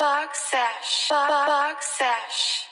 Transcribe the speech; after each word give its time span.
Box 0.00 0.50
sesh. 0.50 1.08
Box 1.10 1.98
sesh. 1.98 2.64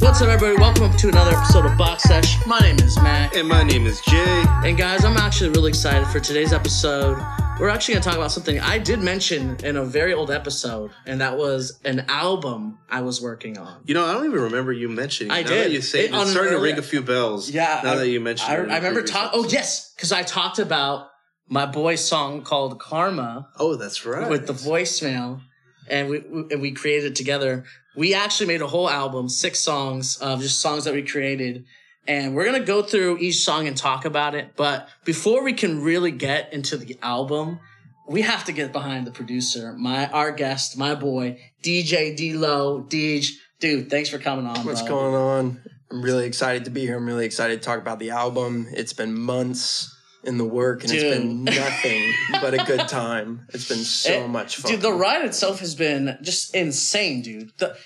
What's 0.00 0.20
up, 0.20 0.28
everybody? 0.28 0.60
Welcome 0.60 0.96
to 0.96 1.08
another 1.08 1.36
episode 1.36 1.66
of 1.66 1.78
Box 1.78 2.02
Sesh. 2.02 2.44
My 2.44 2.58
name 2.58 2.80
is 2.80 3.00
Mac. 3.00 3.36
And 3.36 3.46
my 3.46 3.62
name 3.62 3.86
is 3.86 4.00
Jay. 4.00 4.44
And 4.64 4.76
guys, 4.76 5.04
I'm 5.04 5.16
actually 5.16 5.50
really 5.50 5.68
excited 5.68 6.08
for 6.08 6.18
today's 6.18 6.52
episode. 6.52 7.18
We're 7.60 7.68
actually 7.68 7.94
going 7.94 8.02
to 8.04 8.08
talk 8.08 8.16
about 8.16 8.32
something 8.32 8.58
I 8.58 8.78
did 8.78 9.00
mention 9.00 9.56
in 9.62 9.76
a 9.76 9.84
very 9.84 10.14
old 10.14 10.30
episode, 10.30 10.92
and 11.04 11.20
that 11.20 11.36
was 11.36 11.78
an 11.84 12.06
album 12.08 12.78
I 12.88 13.02
was 13.02 13.20
working 13.20 13.58
on. 13.58 13.82
You 13.84 13.92
know, 13.92 14.06
I 14.06 14.14
don't 14.14 14.24
even 14.24 14.40
remember 14.40 14.72
you 14.72 14.88
mentioning. 14.88 15.30
I 15.30 15.42
now 15.42 15.48
did. 15.48 15.64
That 15.66 15.70
you 15.72 15.82
say 15.82 16.06
It- 16.06 16.14
it, 16.14 16.14
it's 16.14 16.30
starting 16.30 16.52
to 16.54 16.58
ring 16.58 16.78
a 16.78 16.82
few 16.82 17.02
bells. 17.02 17.50
Yeah, 17.50 17.82
Now 17.84 17.92
I, 17.92 17.96
that 17.96 18.08
you 18.08 18.18
mentioned 18.18 18.50
I, 18.50 18.54
it. 18.62 18.70
I 18.70 18.76
remember 18.78 19.02
talking. 19.02 19.38
Oh 19.38 19.46
yes, 19.46 19.92
because 19.94 20.10
I 20.10 20.22
talked 20.22 20.58
about 20.58 21.08
my 21.48 21.66
boy's 21.66 22.02
song 22.02 22.40
called 22.42 22.80
"Karma" 22.80 23.48
Oh, 23.58 23.76
that's 23.76 24.06
right. 24.06 24.30
with 24.30 24.46
the 24.46 24.54
voicemail, 24.54 25.42
and 25.86 26.08
we, 26.08 26.20
we 26.20 26.44
and 26.52 26.62
we 26.62 26.72
created 26.72 27.12
it 27.12 27.16
together. 27.16 27.64
We 27.94 28.14
actually 28.14 28.46
made 28.46 28.62
a 28.62 28.68
whole 28.68 28.88
album, 28.88 29.28
six 29.28 29.58
songs 29.60 30.16
of 30.16 30.40
just 30.40 30.60
songs 30.60 30.84
that 30.84 30.94
we 30.94 31.02
created, 31.02 31.66
and 32.06 32.34
we're 32.34 32.44
gonna 32.44 32.60
go 32.64 32.82
through 32.82 33.18
each 33.18 33.40
song 33.40 33.66
and 33.66 33.76
talk 33.76 34.04
about 34.04 34.34
it. 34.34 34.52
But 34.56 34.88
before 35.04 35.42
we 35.42 35.52
can 35.52 35.82
really 35.82 36.10
get 36.10 36.52
into 36.52 36.76
the 36.76 36.98
album, 37.02 37.60
we 38.08 38.22
have 38.22 38.44
to 38.46 38.52
get 38.52 38.72
behind 38.72 39.06
the 39.06 39.10
producer, 39.12 39.72
my 39.74 40.08
our 40.08 40.32
guest, 40.32 40.76
my 40.76 40.94
boy 40.94 41.38
DJ 41.62 42.16
DLO. 42.18 42.88
Deej, 42.90 43.30
dude, 43.60 43.88
thanks 43.90 44.08
for 44.08 44.18
coming 44.18 44.46
on. 44.46 44.64
What's 44.66 44.82
bro. 44.82 44.90
going 44.90 45.14
on? 45.14 45.62
I'm 45.92 46.02
really 46.02 46.26
excited 46.26 46.64
to 46.66 46.70
be 46.70 46.82
here. 46.82 46.96
I'm 46.96 47.06
really 47.06 47.26
excited 47.26 47.60
to 47.60 47.66
talk 47.66 47.78
about 47.80 47.98
the 47.98 48.10
album. 48.10 48.68
It's 48.72 48.92
been 48.92 49.12
months 49.18 49.96
in 50.22 50.36
the 50.38 50.44
work 50.44 50.84
and 50.84 50.92
it's 50.92 51.02
been 51.02 51.44
nothing 51.44 52.12
but 52.40 52.52
a 52.54 52.58
good 52.64 52.86
time. 52.88 53.46
It's 53.54 53.68
been 53.68 53.78
so 53.78 54.24
It- 54.24 54.28
much 54.28 54.56
fun. 54.56 54.72
Dude, 54.72 54.82
the 54.82 54.92
ride 54.92 55.24
itself 55.24 55.60
has 55.60 55.74
been 55.74 56.18
just 56.22 56.54
insane, 56.54 57.22
dude. 57.22 57.50
The 57.58 57.76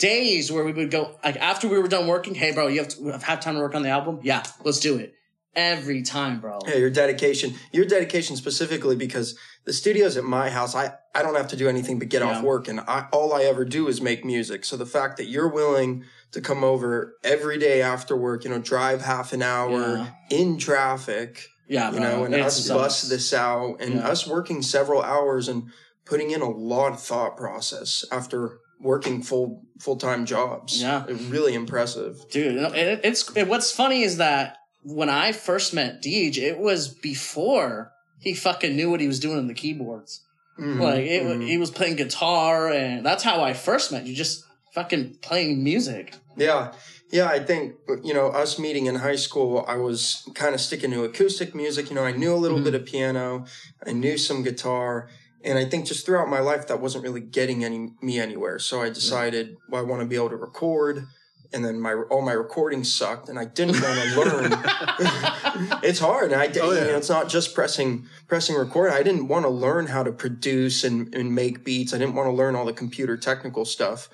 days 0.00 0.50
where 0.50 0.64
we 0.64 0.72
would 0.72 0.90
go 0.90 1.16
like 1.22 1.36
after 1.36 1.68
we 1.68 1.78
were 1.78 1.86
done 1.86 2.06
working, 2.08 2.34
hey 2.34 2.52
bro, 2.52 2.66
you 2.66 2.78
have 2.80 2.88
to 2.88 3.10
have 3.20 3.40
time 3.40 3.54
to 3.54 3.60
work 3.60 3.74
on 3.76 3.82
the 3.82 3.90
album? 3.90 4.18
Yeah, 4.22 4.42
let's 4.64 4.80
do 4.80 4.96
it. 4.98 5.14
Every 5.54 6.02
time, 6.02 6.40
bro. 6.40 6.60
yeah, 6.66 6.76
your 6.76 6.90
dedication, 6.90 7.54
your 7.72 7.84
dedication 7.84 8.36
specifically 8.36 8.94
because 8.94 9.36
the 9.64 9.72
studios 9.72 10.16
at 10.16 10.22
my 10.22 10.48
house, 10.48 10.76
I, 10.76 10.92
I 11.12 11.22
don't 11.22 11.34
have 11.34 11.48
to 11.48 11.56
do 11.56 11.68
anything 11.68 11.98
but 11.98 12.08
get 12.08 12.22
Yeah. 12.22 12.38
off 12.38 12.42
work 12.44 12.68
and 12.68 12.78
I, 12.80 13.08
all 13.12 13.32
I 13.34 13.42
ever 13.42 13.64
do 13.64 13.88
is 13.88 14.00
make 14.00 14.24
music. 14.24 14.64
So 14.64 14.76
the 14.76 14.86
fact 14.86 15.16
that 15.16 15.24
you're 15.26 15.48
willing 15.48 16.04
to 16.32 16.40
come 16.40 16.62
over 16.62 17.14
every 17.24 17.58
day 17.58 17.82
after 17.82 18.16
work, 18.16 18.44
you 18.44 18.50
know, 18.50 18.60
drive 18.60 19.02
half 19.02 19.32
an 19.32 19.42
hour 19.42 19.96
Yeah. 19.96 20.06
in 20.30 20.56
traffic, 20.56 21.48
Yeah, 21.68 21.90
you 21.90 21.98
bro. 21.98 22.08
know, 22.08 22.24
and 22.24 22.34
It's 22.34 22.58
us 22.60 22.68
bust 22.68 23.10
this 23.10 23.34
out 23.34 23.78
and 23.80 23.94
Yeah. 23.94 24.08
us 24.08 24.28
working 24.28 24.62
several 24.62 25.02
hours 25.02 25.48
and 25.48 25.64
putting 26.06 26.30
in 26.30 26.42
a 26.42 26.48
lot 26.50 26.92
of 26.92 27.02
thought 27.02 27.36
process 27.36 28.04
after 28.12 28.60
working 28.80 29.22
full 29.22 29.62
full 29.78 29.96
time 29.96 30.26
jobs. 30.26 30.80
Yeah. 30.80 31.04
Really 31.28 31.54
impressive. 31.54 32.16
dude. 32.30 32.56
It, 32.74 33.00
it's 33.04 33.34
it, 33.36 33.48
what's 33.48 33.70
funny 33.72 34.02
is 34.02 34.16
that 34.18 34.56
when 34.82 35.10
I 35.10 35.32
first 35.32 35.74
met 35.74 36.02
Deej, 36.02 36.38
it 36.38 36.58
was 36.58 36.88
before 36.88 37.92
he 38.18 38.34
fucking 38.34 38.74
knew 38.76 38.90
what 38.90 39.00
he 39.00 39.06
was 39.06 39.20
doing 39.20 39.38
on 39.38 39.46
the 39.46 39.54
keyboards. 39.54 40.22
Mhm, 40.58 40.80
Like 40.80 41.04
it, 41.04 41.22
mhm. 41.22 41.46
he 41.46 41.58
was 41.58 41.70
playing 41.70 41.96
guitar, 41.96 42.70
and 42.70 43.04
that's 43.04 43.22
how 43.22 43.42
I 43.42 43.52
first 43.54 43.92
met 43.92 44.06
you. 44.06 44.14
Just 44.14 44.44
fucking 44.74 45.16
playing 45.22 45.62
music. 45.64 46.14
Yeah. 46.36 46.72
Yeah, 47.12 47.26
I 47.26 47.40
think 47.40 47.74
you 48.04 48.14
know 48.14 48.28
us 48.28 48.58
meeting 48.58 48.86
in 48.86 48.94
high 48.96 49.16
school. 49.16 49.64
I 49.66 49.76
was 49.76 50.28
kind 50.34 50.54
of 50.54 50.60
sticking 50.60 50.92
to 50.92 51.02
acoustic 51.04 51.54
music. 51.54 51.88
You 51.90 51.96
know, 51.96 52.04
I 52.04 52.12
knew 52.12 52.32
a 52.32 52.36
little 52.44 52.58
Mhm. 52.60 52.64
bit 52.64 52.74
of 52.74 52.84
piano, 52.86 53.44
I 53.84 53.92
knew 53.92 54.16
some 54.16 54.42
guitar, 54.44 55.08
and 55.44 55.58
I 55.58 55.64
think 55.64 55.86
just 55.86 56.04
throughout 56.06 56.28
my 56.28 56.40
life 56.40 56.66
that 56.68 56.80
wasn't 56.80 57.04
really 57.04 57.20
getting 57.20 57.64
any 57.64 57.90
me 58.02 58.18
anywhere. 58.18 58.58
So 58.58 58.82
I 58.82 58.88
decided, 58.90 59.56
well, 59.68 59.80
I 59.80 59.84
want 59.84 60.02
to 60.02 60.06
be 60.06 60.16
able 60.16 60.30
to 60.30 60.36
record, 60.36 61.06
and 61.52 61.64
then 61.64 61.80
my 61.80 61.94
all 62.10 62.22
my 62.22 62.32
recordings 62.32 62.94
sucked, 62.94 63.28
and 63.28 63.38
I 63.38 63.44
didn't 63.46 63.80
want 63.80 63.98
to 64.00 64.20
learn. 64.20 64.52
it's 65.82 65.98
hard. 65.98 66.32
And 66.32 66.40
I 66.40 66.46
Oh, 66.60 66.72
yeah. 66.72 66.80
you 66.80 66.86
know, 66.92 66.96
it's 66.96 67.08
not 67.08 67.28
just 67.28 67.54
pressing 67.54 68.06
pressing 68.28 68.56
record. 68.56 68.92
I 68.92 69.02
didn't 69.02 69.28
want 69.28 69.44
to 69.44 69.50
learn 69.50 69.86
how 69.86 70.02
to 70.02 70.12
produce 70.12 70.84
and, 70.84 71.12
and 71.14 71.34
make 71.34 71.64
beats. 71.64 71.92
I 71.94 71.98
didn't 71.98 72.14
want 72.14 72.26
to 72.28 72.32
learn 72.32 72.54
all 72.54 72.64
the 72.64 72.72
computer 72.72 73.16
technical 73.16 73.64
stuff. 73.64 74.08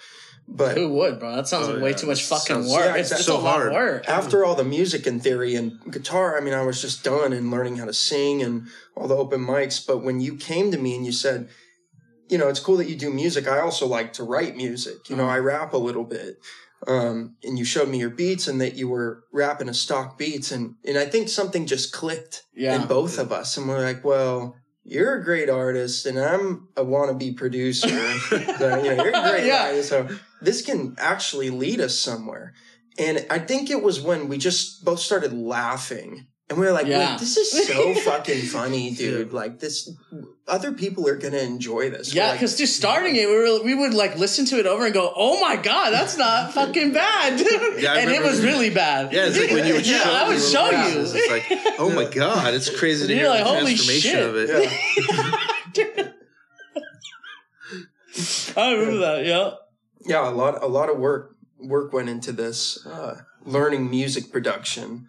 But 0.48 0.76
Who 0.76 0.88
would, 0.94 1.18
bro? 1.18 1.34
That 1.34 1.48
sounds 1.48 1.68
Oh, 1.68 1.72
like 1.72 1.82
way 1.82 1.90
yeah. 1.90 1.96
too 1.96 2.06
much 2.06 2.24
fucking 2.24 2.46
sounds- 2.46 2.70
work. 2.70 2.84
yeah, 2.84 2.96
it's, 2.96 3.10
it's 3.10 3.24
so 3.26 3.36
a 3.36 3.40
lot 3.40 3.60
of 3.66 3.72
hard. 3.72 3.72
work. 3.72 4.08
after 4.08 4.44
all 4.44 4.54
the 4.54 4.64
music 4.64 5.06
and 5.06 5.20
theory 5.22 5.54
and 5.56 5.72
guitar, 5.90 6.38
I 6.38 6.40
mean, 6.40 6.54
I 6.54 6.62
was 6.62 6.80
just 6.80 7.02
done 7.02 7.32
and 7.32 7.50
learning 7.50 7.76
how 7.76 7.84
to 7.86 7.92
sing 7.92 8.42
and 8.42 8.68
all 8.96 9.08
the 9.08 9.16
open 9.16 9.44
mics. 9.44 9.84
But 9.84 10.04
when 10.04 10.20
you 10.20 10.36
came 10.36 10.70
to 10.70 10.78
me 10.78 10.94
and 10.94 11.04
you 11.04 11.12
said, 11.12 11.48
you 12.28 12.38
know, 12.38 12.48
it's 12.48 12.60
cool 12.60 12.76
that 12.76 12.88
you 12.88 12.96
do 12.96 13.10
music. 13.12 13.48
I 13.48 13.60
also 13.60 13.86
like 13.86 14.12
to 14.14 14.22
write 14.24 14.56
music. 14.56 15.10
You 15.10 15.16
know, 15.16 15.24
Uh-huh. 15.24 15.32
I 15.34 15.38
rap 15.38 15.72
a 15.72 15.78
little 15.78 16.04
bit. 16.04 16.38
Um, 16.86 17.36
and 17.42 17.58
you 17.58 17.64
showed 17.64 17.88
me 17.88 17.98
your 17.98 18.10
beats 18.10 18.46
and 18.46 18.60
that 18.60 18.74
you 18.74 18.88
were 18.88 19.24
rapping 19.32 19.68
a 19.68 19.74
stock 19.74 20.16
beats. 20.18 20.52
And, 20.52 20.74
and 20.84 20.96
I 20.98 21.06
think 21.06 21.28
something 21.28 21.66
just 21.66 21.92
clicked 21.92 22.44
Yeah. 22.54 22.80
in 22.80 22.86
both 22.86 23.18
of 23.18 23.32
us. 23.32 23.56
And 23.56 23.68
we're 23.68 23.82
like, 23.82 24.04
well, 24.04 24.56
you're 24.86 25.20
a 25.20 25.24
great 25.24 25.50
artist 25.50 26.06
and 26.06 26.18
I'm 26.18 26.68
a 26.76 26.84
wannabe 26.84 27.36
producer. 27.36 27.88
so, 28.58 28.82
you 28.82 28.94
know, 28.94 29.02
you're 29.02 29.08
a 29.08 29.30
great 29.30 29.46
Yeah. 29.46 29.66
writer. 29.66 29.82
So 29.82 30.08
this 30.40 30.62
can 30.62 30.94
actually 30.98 31.50
lead 31.50 31.80
us 31.80 31.98
somewhere. 31.98 32.54
And 32.98 33.26
I 33.28 33.40
think 33.40 33.68
it 33.68 33.82
was 33.82 34.00
when 34.00 34.28
we 34.28 34.38
just 34.38 34.84
both 34.84 35.00
started 35.00 35.32
laughing. 35.32 36.28
And 36.48 36.58
we 36.60 36.64
were 36.66 36.72
like, 36.72 36.86
Yeah. 36.86 37.10
wait, 37.12 37.18
this 37.18 37.36
is 37.36 37.66
so 37.66 37.92
fucking 38.10 38.42
funny, 38.42 38.90
dude. 38.94 39.32
Like 39.32 39.58
this, 39.58 39.90
other 40.46 40.72
people 40.72 41.08
are 41.08 41.16
going 41.16 41.32
to 41.32 41.42
enjoy 41.42 41.90
this. 41.90 42.14
We're 42.14 42.20
Yeah, 42.20 42.28
like, 42.28 42.34
because 42.38 42.56
just 42.56 42.76
starting 42.76 43.16
it, 43.16 43.28
we 43.28 43.34
were 43.34 43.64
we 43.64 43.74
would 43.74 43.94
like 43.94 44.16
listen 44.16 44.44
to 44.46 44.58
it 44.60 44.66
over 44.66 44.84
and 44.84 44.94
go, 44.94 45.12
"Oh 45.16 45.40
my 45.40 45.56
god, 45.56 45.90
that's 45.90 46.16
not 46.16 46.52
fucking 46.58 46.92
bad," 46.92 47.40
Yeah, 47.80 47.94
and 47.98 48.10
it 48.12 48.22
was 48.22 48.42
really 48.44 48.70
bad. 48.70 49.12
Yeah, 49.12 49.26
it's 49.26 49.38
like 49.40 49.50
when 49.50 49.66
you 49.66 49.74
would 49.74 49.86
yeah, 49.88 49.98
show 50.04 50.12
I 50.12 50.28
would 50.28 50.40
show 50.40 50.70
you. 50.70 50.84
pieces, 50.84 51.14
It's 51.16 51.30
like, 51.30 51.74
oh 51.80 51.90
my 51.92 52.04
god, 52.04 52.54
it's 52.54 52.70
crazy 52.70 53.08
to 53.08 53.12
You're 53.12 53.22
hear 53.22 53.28
like, 53.30 53.42
the 53.44 53.50
holy 53.50 53.74
transformation 53.74 54.10
shit. 54.12 54.22
of 54.22 54.36
it. 54.36 55.92
yeah. 55.96 56.12
I 58.56 58.72
remember 58.72 58.98
that. 58.98 59.24
Yeah, 59.26 59.50
yeah, 60.06 60.28
a 60.28 60.30
lot, 60.30 60.62
a 60.62 60.66
lot 60.66 60.88
of 60.88 60.98
work, 60.98 61.36
work 61.58 61.92
went 61.92 62.08
into 62.08 62.32
this, 62.32 62.86
uh, 62.86 63.20
learning 63.44 63.90
music 63.90 64.32
production. 64.32 65.08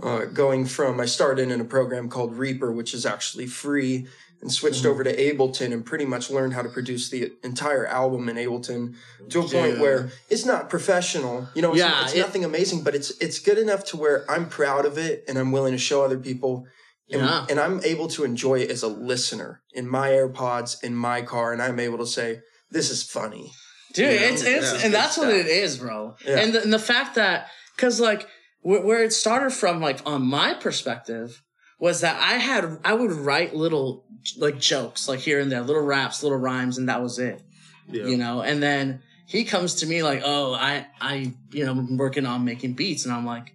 Uh, 0.00 0.26
going 0.26 0.64
from, 0.64 1.00
I 1.00 1.06
started 1.06 1.50
in 1.50 1.60
a 1.60 1.64
program 1.64 2.08
called 2.08 2.36
Reaper, 2.38 2.70
which 2.70 2.94
is 2.94 3.04
actually 3.04 3.46
free, 3.46 4.06
and 4.40 4.52
switched 4.52 4.84
Mhm. 4.84 4.90
over 4.90 5.02
to 5.02 5.16
Ableton 5.16 5.72
and 5.72 5.84
pretty 5.84 6.04
much 6.04 6.30
learned 6.30 6.52
how 6.54 6.62
to 6.62 6.68
produce 6.68 7.08
the 7.10 7.32
entire 7.42 7.84
album 7.84 8.28
in 8.28 8.36
Ableton 8.36 8.94
to 9.30 9.40
a 9.40 9.48
point 9.48 9.80
where 9.80 10.12
it's 10.30 10.44
not 10.44 10.70
professional. 10.70 11.48
You 11.56 11.62
know, 11.62 11.70
it's, 11.70 11.80
Yeah, 11.80 12.04
it's 12.04 12.14
it- 12.14 12.20
nothing 12.20 12.44
amazing, 12.44 12.82
but 12.84 12.94
it's 12.94 13.10
it's 13.20 13.40
good 13.40 13.58
enough 13.58 13.82
to 13.86 13.96
where 13.96 14.24
I'm 14.30 14.48
proud 14.48 14.86
of 14.86 14.96
it 14.98 15.24
and 15.26 15.36
I'm 15.36 15.50
willing 15.50 15.72
to 15.72 15.78
show 15.78 16.04
other 16.04 16.18
people. 16.18 16.66
And, 17.10 17.22
Yeah. 17.22 17.46
and 17.50 17.58
I'm 17.58 17.80
able 17.82 18.06
to 18.08 18.22
enjoy 18.22 18.60
it 18.60 18.70
as 18.70 18.84
a 18.84 18.88
listener 18.88 19.62
in 19.72 19.88
my 19.88 20.10
AirPods, 20.10 20.76
in 20.84 20.94
my 20.94 21.22
car, 21.22 21.52
and 21.52 21.60
I'm 21.60 21.80
able 21.80 21.98
to 21.98 22.06
say, 22.06 22.42
this 22.70 22.90
is 22.90 23.02
funny. 23.02 23.50
dude, 23.94 24.12
You 24.12 24.20
know? 24.20 24.26
it's 24.26 24.42
it's 24.42 24.66
Yeah, 24.66 24.72
and 24.74 24.82
good 24.82 24.92
that's 24.92 25.16
what 25.16 25.30
it 25.30 25.46
is, 25.46 25.78
bro. 25.78 26.14
Yeah. 26.24 26.38
And 26.40 26.52
the, 26.54 26.62
and 26.62 26.72
the 26.72 26.78
fact 26.78 27.14
that 27.16 27.48
because 27.74 27.98
like 27.98 28.28
where, 28.60 28.82
where 28.82 29.02
it 29.02 29.12
started 29.12 29.52
from, 29.52 29.80
like 29.80 30.00
on 30.06 30.22
my 30.22 30.54
perspective, 30.54 31.42
was 31.78 32.00
that 32.00 32.20
I 32.20 32.34
had 32.34 32.78
I 32.84 32.94
would 32.94 33.12
write 33.12 33.54
little 33.54 34.04
like 34.36 34.58
jokes, 34.58 35.08
like 35.08 35.20
here 35.20 35.40
and 35.40 35.50
there, 35.50 35.60
little 35.62 35.82
raps, 35.82 36.22
little 36.22 36.38
rhymes, 36.38 36.78
and 36.78 36.88
that 36.88 37.02
was 37.02 37.18
it. 37.18 37.42
Yeah. 37.90 38.04
you 38.04 38.18
know 38.18 38.42
and 38.42 38.62
then 38.62 39.00
he 39.26 39.44
comes 39.44 39.76
to 39.76 39.86
me 39.86 40.02
like 40.02 40.20
oh 40.22 40.52
i 40.52 40.86
i 41.00 41.32
you 41.52 41.64
know 41.64 41.72
i'm 41.72 41.96
working 41.96 42.26
on 42.26 42.44
making 42.44 42.74
beats 42.74 43.06
and 43.06 43.14
i'm 43.14 43.24
like 43.24 43.54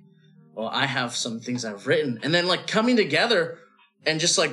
well 0.55 0.67
i 0.69 0.87
have 0.87 1.15
some 1.15 1.39
things 1.39 1.63
i've 1.63 1.85
written 1.85 2.19
and 2.23 2.33
then 2.33 2.47
like 2.47 2.65
coming 2.65 2.95
together 2.95 3.59
and 4.07 4.19
just 4.19 4.39
like 4.39 4.51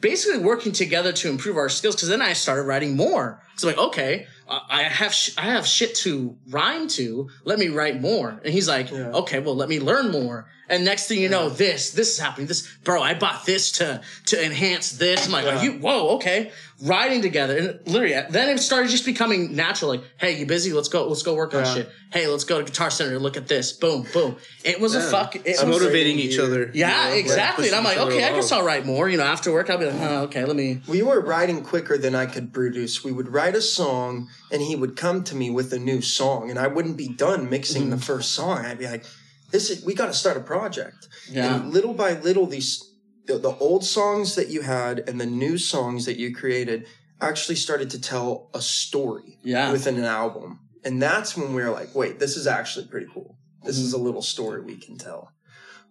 basically 0.00 0.42
working 0.42 0.72
together 0.72 1.12
to 1.12 1.30
improve 1.30 1.56
our 1.56 1.68
skills 1.68 1.94
because 1.94 2.08
then 2.08 2.20
i 2.20 2.32
started 2.32 2.64
writing 2.64 2.96
more 2.96 3.40
so 3.56 3.68
like 3.68 3.78
okay 3.78 4.26
I 4.68 4.82
have 4.82 5.14
sh- 5.14 5.34
I 5.38 5.42
have 5.42 5.66
shit 5.66 5.94
to 5.96 6.36
rhyme 6.48 6.88
to. 6.88 7.28
Let 7.44 7.58
me 7.58 7.68
write 7.68 8.00
more. 8.00 8.40
And 8.44 8.52
he's 8.52 8.68
like, 8.68 8.90
Yeah. 8.90 9.10
okay, 9.12 9.38
well, 9.38 9.56
let 9.56 9.68
me 9.68 9.80
learn 9.80 10.10
more. 10.10 10.46
And 10.68 10.84
next 10.84 11.06
thing 11.06 11.20
you 11.20 11.28
know, 11.28 11.48
this, 11.50 11.90
this 11.90 12.14
is 12.14 12.18
happening. 12.18 12.46
This, 12.46 12.66
bro, 12.82 13.02
I 13.02 13.12
bought 13.14 13.44
this 13.44 13.72
to, 13.72 14.00
to 14.26 14.44
enhance 14.44 14.92
this. 14.92 15.26
I'm 15.26 15.32
like, 15.32 15.44
are 15.46 15.62
you, 15.62 15.72
whoa, 15.72 16.14
okay. 16.16 16.50
Writing 16.84 17.22
together. 17.22 17.56
And 17.56 17.80
literally, 17.86 18.14
then 18.30 18.48
it 18.48 18.58
started 18.58 18.90
just 18.90 19.04
becoming 19.04 19.54
natural. 19.54 19.92
Like, 19.92 20.02
hey, 20.18 20.38
you 20.38 20.46
busy? 20.46 20.72
Let's 20.72 20.88
go, 20.88 21.06
let's 21.06 21.22
go 21.22 21.34
work 21.34 21.54
on 21.54 21.64
shit. 21.64 21.88
Hey, 22.12 22.26
let's 22.26 22.42
go 22.42 22.58
to 22.58 22.64
Guitar 22.64 22.90
Center. 22.90 23.18
Look 23.20 23.36
at 23.36 23.46
this. 23.46 23.72
Boom, 23.72 24.04
boom. 24.12 24.34
It 24.64 24.80
was 24.80 24.96
a 24.96 24.98
Yeah. 24.98 25.10
fuck. 25.10 25.36
It 25.36 25.42
It's 25.44 25.62
was, 25.62 25.78
motivating 25.80 26.18
each 26.18 26.38
other. 26.40 26.70
yeah, 26.74 26.88
you 26.88 27.04
know, 27.04 27.10
like, 27.16 27.20
exactly. 27.24 27.66
and 27.68 27.76
I'm 27.76 27.84
like, 27.84 27.96
pushing 27.98 28.08
each 28.08 28.14
other 28.16 28.24
okay, 28.26 28.32
I 28.32 28.36
guess 28.36 28.50
along. 28.50 28.60
I'll 28.62 28.66
write 28.66 28.84
more. 28.86 29.08
You 29.08 29.16
know, 29.16 29.22
after 29.24 29.52
work, 29.52 29.70
I'll 29.70 29.78
be 29.78 29.86
like, 29.86 30.00
oh, 30.00 30.22
okay, 30.24 30.44
let 30.44 30.56
me. 30.56 30.82
We 30.88 31.02
were 31.02 31.20
writing 31.20 31.62
quicker 31.62 31.96
than 31.96 32.14
I 32.16 32.26
could 32.26 32.52
produce. 32.52 33.04
We 33.04 33.12
would 33.12 33.28
write 33.28 33.54
a 33.54 33.62
song, 33.62 34.28
and 34.50 34.60
he 34.60 34.74
would 34.74 34.96
come 34.96 35.22
to 35.24 35.36
me 35.36 35.50
with 35.50 35.72
a 35.72 35.78
new 35.78 36.00
song, 36.02 36.50
and 36.50 36.58
I 36.58 36.66
wouldn't 36.66 36.96
be 36.96 37.08
done 37.08 37.48
mixing 37.48 37.82
Mm-hmm. 37.82 37.90
the 37.92 37.98
first 37.98 38.32
song. 38.32 38.58
I'd 38.66 38.78
be 38.78 38.86
like, 38.88 39.04
"This 39.52 39.70
is 39.70 39.84
we 39.84 39.94
got 39.94 40.06
to 40.06 40.14
start 40.14 40.36
a 40.36 40.40
project." 40.40 41.06
Yeah. 41.30 41.54
And 41.62 41.72
little 41.72 41.94
by 41.94 42.14
little, 42.18 42.46
these 42.46 42.82
the, 43.26 43.38
the 43.38 43.54
old 43.56 43.84
songs 43.84 44.34
that 44.34 44.48
you 44.48 44.62
had 44.62 45.00
and 45.08 45.20
the 45.20 45.26
new 45.26 45.58
songs 45.58 46.04
that 46.06 46.18
you 46.18 46.34
created 46.34 46.86
actually 47.20 47.54
started 47.56 47.90
to 47.90 48.00
tell 48.00 48.50
a 48.54 48.60
story 48.60 49.38
Yeah. 49.44 49.70
within 49.72 49.96
an 49.96 50.04
album, 50.04 50.58
and 50.84 51.00
that's 51.00 51.36
when 51.36 51.54
we 51.54 51.62
were 51.62 51.70
like, 51.70 51.94
"Wait, 51.94 52.18
this 52.18 52.36
is 52.36 52.46
actually 52.46 52.86
pretty 52.86 53.06
cool. 53.12 53.36
This 53.64 53.78
is 53.78 53.92
a 53.92 53.98
little 53.98 54.22
story 54.22 54.60
we 54.60 54.76
can 54.76 54.98
tell." 54.98 55.30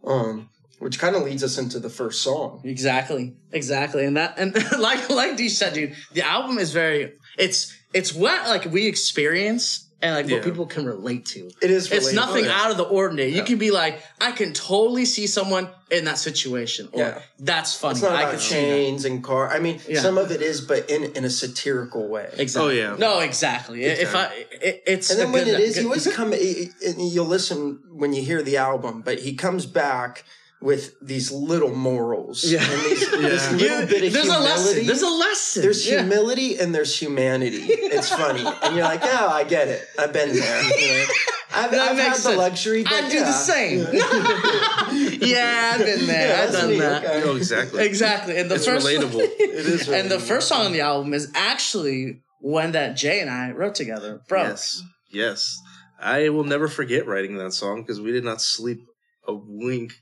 Um, 0.03 0.49
which 0.79 0.97
kind 0.99 1.15
of 1.15 1.21
leads 1.21 1.43
us 1.43 1.57
into 1.59 1.79
the 1.79 1.89
first 1.91 2.23
song. 2.23 2.61
Exactly. 2.65 3.35
Exactly. 3.51 4.03
And 4.03 4.17
that 4.17 4.33
and 4.37 4.53
like 4.79 5.09
like 5.09 5.37
D 5.37 5.47
said, 5.47 5.73
dude, 5.73 5.95
the 6.13 6.23
album 6.23 6.57
is 6.57 6.73
very 6.73 7.13
it's 7.37 7.71
it's 7.93 8.13
what 8.13 8.47
like 8.49 8.65
we 8.65 8.87
experience 8.87 9.87
and 10.01 10.15
like 10.15 10.27
Yeah. 10.27 10.35
what 10.37 10.43
people 10.43 10.65
can 10.65 10.85
relate 10.85 11.25
to. 11.27 11.51
It 11.61 11.69
is. 11.71 11.91
It's 11.91 12.11
nothing 12.13 12.45
Oh, 12.45 12.47
yeah. 12.47 12.61
out 12.61 12.71
of 12.71 12.77
the 12.77 12.83
ordinary. 12.83 13.29
You 13.35 13.43
can 13.43 13.57
be 13.57 13.71
like, 13.71 14.01
I 14.19 14.31
can 14.31 14.53
totally 14.53 15.05
see 15.05 15.27
someone 15.27 15.69
in 15.89 16.05
that 16.05 16.17
situation. 16.17 16.89
Or 16.93 16.99
Yeah. 17.01 17.21
that's 17.39 17.75
funny. 17.75 17.93
It's 17.93 18.01
not 18.01 18.13
I 18.13 18.21
about 18.21 18.31
can 18.31 18.39
see 18.39 18.55
chains 18.55 19.05
and 19.05 19.23
car. 19.23 19.49
I 19.49 19.59
mean, 19.59 19.79
Yeah. 19.87 20.01
some 20.01 20.17
of 20.17 20.31
it 20.31 20.41
is, 20.41 20.61
but 20.61 20.89
in 20.89 21.03
in 21.15 21.23
a 21.25 21.29
satirical 21.29 22.07
way. 22.07 22.29
Exactly. 22.37 22.81
Oh, 22.81 22.83
yeah. 22.91 22.95
No, 22.97 23.19
exactly. 23.19 23.83
If 23.83 24.15
I, 24.15 24.25
it, 24.61 24.83
it's 24.87 25.09
And 25.11 25.19
then 25.19 25.31
when 25.31 25.45
good- 25.45 25.59
it 25.59 25.59
is, 25.59 25.75
good- 25.75 25.81
you 25.81 25.87
always 25.87 26.07
come. 26.19 26.33
And 26.33 27.11
you'll 27.13 27.25
listen 27.27 27.79
when 27.91 28.13
you 28.13 28.23
hear 28.23 28.41
the 28.41 28.57
album, 28.57 29.01
but 29.05 29.19
he 29.19 29.33
comes 29.35 29.65
back 29.65 30.23
with 30.61 30.93
these 31.01 31.31
little 31.31 31.73
morals. 31.75 32.43
Yeah. 32.43 32.61
And 32.63 32.81
these, 32.83 33.09
this 33.11 33.51
little 33.51 33.81
You- 33.81 33.85
bit 33.87 34.03
of 34.03 34.13
there's 34.13 34.27
a 34.27 34.33
humility. 34.33 34.45
lesson. 34.45 34.85
There's 34.87 35.01
a 35.01 35.09
lesson. 35.09 35.61
There's 35.63 35.87
Yeah. 35.89 35.99
humility 36.01 36.57
and 36.59 36.73
there's 36.75 36.97
humanity. 36.97 37.65
It's 37.91 38.09
funny, 38.09 38.45
and 38.63 38.75
you're 38.75 38.85
like, 38.85 39.01
oh, 39.03 39.27
I 39.29 39.43
get 39.43 39.67
it. 39.67 39.85
I've 39.99 40.13
been 40.13 40.33
there. 40.33 40.61
You 40.79 40.97
know, 40.97 41.13
I've, 41.53 41.71
That 41.71 41.81
I've 41.91 41.97
had 41.97 42.07
makes 42.11 42.23
the 42.23 42.31
luxury. 42.37 42.83
But 42.83 42.93
I 42.93 43.09
do 43.09 43.19
the 43.19 43.31
same. 43.33 43.79
yeah, 45.21 45.71
I've 45.75 45.85
been 45.85 46.07
there. 46.07 46.29
Yeah, 46.37 46.43
I've 46.43 46.51
done 46.53 46.69
me, 46.69 46.79
that. 46.79 47.03
okay. 47.03 47.21
Oh, 47.25 47.35
exactly. 47.35 47.83
Exactly. 47.85 48.37
And 48.37 48.49
the 48.49 48.55
It's 48.55 48.65
first 48.65 48.85
relatable. 48.87 49.19
It 49.19 49.49
is. 49.65 49.89
and 49.89 50.09
the 50.09 50.19
first 50.19 50.47
song 50.47 50.65
on 50.67 50.71
the 50.73 50.81
album 50.81 51.13
is 51.13 51.31
actually 51.35 52.21
one 52.39 52.71
that 52.71 52.95
Jay 52.95 53.19
and 53.19 53.29
I 53.29 53.51
wrote 53.51 53.75
together. 53.75 54.21
Bro. 54.27 54.43
Yes. 54.43 54.81
Yes. 55.11 55.59
I 55.99 56.29
will 56.29 56.45
never 56.45 56.67
forget 56.67 57.05
writing 57.05 57.37
that 57.37 57.51
song 57.53 57.81
because 57.81 57.99
we 58.01 58.11
did 58.11 58.23
not 58.23 58.41
sleep 58.41 58.79
a 59.27 59.33
wink 59.33 59.93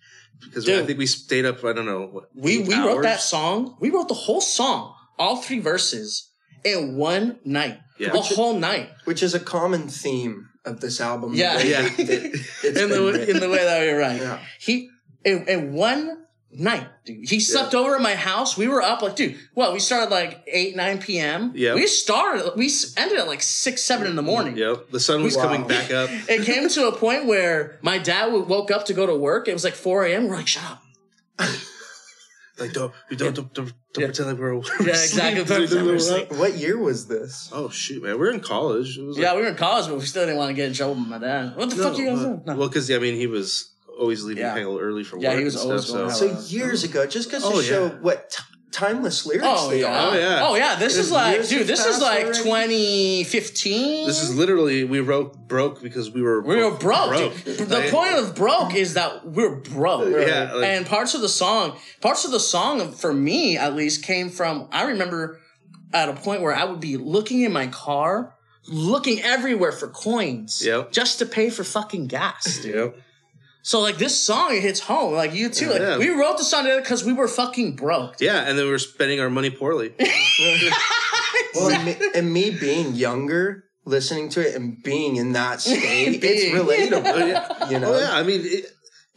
because 0.44 0.68
I 0.70 0.84
think 0.86 0.98
we 1.00 1.06
stayed 1.06 1.46
up. 1.46 1.64
I 1.64 1.74
don't 1.74 1.86
know. 1.86 2.08
What, 2.08 2.30
We 2.36 2.60
eight 2.62 2.68
we 2.68 2.76
wrote 2.76 3.04
that 3.04 3.22
song. 3.22 3.76
We 3.80 3.90
wrote 3.90 4.08
the 4.08 4.14
whole 4.14 4.42
song, 4.42 4.94
all 5.18 5.38
three 5.38 5.60
verses, 5.60 6.30
in 6.64 6.96
one 6.98 7.40
night. 7.46 7.80
Yeah. 8.00 8.12
The 8.12 8.22
whole 8.22 8.54
night. 8.54 8.90
which 9.06 9.22
is 9.22 9.34
a 9.34 9.40
common 9.40 9.90
theme 9.90 10.48
of 10.66 10.80
this 10.82 11.02
album. 11.02 11.34
Yeah. 11.34 11.60
Yeah. 11.62 11.82
that- 11.84 11.98
that 11.98 12.46
it's 12.64 12.80
In 12.80 12.90
the 12.90 13.02
written. 13.12 13.36
in 13.36 13.40
the 13.42 13.50
way 13.50 13.64
that 13.64 13.84
you're 13.86 14.00
right. 14.00 14.20
Yeah. 14.22 14.40
He 14.60 14.90
in, 15.26 15.48
in 15.48 15.74
one 15.74 16.26
night, 16.52 16.88
dude. 17.06 17.30
He 17.30 17.40
slept 17.40 17.76
over 17.76 17.96
at 17.96 18.02
my 18.02 18.16
house. 18.16 18.58
We 18.58 18.68
were 18.68 18.82
up 18.82 19.02
like, 19.02 19.16
dude. 19.16 19.38
Well, 19.56 19.72
we 19.74 19.80
started 19.80 20.10
like 20.12 20.44
eight 20.48 20.76
nine 20.76 21.00
p.m. 21.00 21.52
Yeah. 21.56 21.76
We 21.76 21.86
started. 21.88 22.54
We 22.56 22.72
ended 22.98 23.20
at 23.20 23.28
like 23.28 23.42
six 23.42 23.84
seven 23.84 24.08
in 24.08 24.16
the 24.16 24.22
morning. 24.22 24.58
Yep. 24.58 24.90
The 24.92 25.00
sun 25.00 25.24
was 25.24 25.36
Wow. 25.38 25.44
coming 25.44 25.68
back 25.68 25.92
up. 25.92 26.10
It 26.28 26.44
came 26.46 26.68
to 26.70 26.88
a 26.88 26.96
point 26.96 27.26
where 27.28 27.78
my 27.82 27.98
dad 28.00 28.28
woke 28.34 28.72
up 28.72 28.86
to 28.86 28.94
go 28.94 29.06
to 29.06 29.16
work. 29.16 29.48
It 29.48 29.54
was 29.54 29.64
like 29.64 29.76
4 29.76 30.06
a.m. 30.06 30.28
We're 30.28 30.38
like, 30.38 30.48
shut 30.48 30.64
up. 30.64 30.84
Like 32.60 32.74
don't 32.74 32.94
we 33.10 33.16
don't 33.16 33.34
don't, 33.34 33.54
don't, 33.54 33.72
don't 33.94 34.02
Yeah. 34.02 34.08
pretend 34.08 34.30
like 34.32 34.38
we're 34.38 34.54
Yeah, 34.82 34.90
exactly. 34.90 35.44
asleep. 35.44 35.82
We're 35.86 35.96
asleep. 35.96 36.32
What 36.34 36.56
year 36.56 36.78
was 36.78 37.08
this? 37.08 37.50
Oh 37.54 37.70
shoot, 37.70 38.04
man, 38.04 38.20
we're 38.20 38.32
in 38.34 38.42
college. 38.42 38.98
It 38.98 39.04
was 39.04 39.18
Yeah, 39.18 39.28
like, 39.30 39.36
we 39.38 39.42
were 39.44 39.48
in 39.48 39.56
college, 39.56 39.88
but 39.88 39.98
we 39.98 40.06
still 40.06 40.24
didn't 40.26 40.38
want 40.38 40.50
to 40.50 40.54
get 40.56 40.68
in 40.68 40.74
trouble 40.74 40.96
with 40.96 41.08
my 41.08 41.20
dad. 41.20 41.56
What 41.56 41.70
the 41.70 41.78
no, 41.78 41.84
fuck 41.84 41.98
you 41.98 42.06
guys 42.08 42.18
well, 42.18 42.26
doing? 42.26 42.42
No. 42.46 42.56
Well, 42.58 42.68
because 42.68 42.92
I 42.92 42.98
mean, 42.98 43.16
he 43.16 43.28
was 43.28 43.72
always 44.00 44.24
leaving 44.24 44.44
Yeah. 44.44 44.58
hell 44.58 44.78
early 44.80 45.04
for 45.04 45.18
Yeah, 45.20 45.30
work. 45.30 45.40
he 45.40 45.46
was 45.46 45.56
and 45.56 45.64
always 45.66 45.84
stuff, 45.86 45.98
going 45.98 46.12
so. 46.12 46.32
out. 46.32 46.40
So 46.42 46.48
years 46.56 46.84
ago, 46.84 47.06
just 47.06 47.30
because 47.30 47.44
Oh, 47.46 47.60
to 47.60 47.64
show 47.64 47.86
yeah. 47.86 47.92
what 48.02 48.30
t- 48.32 48.44
timeless 48.72 49.26
lyrics 49.26 49.46
Oh 49.48 49.70
they 49.70 49.82
yeah. 49.82 49.88
are. 49.88 50.12
Oh, 50.12 50.18
yeah. 50.18 50.40
Oh 50.48 50.56
yeah. 50.56 50.76
This 50.76 50.96
is 50.96 51.12
like, 51.12 51.48
dude. 51.48 51.68
This 51.68 51.86
is 51.86 52.00
like 52.02 52.26
already. 52.26 53.24
2015. 53.24 54.08
This 54.08 54.22
is 54.22 54.36
literally 54.36 54.84
we 54.84 55.00
wrote 55.00 55.48
broke 55.48 55.82
because 55.82 56.12
we 56.12 56.22
were 56.22 56.42
we 56.42 56.56
were 56.64 56.72
broke. 56.72 57.10
broke. 57.10 57.34
The 57.44 57.88
point 57.92 58.16
of 58.16 58.36
broke 58.36 58.76
is 58.76 58.94
that 58.94 59.26
we're 59.26 59.56
broke. 59.56 60.10
Yeah, 60.10 60.54
like- 60.54 60.66
and 60.66 60.86
parts 60.86 61.14
of 61.14 61.22
the 61.22 61.30
song, 61.30 61.78
parts 62.02 62.26
of 62.26 62.32
the 62.32 62.40
song 62.40 62.92
for 62.94 63.14
me 63.14 63.58
at 63.58 63.76
least 63.76 64.04
came 64.04 64.30
from. 64.30 64.68
I 64.72 64.84
remember 64.84 65.40
at 65.94 66.10
a 66.10 66.14
point 66.14 66.42
where 66.42 66.56
I 66.56 66.66
would 66.66 66.80
be 66.80 66.98
looking 66.98 67.42
in 67.42 67.52
my 67.52 67.68
car, 67.68 68.36
looking 68.68 69.22
everywhere 69.24 69.72
for 69.72 69.88
coins, 69.88 70.62
Yep. 70.64 70.92
just 70.92 71.18
to 71.20 71.26
pay 71.26 71.50
for 71.50 71.64
fucking 71.64 72.08
gas, 72.08 72.60
dude. 72.60 72.76
Yep. 72.76 72.96
So 73.62 73.82
like 73.82 73.98
this 73.98 74.20
song, 74.20 74.54
it 74.56 74.62
hits 74.62 74.80
home. 74.80 75.14
Like 75.14 75.34
you 75.34 75.50
too. 75.50 75.70
Like 75.70 75.82
Yeah. 75.82 75.98
we 75.98 76.10
wrote 76.10 76.38
the 76.38 76.44
song 76.44 76.64
together 76.64 76.82
because 76.82 77.04
we 77.04 77.14
were 77.14 77.28
fucking 77.28 77.76
broke. 77.76 78.16
Yeah, 78.20 78.48
and 78.48 78.58
then 78.58 78.66
we 78.66 78.72
were 78.72 78.80
spending 78.80 79.20
our 79.20 79.30
money 79.30 79.50
poorly. 79.50 79.94
Well, 81.56 81.70
and 81.70 81.86
me, 81.86 81.96
and 82.16 82.32
me 82.34 82.52
being 82.52 82.94
younger, 82.96 83.66
listening 83.86 84.30
to 84.30 84.48
it 84.48 84.56
and 84.56 84.82
being 84.84 85.16
in 85.16 85.34
that 85.34 85.62
state, 85.62 86.24
it's 86.24 86.56
relatable. 86.56 87.12
Oh, 87.12 87.26
yeah. 87.26 87.70
You 87.70 87.78
oh, 87.78 87.80
know, 87.80 87.94
Oh 87.94 88.00
yeah, 88.00 88.12
I 88.14 88.24
mean, 88.24 88.42
it, 88.44 88.66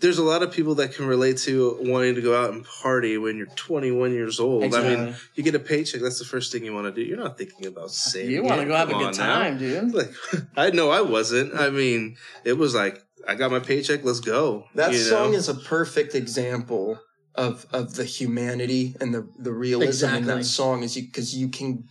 there's 0.00 0.18
a 0.18 0.22
lot 0.24 0.42
of 0.42 0.50
people 0.50 0.74
that 0.76 0.94
can 0.94 1.06
relate 1.06 1.38
to 1.38 1.76
wanting 1.80 2.14
to 2.16 2.20
go 2.22 2.34
out 2.36 2.52
and 2.52 2.64
party 2.64 3.18
when 3.18 3.36
you're 3.36 3.46
21 3.46 4.12
years 4.12 4.40
old. 4.40 4.74
I 4.74 4.82
mean, 4.82 5.14
you 5.34 5.44
get 5.44 5.54
a 5.54 5.60
paycheck, 5.60 6.00
that's 6.00 6.18
the 6.18 6.24
first 6.24 6.52
thing 6.52 6.64
you 6.64 6.74
want 6.74 6.86
to 6.86 6.92
do. 6.92 7.06
You're 7.06 7.18
not 7.18 7.38
thinking 7.38 7.66
about 7.66 7.90
saving. 7.90 8.30
You 8.30 8.42
want 8.42 8.60
to 8.60 8.66
go 8.66 8.74
have 8.74 8.88
a 8.90 8.94
good 8.94 9.02
on 9.08 9.16
now. 9.16 9.38
time, 9.38 9.58
dude. 9.58 9.94
Like, 9.94 10.10
I 10.56 10.70
know 10.70 10.90
I 10.90 11.02
wasn't. 11.02 11.54
I 11.54 11.70
mean, 11.70 12.16
it 12.44 12.54
was 12.54 12.74
like 12.74 13.00
I 13.28 13.34
got 13.34 13.50
my 13.50 13.60
paycheck. 13.60 14.04
Let's 14.04 14.20
go. 14.20 14.64
that 14.74 14.92
you 14.92 14.98
song 14.98 15.32
know? 15.32 15.38
is 15.38 15.48
a 15.48 15.54
perfect 15.54 16.14
example 16.14 16.98
of 17.34 17.66
of 17.72 17.94
the 17.94 18.04
humanity 18.04 18.94
and 19.00 19.14
the 19.14 19.28
the 19.38 19.52
realism 19.52 20.14
in 20.14 20.26
that 20.26 20.44
song. 20.44 20.82
Is 20.82 20.96
you 20.96 21.02
because 21.04 21.34
you 21.34 21.48
can 21.48 21.84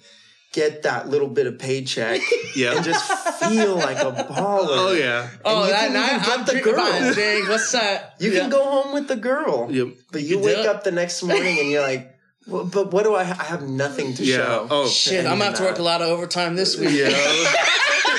get 0.53 0.83
that 0.83 1.07
little 1.07 1.29
bit 1.29 1.47
of 1.47 1.57
paycheck 1.57 2.19
yeah. 2.57 2.75
and 2.75 2.83
just 2.83 3.09
feel 3.39 3.75
like 3.75 3.97
a 3.99 4.11
baller. 4.11 4.67
oh 4.69 4.91
yeah. 4.91 5.29
Oh, 5.45 5.63
you 5.65 5.71
that 5.71 5.83
can 5.85 5.93
night 5.93 6.09
even 6.15 6.19
get 6.25 6.39
I'm 6.39 6.45
the 6.45 6.51
drinking 6.51 6.73
girl. 6.73 6.89
by 6.91 7.13
dang, 7.13 7.47
What's 7.47 7.71
that? 7.77 8.15
You 8.19 8.31
Yeah. 8.31 8.39
can 8.41 8.49
go 8.49 8.63
home 8.63 8.93
with 8.93 9.07
the 9.07 9.15
girl. 9.15 9.71
Yep. 9.71 9.87
But 10.11 10.21
you, 10.23 10.37
You 10.37 10.39
wake 10.43 10.65
up 10.67 10.83
the 10.83 10.91
next 10.91 11.23
morning 11.23 11.57
and 11.59 11.69
you're 11.71 11.81
like, 11.81 12.13
well, 12.47 12.65
but 12.65 12.91
what 12.91 13.03
do 13.03 13.13
I? 13.15 13.21
I 13.21 13.43
have 13.45 13.63
nothing 13.63 14.13
to 14.15 14.25
Yeah. 14.25 14.35
show. 14.37 14.67
Oh, 14.69 14.87
Shit, 14.89 15.21
I'm 15.25 15.27
any 15.27 15.39
gonna 15.39 15.45
have 15.45 15.55
to 15.59 15.63
work 15.63 15.79
a 15.79 15.83
lot 15.83 16.01
of 16.01 16.09
overtime 16.09 16.55
this 16.57 16.77
week. 16.77 16.89
Yeah. 16.91 17.07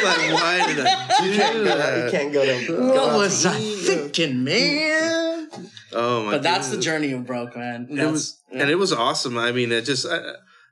like, 0.05 0.33
why 0.33 0.67
did 0.75 0.87
I 0.87 1.17
do 1.19 1.25
You 1.29 1.37
can't 1.37 1.57
go, 1.59 1.65
that? 1.65 2.05
you 2.05 2.11
can't 2.11 2.33
go 2.33 2.45
to. 2.45 2.67
go 2.67 2.87
What 2.89 3.09
out 3.13 3.19
was 3.19 3.43
to 3.43 3.49
I 3.51 3.59
eat. 3.61 3.77
thinking, 3.87 4.45
man? 4.45 5.49
Oh 5.93 6.25
my. 6.25 6.31
But 6.33 6.43
that's 6.43 6.69
the 6.69 6.77
goodness. 6.77 6.85
journey 6.85 7.13
of 7.13 7.27
broke, 7.27 7.57
man. 7.57 7.89
it 7.91 7.97
That's- 7.97 8.13
was 8.13 8.39
and 8.51 8.69
it 8.71 8.77
was 8.77 8.93
awesome 8.93 9.39
i 9.39 9.51
mean 9.51 9.73
it 9.73 9.83
just 9.87 10.07
I, 10.07 10.21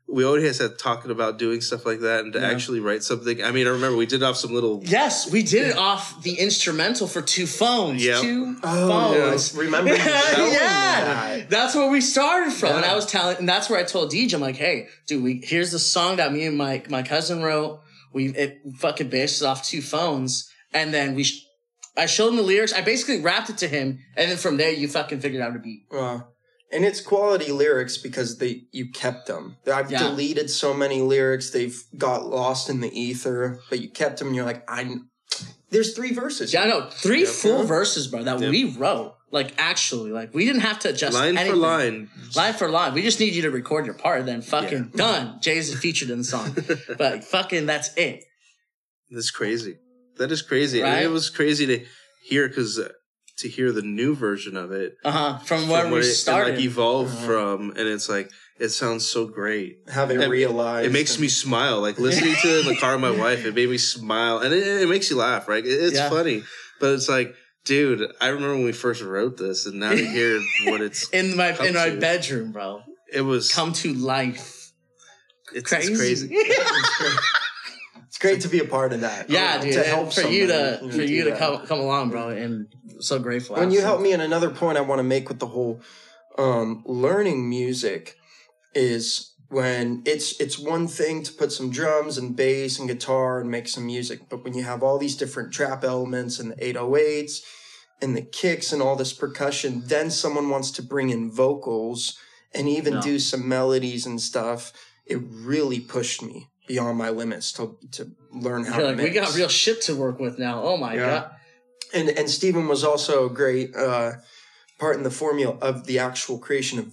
we 0.06 0.23
always 0.25 0.59
had 0.59 0.78
talking 0.78 1.11
about 1.11 1.38
doing 1.38 1.61
stuff 1.62 1.87
like 1.87 2.00
that 2.00 2.25
and 2.25 2.33
to 2.35 2.38
Yeah. 2.40 2.50
actually 2.50 2.80
write 2.80 3.02
something 3.02 3.42
i 3.42 3.50
mean 3.52 3.66
i 3.66 3.71
remember 3.71 3.97
we 3.97 4.04
did 4.06 4.23
off 4.23 4.37
some 4.37 4.52
little 4.52 4.83
yes, 4.85 5.30
we 5.30 5.42
did 5.42 5.68
it 5.68 5.76
off 5.78 6.23
the 6.23 6.35
instrumental 6.35 7.06
for 7.06 7.23
two 7.23 7.47
phones. 7.47 8.04
Yep. 8.04 8.21
Two 8.21 8.56
Oh, 8.62 8.88
phones. 8.88 9.56
I 9.56 9.61
remember 9.61 9.90
you 9.92 9.97
yeah, 10.02 11.04
that. 11.38 11.50
that's 11.50 11.75
where 11.75 11.90
we 11.90 12.00
started 12.00 12.52
from, 12.52 12.76
and 12.76 12.85
I 12.85 12.95
was 12.95 13.06
telling, 13.06 13.37
and 13.38 13.49
that's 13.49 13.71
where 13.71 13.78
I 13.78 13.85
told 13.85 14.11
DJ, 14.11 14.35
I'm 14.35 14.40
like, 14.40 14.56
"Hey, 14.56 14.88
dude, 15.06 15.23
we 15.23 15.40
here's 15.42 15.71
the 15.73 15.78
song 15.78 16.16
that 16.16 16.33
me 16.33 16.45
and 16.47 16.56
my 16.59 16.83
my 16.90 17.02
cousin 17.02 17.42
wrote. 17.42 17.80
We 18.12 18.29
it 18.29 18.61
fucking 18.79 19.09
based 19.09 19.43
it 19.43 19.45
off 19.47 19.64
two 19.64 19.83
phones, 19.83 20.50
and 20.73 20.93
then 20.93 21.14
we, 21.14 21.25
sh- 21.25 21.45
I 21.97 22.07
showed 22.07 22.29
him 22.31 22.37
the 22.37 22.43
lyrics. 22.43 22.73
I 22.73 22.81
basically 22.81 23.21
rapped 23.21 23.50
it 23.50 23.59
to 23.59 23.69
him, 23.69 23.99
and 24.17 24.31
then 24.31 24.37
from 24.38 24.57
there, 24.57 24.71
you 24.71 24.88
fucking 24.88 25.21
figured 25.21 25.43
out 25.43 25.55
a 25.57 25.59
beat. 25.59 25.85
Wow. 25.90 26.29
And 26.73 26.85
it's 26.85 27.00
quality 27.00 27.50
lyrics 27.50 27.99
because 27.99 28.38
they 28.38 28.62
you 28.71 28.90
kept 28.90 29.26
them. 29.26 29.57
I've 29.73 29.90
Yeah. 29.90 29.99
deleted 30.05 30.50
so 30.50 30.73
many 30.73 31.00
lyrics; 31.00 31.50
they've 31.50 31.81
got 31.99 32.26
lost 32.26 32.69
in 32.71 32.81
the 32.81 32.93
ether. 33.00 33.61
But 33.69 33.81
you 33.81 33.88
kept 33.90 34.19
them, 34.19 34.29
and 34.29 34.37
you're 34.37 34.45
like, 34.45 34.64
I. 34.69 34.97
There's 35.71 35.95
three 35.95 36.12
verses. 36.12 36.52
Yeah, 36.52 36.62
I 36.62 36.67
know 36.69 36.88
three 36.90 37.21
Yep. 37.21 37.29
full 37.29 37.62
verses, 37.64 38.09
bro, 38.09 38.25
that 38.25 38.40
Yep. 38.40 38.50
we 38.50 38.64
wrote. 38.76 39.14
Like 39.32 39.54
actually, 39.58 40.10
like 40.10 40.34
we 40.34 40.44
didn't 40.44 40.62
have 40.62 40.80
to 40.80 40.88
adjust 40.90 41.14
line 41.14 41.37
anything. 41.38 41.52
for 41.52 41.56
line 41.56 42.10
line 42.34 42.52
for 42.54 42.68
line. 42.68 42.94
We 42.94 43.02
just 43.02 43.20
need 43.20 43.34
you 43.34 43.42
to 43.42 43.50
record 43.50 43.87
your 43.87 43.94
part, 43.94 44.26
then 44.26 44.42
fucking 44.42 44.92
done. 44.96 45.38
Jay's 45.40 45.72
featured 45.78 46.10
in 46.10 46.18
the 46.18 46.25
song, 46.25 46.56
but 46.99 47.22
fucking 47.25 47.66
that's 47.66 47.90
it. 47.96 48.25
that's 49.10 49.30
crazy 49.30 49.76
that 50.18 50.30
is 50.32 50.42
crazy 50.42 50.82
Right? 50.82 50.88
and 50.96 51.04
it 51.04 51.08
was 51.08 51.30
crazy 51.30 51.64
to 51.66 51.87
hear 52.28 52.46
because 52.49 52.78
uh, 52.78 52.88
to 53.38 53.49
hear 53.49 53.72
the 53.72 53.80
new 53.82 54.14
version 54.14 54.56
of 54.56 54.70
it 54.72 54.94
Uh 55.04 55.10
huh. 55.12 55.38
From 55.38 55.60
from 55.60 55.68
where 55.70 55.84
what 55.84 55.92
we 55.92 55.99
it 56.00 56.04
and, 56.06 56.14
started. 56.14 56.54
like 56.56 56.64
evolved 56.64 57.14
Uh-huh. 57.14 57.26
from, 57.26 57.70
and 57.70 57.87
it's 57.88 58.08
like 58.08 58.30
it 58.58 58.68
sounds 58.70 59.06
so 59.06 59.26
great. 59.26 59.76
Having 59.88 60.20
It- 60.22 60.28
realized, 60.28 60.87
It 60.88 60.92
makes 60.92 61.12
and- 61.14 61.22
me 61.22 61.28
smile. 61.28 61.80
Like 61.80 61.99
listening 61.99 62.34
to 62.42 62.49
it 62.58 62.60
in 62.66 62.66
the 62.75 62.76
car 62.76 62.92
with 62.99 63.00
my 63.00 63.10
wife, 63.26 63.46
it 63.46 63.54
made 63.54 63.70
me 63.70 63.78
smile, 63.78 64.38
and 64.40 64.52
it, 64.52 64.82
it 64.82 64.88
makes 64.88 65.08
you 65.08 65.16
laugh. 65.16 65.49
Right? 65.49 65.64
It- 65.64 65.68
it's 65.87 65.94
Yeah. 65.94 66.10
funny, 66.10 66.42
but 66.80 66.92
it's 66.92 67.08
like, 67.08 67.34
dude, 67.64 68.11
I 68.21 68.29
remember 68.29 68.55
when 68.57 68.64
we 68.64 68.73
first 68.73 69.02
wrote 69.02 69.37
this, 69.37 69.67
and 69.67 69.81
now 69.81 69.90
to 69.90 69.97
hear 70.07 70.40
what 70.64 70.81
it's, 70.81 71.09
in 71.12 71.37
my 71.37 71.52
Come 71.52 71.67
in 71.67 71.75
my 71.75 71.90
to. 71.90 72.00
bedroom, 72.00 72.52
bro. 72.52 72.83
it 73.12 73.21
was 73.23 73.52
Come 73.52 73.73
to 73.75 73.93
life. 73.95 74.73
it's, 75.55 75.69
Crazy. 75.69 75.93
it's 75.93 76.00
crazy. 76.00 77.17
It's 78.07 78.19
great 78.19 78.40
to 78.43 78.49
be 78.49 78.59
a 78.59 78.64
part 78.64 78.93
of 78.93 79.00
that. 79.02 79.31
yeah, 79.31 79.57
Um, 79.57 79.62
dude. 79.62 79.75
To 79.75 79.83
help 79.85 80.12
for 80.12 80.23
you 80.23 80.47
to 80.49 80.79
somebody, 80.79 80.99
for 80.99 81.02
you 81.05 81.25
to 81.25 81.31
that. 81.31 81.38
come 81.38 81.67
come 81.67 81.81
along, 81.81 82.11
bro, 82.11 82.29
and 82.31 82.67
so 82.99 83.19
grateful. 83.19 83.57
when 83.57 83.71
you 83.71 83.81
help 83.81 84.00
me 84.00 84.12
and 84.12 84.21
another 84.21 84.50
point 84.50 84.76
i 84.76 84.81
want 84.83 84.99
to 84.99 85.02
make 85.05 85.29
with 85.29 85.38
the 85.38 85.47
whole 85.47 85.81
um, 86.38 86.83
learning 86.87 87.49
music 87.49 88.17
is 88.75 89.33
when 89.50 90.02
it's 90.07 90.40
it's 90.40 90.59
one 90.59 90.87
thing 90.87 91.23
to 91.25 91.33
put 91.33 91.50
some 91.52 91.71
drums 91.71 92.16
and 92.16 92.37
bass 92.37 92.78
and 92.78 92.88
guitar 92.88 93.40
and 93.40 93.50
make 93.50 93.69
some 93.69 93.85
music 93.85 94.21
but 94.30 94.42
when 94.45 94.54
you 94.54 94.62
have 94.62 94.83
all 94.83 94.97
these 94.99 95.16
different 95.16 95.52
trap 95.52 95.83
elements 95.85 96.38
and 96.38 96.52
the 96.52 96.57
808s 96.57 97.40
and 98.00 98.16
the 98.16 98.23
kicks 98.23 98.73
and 98.73 98.80
all 98.80 98.97
this 98.97 99.12
percussion 99.12 99.83
then 99.87 100.09
someone 100.11 100.49
wants 100.49 100.71
to 100.71 100.83
bring 100.83 101.11
in 101.11 101.30
vocals 101.30 102.16
and 102.54 102.69
even 102.69 102.95
Yeah. 102.95 103.00
do 103.00 103.19
some 103.19 103.47
melodies 103.49 104.07
and 104.07 104.21
stuff 104.21 104.73
it 105.04 105.19
really 105.28 105.80
pushed 105.80 106.23
me 106.23 106.49
beyond 106.69 106.97
my 106.97 107.11
limits 107.11 107.50
to 107.54 107.76
to 107.90 108.12
learn 108.33 108.64
how 108.64 108.78
You're 108.78 108.90
to 108.92 108.97
like, 108.97 109.02
we 109.02 109.11
got 109.11 109.35
real 109.35 109.49
shit 109.49 109.83
to 109.83 109.97
work 109.97 110.21
with 110.21 110.38
now. 110.38 110.62
Oh 110.62 110.76
my 110.76 110.95
Yeah. 110.95 111.07
god. 111.07 111.30
and 111.92 112.09
and 112.11 112.30
Stephen 112.30 112.69
was 112.69 112.85
also 112.85 113.26
a 113.26 113.30
great 113.30 113.75
uh, 113.75 114.12
part 114.78 114.97
in 114.97 115.02
the 115.02 115.11
formula 115.11 115.57
of 115.61 115.87
the 115.87 115.99
actual 115.99 116.38
creation 116.38 116.78
of 116.78 116.92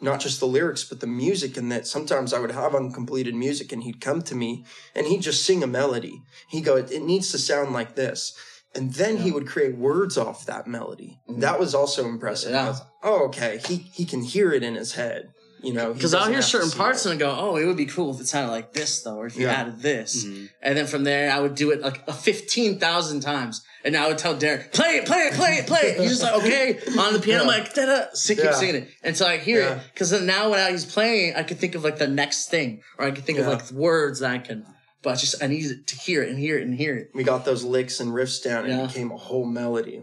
not 0.00 0.20
just 0.20 0.40
the 0.40 0.46
lyrics 0.46 0.84
but 0.84 1.00
the 1.00 1.06
music 1.06 1.56
and 1.56 1.70
that 1.72 1.86
sometimes 1.86 2.32
I 2.32 2.38
would 2.38 2.50
have 2.50 2.74
uncompleted 2.74 3.34
music 3.34 3.72
and 3.72 3.82
he'd 3.82 4.00
come 4.00 4.22
to 4.22 4.34
me 4.34 4.64
and 4.94 5.06
he'd 5.06 5.22
just 5.22 5.44
sing 5.44 5.62
a 5.62 5.66
melody 5.66 6.22
he'd 6.50 6.64
go 6.64 6.76
it, 6.76 6.90
it 6.92 7.02
needs 7.02 7.30
to 7.32 7.38
sound 7.38 7.72
like 7.72 7.94
this 7.94 8.34
and 8.74 8.92
then 8.94 9.16
he 9.18 9.30
would 9.32 9.46
create 9.46 9.76
words 9.78 10.18
off 10.18 10.44
that 10.46 10.66
melody 10.66 11.18
Mhm. 11.28 11.40
that 11.40 11.58
was 11.58 11.74
also 11.74 12.06
impressive 12.06 12.50
I 12.54 12.56
Yeah. 12.56 12.68
was, 12.68 12.82
oh 13.02 13.24
okay 13.26 13.60
he 13.66 13.76
he 13.76 14.04
can 14.04 14.22
hear 14.22 14.52
it 14.52 14.62
in 14.62 14.74
his 14.74 14.92
head 14.92 15.30
you 15.62 15.72
know 15.72 15.88
he 15.88 15.94
Because 15.94 16.12
I'll 16.12 16.28
hear 16.28 16.42
certain 16.42 16.70
parts 16.70 17.06
it. 17.06 17.10
and 17.12 17.18
go, 17.18 17.34
oh, 17.34 17.56
it 17.56 17.64
would 17.64 17.78
be 17.78 17.86
cool 17.86 18.14
if 18.14 18.20
it 18.20 18.28
sounded 18.28 18.52
like 18.52 18.74
this 18.74 19.00
though, 19.02 19.16
or 19.16 19.26
if 19.26 19.36
you 19.38 19.46
Yeah. 19.46 19.54
added 19.54 19.80
this. 19.80 20.22
Mhm. 20.24 20.50
And 20.62 20.76
then 20.76 20.86
from 20.86 21.04
there, 21.04 21.32
I 21.32 21.40
would 21.40 21.54
do 21.54 21.70
it 21.70 21.80
like 21.80 22.02
a 22.06 22.12
fifteen 22.12 22.78
thousand 22.78 23.20
times, 23.20 23.62
and 23.86 23.96
I 23.96 24.08
would 24.08 24.18
tell 24.18 24.36
Derek, 24.36 24.72
"Play 24.72 24.96
it, 24.96 25.06
play 25.06 25.20
it, 25.28 25.32
play 25.34 25.52
it, 25.58 25.66
play 25.66 25.80
it." 25.80 26.00
He's 26.00 26.10
just 26.10 26.22
like, 26.22 26.34
"Okay." 26.42 26.78
On 26.98 27.12
the 27.14 27.20
piano, 27.20 27.44
I'm 27.44 27.48
Yeah. 27.48 27.56
like, 27.62 27.74
"Da 27.74 27.86
da," 27.86 28.06
keep 28.26 28.38
Yeah. 28.38 28.52
singing 28.52 28.74
it 28.82 28.88
until 29.02 29.26
I 29.28 29.38
hear 29.38 29.60
it. 29.60 29.64
Yeah. 29.64 29.80
Because 29.94 30.10
then 30.10 30.26
now 30.26 30.50
when 30.50 30.60
I, 30.60 30.70
he's 30.72 30.84
playing, 30.84 31.34
I 31.36 31.42
could 31.44 31.58
think 31.58 31.74
of 31.74 31.84
like 31.84 31.98
the 31.98 32.08
next 32.08 32.50
thing, 32.50 32.82
or 32.98 33.06
I 33.06 33.10
could 33.12 33.24
think 33.24 33.38
of 33.38 33.46
Yeah. 33.46 33.52
like 33.52 33.70
words 33.70 34.20
that 34.20 34.30
I 34.32 34.38
can. 34.38 34.66
But 35.02 35.12
it's 35.12 35.20
just 35.22 35.42
I 35.42 35.46
need 35.46 35.86
to 35.86 35.96
hear 35.96 36.22
it 36.22 36.28
and 36.30 36.38
hear 36.38 36.58
it 36.58 36.62
and 36.66 36.74
hear 36.74 36.96
it. 36.96 37.08
we 37.14 37.22
got 37.22 37.44
those 37.44 37.62
licks 37.62 38.00
and 38.00 38.10
riffs 38.12 38.42
down 38.42 38.64
and 38.64 38.72
Yeah. 38.72 38.84
it 38.84 38.88
became 38.88 39.12
a 39.12 39.16
whole 39.16 39.46
melody 39.46 40.02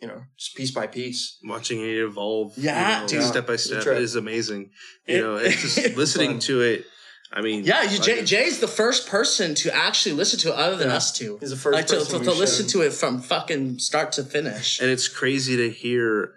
you 0.00 0.08
know 0.08 0.20
just 0.36 0.56
piece 0.56 0.72
by 0.72 0.88
piece 0.88 1.38
Watching 1.44 1.80
it 1.80 1.96
evolve, 1.98 2.54
Yeah, 2.58 2.96
you 2.96 3.02
know, 3.02 3.08
dude. 3.08 3.22
step 3.22 3.46
by 3.46 3.52
It's 3.54 3.66
a 3.66 3.68
step 3.68 3.82
trip. 3.84 3.98
is 3.98 4.16
amazing. 4.16 4.70
It- 5.06 5.16
You 5.16 5.22
know, 5.22 5.36
it's 5.36 5.62
just 5.62 5.96
listening 6.02 6.30
Fun. 6.32 6.38
to 6.40 6.60
it. 6.62 6.84
I 7.32 7.40
mean, 7.40 7.64
Yeah, 7.64 7.82
you, 7.84 7.98
Jay, 7.98 8.16
like, 8.18 8.26
Jay's 8.26 8.60
the 8.60 8.68
first 8.68 9.08
person 9.08 9.54
to 9.56 9.74
actually 9.74 10.14
listen 10.14 10.38
to 10.40 10.48
it 10.50 10.54
other 10.54 10.76
than 10.76 10.88
Yeah. 10.88 10.96
us 10.96 11.12
two. 11.12 11.38
He's 11.40 11.50
the 11.50 11.56
first 11.56 11.74
like 11.74 11.86
to, 11.86 11.96
person 11.96 12.12
to, 12.12 12.18
we 12.18 12.24
to 12.26 12.32
listen 12.32 12.66
to 12.68 12.82
it 12.82 12.92
from 12.92 13.22
fucking 13.22 13.78
start 13.78 14.12
to 14.12 14.24
finish. 14.24 14.80
and 14.80 14.90
it's 14.90 15.08
crazy 15.08 15.56
to 15.56 15.70
hear 15.70 16.34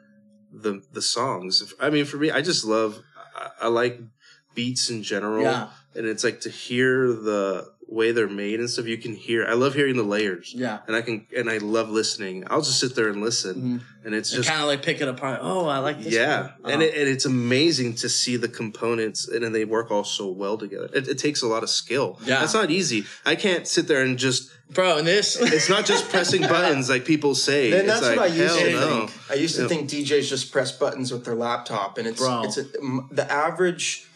the 0.53 0.81
the 0.93 1.01
songs. 1.01 1.73
I 1.81 1.89
mean, 1.89 2.05
for 2.05 2.17
me, 2.17 2.31
I 2.31 2.41
just 2.41 2.63
love. 2.63 3.01
I, 3.35 3.65
I 3.65 3.67
like 3.67 3.99
beats 4.53 4.89
in 4.89 5.03
general, 5.03 5.43
Yeah, 5.43 5.67
and 5.95 6.05
it's 6.07 6.23
like 6.23 6.39
to 6.41 6.49
hear 6.49 7.07
the 7.11 7.67
way 7.87 8.11
they're 8.11 8.27
made 8.27 8.59
and 8.59 8.69
stuff. 8.69 8.85
You 8.87 8.97
can 8.97 9.13
hear. 9.15 9.45
I 9.45 9.53
love 9.53 9.73
hearing 9.75 9.95
the 9.95 10.03
layers, 10.03 10.53
yeah. 10.55 10.79
and 10.87 10.95
I 10.95 11.01
can 11.01 11.27
and 11.35 11.49
I 11.49 11.57
love 11.59 11.89
listening. 11.89 12.43
I'll 12.49 12.61
just 12.61 12.79
sit 12.79 12.95
there 12.95 13.09
and 13.09 13.21
listen, 13.21 13.55
Mhm. 13.55 14.05
and 14.05 14.15
it's 14.15 14.31
just 14.31 14.49
kind 14.49 14.61
of 14.61 14.67
like 14.67 14.81
pick 14.83 15.01
it 15.01 15.07
apart. 15.07 15.39
Oh, 15.41 15.67
I 15.67 15.77
like 15.79 16.01
this. 16.03 16.13
yeah, 16.13 16.49
and, 16.63 16.81
Oh. 16.81 16.85
it, 16.85 16.93
and 16.95 17.07
it's 17.09 17.25
amazing 17.25 17.95
to 17.95 18.09
see 18.09 18.37
the 18.37 18.47
components, 18.47 19.27
and 19.27 19.43
then 19.43 19.51
they 19.51 19.65
work 19.65 19.91
all 19.91 20.03
so 20.03 20.27
well 20.29 20.57
together. 20.57 20.89
It, 20.93 21.07
it 21.07 21.17
takes 21.19 21.41
a 21.41 21.47
lot 21.47 21.63
of 21.63 21.69
skill. 21.69 22.19
Yeah. 22.25 22.39
that's 22.39 22.53
not 22.53 22.71
easy. 22.71 23.05
I 23.25 23.35
can't 23.35 23.67
sit 23.67 23.87
there 23.87 24.01
and 24.01 24.17
just. 24.17 24.51
bro, 24.73 24.97
and 24.97 25.05
this. 25.07 25.37
It's 25.41 25.69
not 25.69 25.85
just 25.85 26.09
pressing 26.09 26.41
buttons 26.55 26.89
like 26.89 27.05
people 27.05 27.35
say. 27.35 27.69
Then 27.69 27.85
that's 27.85 28.01
like, 28.01 28.17
what 28.17 28.31
I 28.31 28.33
used 28.35 28.57
to 28.59 28.71
no. 28.71 28.87
think. 29.07 29.11
I 29.29 29.33
used 29.35 29.55
to 29.57 29.61
Yeah. 29.61 29.67
think 29.67 29.89
DJs 29.91 30.27
just 30.27 30.51
press 30.51 30.71
buttons 30.71 31.11
with 31.11 31.23
their 31.23 31.35
laptop, 31.35 31.99
and 31.99 32.07
it's 32.07 32.19
Bro. 32.19 32.43
it's 32.45 32.57
a, 32.57 32.63
the 33.11 33.27
average 33.31 34.07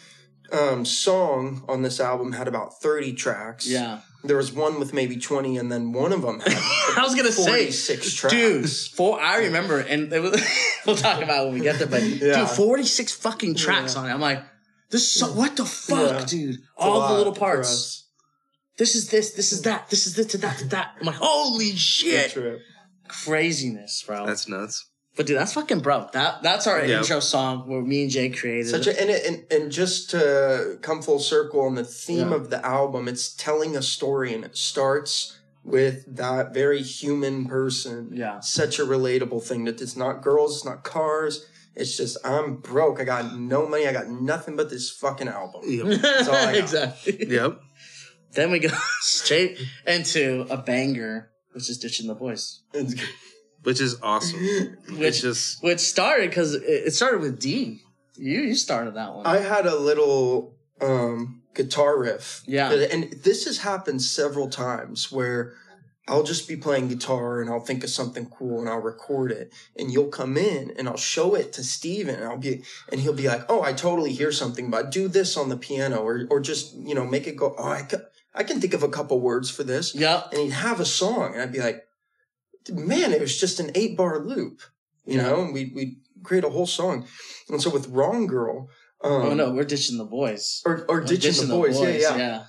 um, 0.53 0.85
song 0.85 1.63
on 1.67 1.81
this 1.81 1.99
album 1.99 2.31
had 2.33 2.47
about 2.47 2.79
thirty 2.81 3.13
tracks. 3.13 3.67
yeah, 3.67 4.01
there 4.23 4.37
was 4.37 4.51
one 4.51 4.79
with 4.79 4.93
maybe 4.93 5.17
twenty, 5.17 5.57
and 5.57 5.71
then 5.71 5.91
one 5.93 6.11
of 6.13 6.21
them 6.21 6.39
had 6.39 6.53
I 6.97 7.01
was 7.03 7.15
gonna 7.15 7.31
say, 7.31 7.45
forty-six 7.51 8.13
tracks. 8.13 8.33
dude, 8.35 8.69
four. 8.95 9.19
I 9.19 9.37
remember, 9.37 9.79
and 9.79 10.11
it 10.11 10.21
was, 10.21 10.41
we'll 10.85 10.95
talk 10.95 11.21
about 11.21 11.43
it 11.43 11.45
when 11.45 11.53
we 11.55 11.61
get 11.61 11.77
there. 11.79 11.87
But 11.87 12.03
Yeah. 12.03 12.39
dude, 12.41 12.49
forty 12.49 12.83
six 12.85 13.11
fucking 13.13 13.55
tracks 13.55 13.95
Yeah. 13.95 14.01
on 14.01 14.09
it. 14.09 14.13
I'm 14.13 14.21
like, 14.21 14.43
this. 14.89 15.11
So, 15.11 15.27
what 15.27 15.55
the 15.55 15.65
fuck, 15.65 16.19
Yeah. 16.21 16.25
dude? 16.25 16.55
It's 16.55 16.63
All 16.77 17.07
the 17.09 17.13
little 17.15 17.33
parts. 17.35 18.07
This 18.77 18.95
is 18.95 19.09
this. 19.09 19.31
This 19.31 19.51
is 19.51 19.61
that. 19.63 19.89
This 19.89 20.07
is 20.07 20.15
this 20.15 20.27
to 20.27 20.37
that 20.39 20.57
to 20.59 20.67
that. 20.69 20.95
I'm 20.99 21.05
like, 21.07 21.15
holy 21.17 21.75
shit, 21.75 22.37
craziness, 23.07 24.03
bro. 24.05 24.25
That's 24.25 24.47
nuts. 24.47 24.88
But 25.19 25.25
dude, 25.27 25.35
that's 25.37 25.51
fucking 25.53 25.81
bro. 25.81 26.07
That 26.13 26.41
that's 26.43 26.65
our 26.65 26.79
Yeah. 26.85 26.99
intro 26.99 27.19
song 27.19 27.67
where 27.67 27.81
me 27.81 28.03
and 28.03 28.09
Jay 28.09 28.29
created. 28.29 28.69
Such 28.69 28.87
a 28.87 28.97
and, 29.01 29.09
and 29.09 29.45
and 29.51 29.69
just 29.69 30.09
to 30.11 30.77
come 30.81 31.01
full 31.01 31.19
circle 31.19 31.59
on 31.59 31.75
the 31.75 31.83
theme 31.83 32.29
Yeah. 32.29 32.35
of 32.37 32.49
the 32.49 32.65
album, 32.65 33.09
it's 33.09 33.33
telling 33.33 33.75
a 33.75 33.81
story, 33.81 34.33
and 34.33 34.45
it 34.45 34.55
starts 34.55 35.37
with 35.65 36.05
that 36.15 36.53
very 36.53 36.81
human 36.81 37.45
person. 37.47 38.11
yeah. 38.13 38.39
such 38.39 38.79
a 38.79 38.83
relatable 38.85 39.43
thing 39.43 39.65
that 39.65 39.81
it's 39.81 39.97
not 39.97 40.21
girls, 40.21 40.55
it's 40.55 40.65
not 40.65 40.85
cars. 40.85 41.45
It's 41.75 41.97
just 41.97 42.15
I'm 42.25 42.55
broke. 42.55 43.01
I 43.01 43.03
got 43.03 43.37
no 43.37 43.67
money. 43.67 43.87
I 43.87 43.91
got 43.91 44.07
nothing 44.07 44.55
but 44.55 44.69
this 44.69 44.89
fucking 44.89 45.27
album. 45.27 45.63
Yep. 45.65 45.85
all 45.85 46.33
I 46.33 46.53
got. 46.53 46.55
exactly. 46.55 47.27
yep. 47.29 47.59
Then 48.31 48.51
we 48.51 48.59
go 48.59 48.69
straight 49.01 49.59
into 49.85 50.47
a 50.49 50.55
banger, 50.57 51.29
which 51.51 51.69
is 51.69 51.77
ditching 51.77 52.07
the 52.07 52.15
boys. 52.15 52.61
Which 53.63 53.81
is 53.81 53.97
awesome. 54.01 54.39
it's 54.41 54.91
Which 54.91 55.21
just 55.21 55.63
which 55.63 55.79
started 55.79 56.29
because 56.29 56.53
it 56.55 56.63
it 56.63 56.93
started 56.93 57.21
with 57.21 57.39
D. 57.39 57.81
You 58.15 58.41
you 58.41 58.55
started 58.55 58.95
that 58.95 59.13
one. 59.15 59.25
I 59.25 59.37
had 59.37 59.65
a 59.65 59.75
little 59.77 60.55
um, 60.81 61.41
guitar 61.53 61.99
riff. 61.99 62.41
Yeah. 62.45 62.71
and 62.71 63.11
this 63.23 63.45
has 63.45 63.59
happened 63.59 64.01
several 64.01 64.49
times 64.49 65.11
where 65.11 65.53
I'll 66.07 66.23
just 66.23 66.47
be 66.47 66.55
playing 66.55 66.87
guitar 66.87 67.39
and 67.39 67.49
I'll 67.51 67.59
think 67.59 67.83
of 67.83 67.89
something 67.91 68.25
cool 68.27 68.59
and 68.61 68.67
I'll 68.69 68.79
record 68.81 69.31
it 69.31 69.53
and 69.77 69.91
you'll 69.91 70.07
come 70.07 70.37
in 70.37 70.71
and 70.77 70.89
I'll 70.89 70.97
show 70.97 71.35
it 71.35 71.53
to 71.53 71.63
Steven 71.63 72.15
and 72.15 72.23
I'll 72.23 72.37
be 72.37 72.63
and 72.91 72.99
he'll 72.99 73.13
be 73.13 73.27
like, 73.27 73.43
"Oh, 73.47 73.61
I 73.61 73.73
totally 73.73 74.13
hear 74.13 74.31
something, 74.31 74.71
but 74.71 74.89
do 74.91 75.07
this 75.07 75.37
on 75.37 75.49
the 75.49 75.57
piano 75.57 75.97
or 75.97 76.25
or 76.29 76.39
just, 76.39 76.75
you 76.75 76.95
know, 76.95 77.05
make 77.05 77.27
it 77.27 77.35
go, 77.35 77.53
"Oh, 77.57 77.69
I 77.69 77.83
ca- 77.83 78.07
I 78.33 78.43
can 78.43 78.59
think 78.59 78.73
of 78.73 78.83
a 78.83 78.89
couple 78.89 79.19
words 79.19 79.49
for 79.51 79.63
this." 79.63 79.93
Yeah. 79.93 80.23
and 80.31 80.39
he'd 80.41 80.51
have 80.53 80.79
a 80.79 80.85
song, 80.85 81.33
and 81.33 81.41
I'd 81.41 81.51
be 81.51 81.59
like, 81.59 81.85
"Man, 82.71 83.11
it 83.13 83.21
was 83.21 83.39
just 83.39 83.59
an 83.59 83.71
eight 83.75 83.95
bar 83.97 84.19
loop," 84.19 84.61
you 85.05 85.15
Yeah. 85.17 85.23
know. 85.23 85.41
And 85.43 85.53
we 85.53 85.71
we 85.75 85.97
create 86.23 86.43
a 86.43 86.49
whole 86.49 86.67
song, 86.67 87.07
and 87.49 87.61
so 87.61 87.69
with 87.69 87.87
Wrong 87.87 88.27
Girl, 88.27 88.69
um, 89.03 89.11
oh 89.11 89.33
no, 89.33 89.51
we're 89.51 89.63
ditching 89.63 89.97
the 89.97 90.05
boys. 90.05 90.61
or 90.65 90.85
or 90.89 90.99
We're 90.99 91.05
ditching, 91.05 91.47
the, 91.47 91.53
boys, 91.55 91.79
yeah, 91.81 91.89
yeah, 91.89 92.17
yeah. 92.17 92.43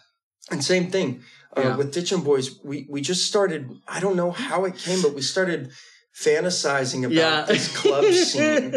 and 0.51 0.65
same 0.65 0.91
thing 0.91 1.23
uh, 1.57 1.61
Yeah. 1.63 1.77
with 1.77 1.93
ditching 1.93 2.23
boys. 2.23 2.47
We 2.65 2.87
we 2.91 3.01
just 3.01 3.25
started. 3.27 3.71
I 3.89 4.01
don't 4.01 4.17
know 4.17 4.31
how 4.33 4.65
it 4.65 4.77
came, 4.77 5.01
but 5.03 5.15
we 5.15 5.23
started 5.23 5.71
fantasizing 6.15 7.05
about 7.05 7.13
Yeah. 7.15 7.43
this 7.47 7.69
club 7.77 8.05
scene. 8.31 8.75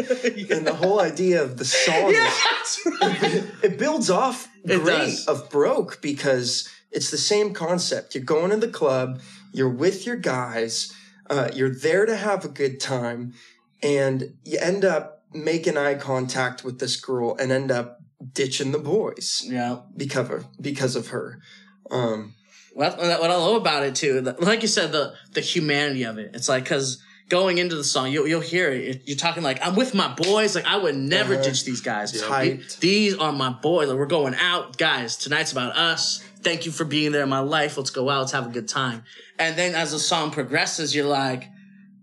And 0.54 0.66
the 0.66 0.74
whole 0.82 1.00
idea 1.00 1.42
of 1.42 1.56
the 1.56 1.64
song 1.64 2.12
Yeah, 2.12 2.30
is 2.62 2.78
right. 3.00 3.44
it 3.62 3.78
builds 3.78 4.08
off 4.10 4.48
It 4.64 4.78
great 4.82 4.96
does. 4.98 5.26
of 5.26 5.50
broke 5.50 6.00
because 6.00 6.68
it's 6.90 7.10
the 7.10 7.18
same 7.18 7.52
concept. 7.52 8.14
You're 8.14 8.24
going 8.24 8.50
to 8.50 8.56
the 8.56 8.68
club, 8.68 9.20
you're 9.52 9.68
with 9.84 10.06
your 10.06 10.16
guys, 10.16 10.92
uh, 11.30 11.50
you're 11.54 11.74
there 11.74 12.06
to 12.06 12.16
have 12.16 12.44
a 12.44 12.48
good 12.48 12.80
time, 12.80 13.34
and 13.82 14.34
you 14.44 14.58
end 14.60 14.84
up 14.84 15.22
making 15.32 15.76
eye 15.76 15.94
contact 15.94 16.64
with 16.64 16.78
this 16.78 16.96
girl 16.96 17.36
and 17.40 17.50
end 17.50 17.70
up 17.70 17.98
ditching 18.32 18.72
the 18.72 18.78
boys 18.78 19.42
Yeah. 19.46 19.80
because 19.96 20.30
of 20.30 20.46
because 20.60 20.96
of 20.96 21.08
her. 21.08 21.40
Um, 21.90 22.34
What, 22.72 22.98
what 22.98 23.30
I 23.30 23.36
love 23.36 23.56
about 23.56 23.84
it 23.84 23.94
too, 23.94 24.20
like 24.40 24.62
you 24.62 24.68
said, 24.68 24.92
the 24.92 25.14
the 25.32 25.40
humanity 25.40 26.04
of 26.04 26.18
it. 26.18 26.30
It's 26.34 26.48
like 26.48 26.64
because 26.64 27.02
going 27.28 27.58
into 27.58 27.74
the 27.76 27.84
song, 27.84 28.10
you'll 28.12 28.26
you'll 28.26 28.40
hear 28.40 28.70
it. 28.70 29.02
You're 29.06 29.16
talking 29.16 29.42
like 29.42 29.58
I'm 29.64 29.76
with 29.76 29.94
my 29.94 30.12
boys. 30.14 30.54
Like 30.54 30.66
I 30.66 30.76
would 30.76 30.96
never 30.96 31.34
Uh-huh. 31.34 31.42
ditch 31.44 31.64
these 31.64 31.80
guys. 31.80 32.12
Tight. 32.20 32.76
These 32.80 33.16
are 33.16 33.32
my 33.32 33.50
boys. 33.50 33.88
Like, 33.88 33.98
we're 33.98 34.06
going 34.06 34.34
out, 34.34 34.76
guys. 34.78 35.16
Tonight's 35.16 35.52
about 35.52 35.76
us. 35.76 36.22
Thank 36.44 36.66
you 36.66 36.72
for 36.72 36.84
being 36.84 37.10
there 37.12 37.22
in 37.22 37.28
my 37.28 37.40
life. 37.40 37.76
Let's 37.76 37.90
go 37.90 38.08
out. 38.10 38.20
Let's 38.20 38.32
have 38.32 38.46
a 38.46 38.50
good 38.50 38.68
time. 38.68 39.02
And 39.38 39.56
then 39.56 39.74
as 39.74 39.92
the 39.92 39.98
song 39.98 40.30
progresses, 40.30 40.94
you're 40.94 41.06
like, 41.06 41.48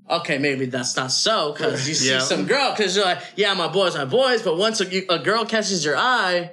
okay, 0.09 0.37
maybe 0.37 0.65
that's 0.65 0.97
not 0.97 1.11
so 1.11 1.53
because 1.53 1.87
you 1.87 1.93
see 1.93 2.09
Yeah. 2.11 2.19
some 2.19 2.45
girl 2.45 2.71
because 2.71 2.95
you're 2.95 3.05
like, 3.05 3.21
yeah, 3.37 3.53
my 3.53 3.67
boys, 3.67 3.95
my 3.95 4.05
boys. 4.05 4.41
But 4.41 4.57
once 4.57 4.81
a, 4.81 5.13
a 5.13 5.19
girl 5.19 5.45
catches 5.45 5.85
your 5.85 5.95
eye, 5.95 6.51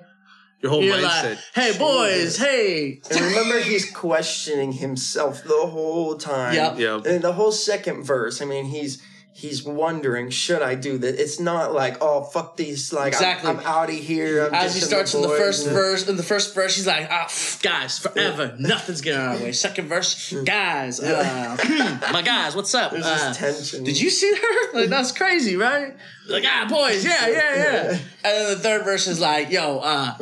Your 0.60 0.70
whole 0.70 0.82
you're 0.84 0.96
mindset. 0.96 1.30
like, 1.30 1.38
hey, 1.54 1.78
boys, 1.78 2.36
hey. 2.36 3.00
And 3.10 3.20
remember, 3.20 3.58
he's 3.60 3.90
questioning 3.90 4.72
himself 4.72 5.42
the 5.44 5.66
whole 5.66 6.16
time. 6.16 6.54
Yep. 6.54 6.78
Yep. 6.78 7.06
And 7.06 7.22
the 7.24 7.32
whole 7.32 7.52
second 7.52 8.04
verse, 8.04 8.40
I 8.42 8.44
mean, 8.44 8.66
he's 8.66 9.02
he's 9.38 9.62
wondering, 9.62 10.30
should 10.30 10.62
I 10.62 10.74
do 10.74 10.98
this? 10.98 11.18
It's 11.20 11.38
not 11.38 11.72
like, 11.72 11.98
oh 12.00 12.24
fuck 12.24 12.56
these, 12.56 12.92
like 12.92 13.14
I'm- 13.14 13.22
Exactly. 13.22 13.50
I'm, 13.50 13.60
out 13.60 13.88
of 13.88 13.94
here. 13.94 14.46
I'm 14.46 14.52
As 14.54 14.74
he 14.74 14.80
starts 14.80 15.14
in 15.14 15.22
the 15.22 15.28
first 15.28 15.66
And- 15.66 15.74
verse, 15.76 16.08
in 16.08 16.16
the 16.16 16.24
first 16.24 16.54
verse, 16.56 16.74
he's 16.74 16.86
like, 16.88 17.06
ah, 17.08 17.28
guys, 17.62 17.98
forever, 18.00 18.56
nothing's 18.58 19.00
getting 19.00 19.20
out 19.20 19.36
of 19.36 19.42
way. 19.42 19.52
Second 19.52 19.86
verse, 19.88 20.32
guys, 20.44 20.98
uh, 20.98 21.56
hmm, 21.60 22.12
my 22.12 22.22
guys, 22.22 22.56
what's 22.56 22.74
up? 22.74 22.90
There's 22.90 23.06
Uh, 23.06 23.28
this 23.28 23.36
tension. 23.38 23.84
Did 23.84 24.00
you 24.00 24.10
see 24.10 24.34
her? 24.34 24.54
Like 24.80 24.90
that's 24.90 25.12
crazy, 25.12 25.56
right? 25.56 25.96
Like 26.28 26.44
ah, 26.46 26.66
boys, 26.68 27.04
yeah, 27.04 27.26
yeah, 27.28 27.54
yeah. 27.56 27.90
And 27.92 28.00
then 28.24 28.48
the 28.50 28.58
third 28.58 28.84
verse 28.84 29.06
is 29.06 29.18
like, 29.20 29.50
yo, 29.50 29.78
uh, 29.78 30.14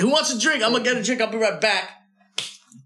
who 0.00 0.08
wants 0.10 0.32
a 0.32 0.38
drink? 0.38 0.62
I'm 0.62 0.72
gonna 0.72 0.84
get 0.84 0.96
a 0.96 1.02
drink. 1.02 1.20
I'll 1.20 1.30
be 1.32 1.38
right 1.38 1.60
back. 1.60 1.90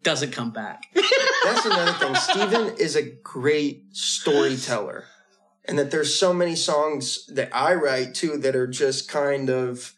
Doesn't 0.02 0.30
come 0.32 0.50
back. 0.52 0.84
That's 1.44 1.64
another 1.66 1.92
thing. 1.92 2.14
Steven 2.14 2.76
is 2.78 2.96
a 2.96 3.02
great 3.02 3.84
storyteller. 3.92 5.04
And 5.64 5.78
that 5.78 5.90
there's 5.90 6.18
so 6.18 6.32
many 6.32 6.56
songs 6.56 7.26
that 7.26 7.50
I 7.54 7.74
write 7.74 8.14
too 8.14 8.36
that 8.38 8.56
are 8.56 8.66
just 8.66 9.08
kind 9.08 9.48
of 9.48 9.94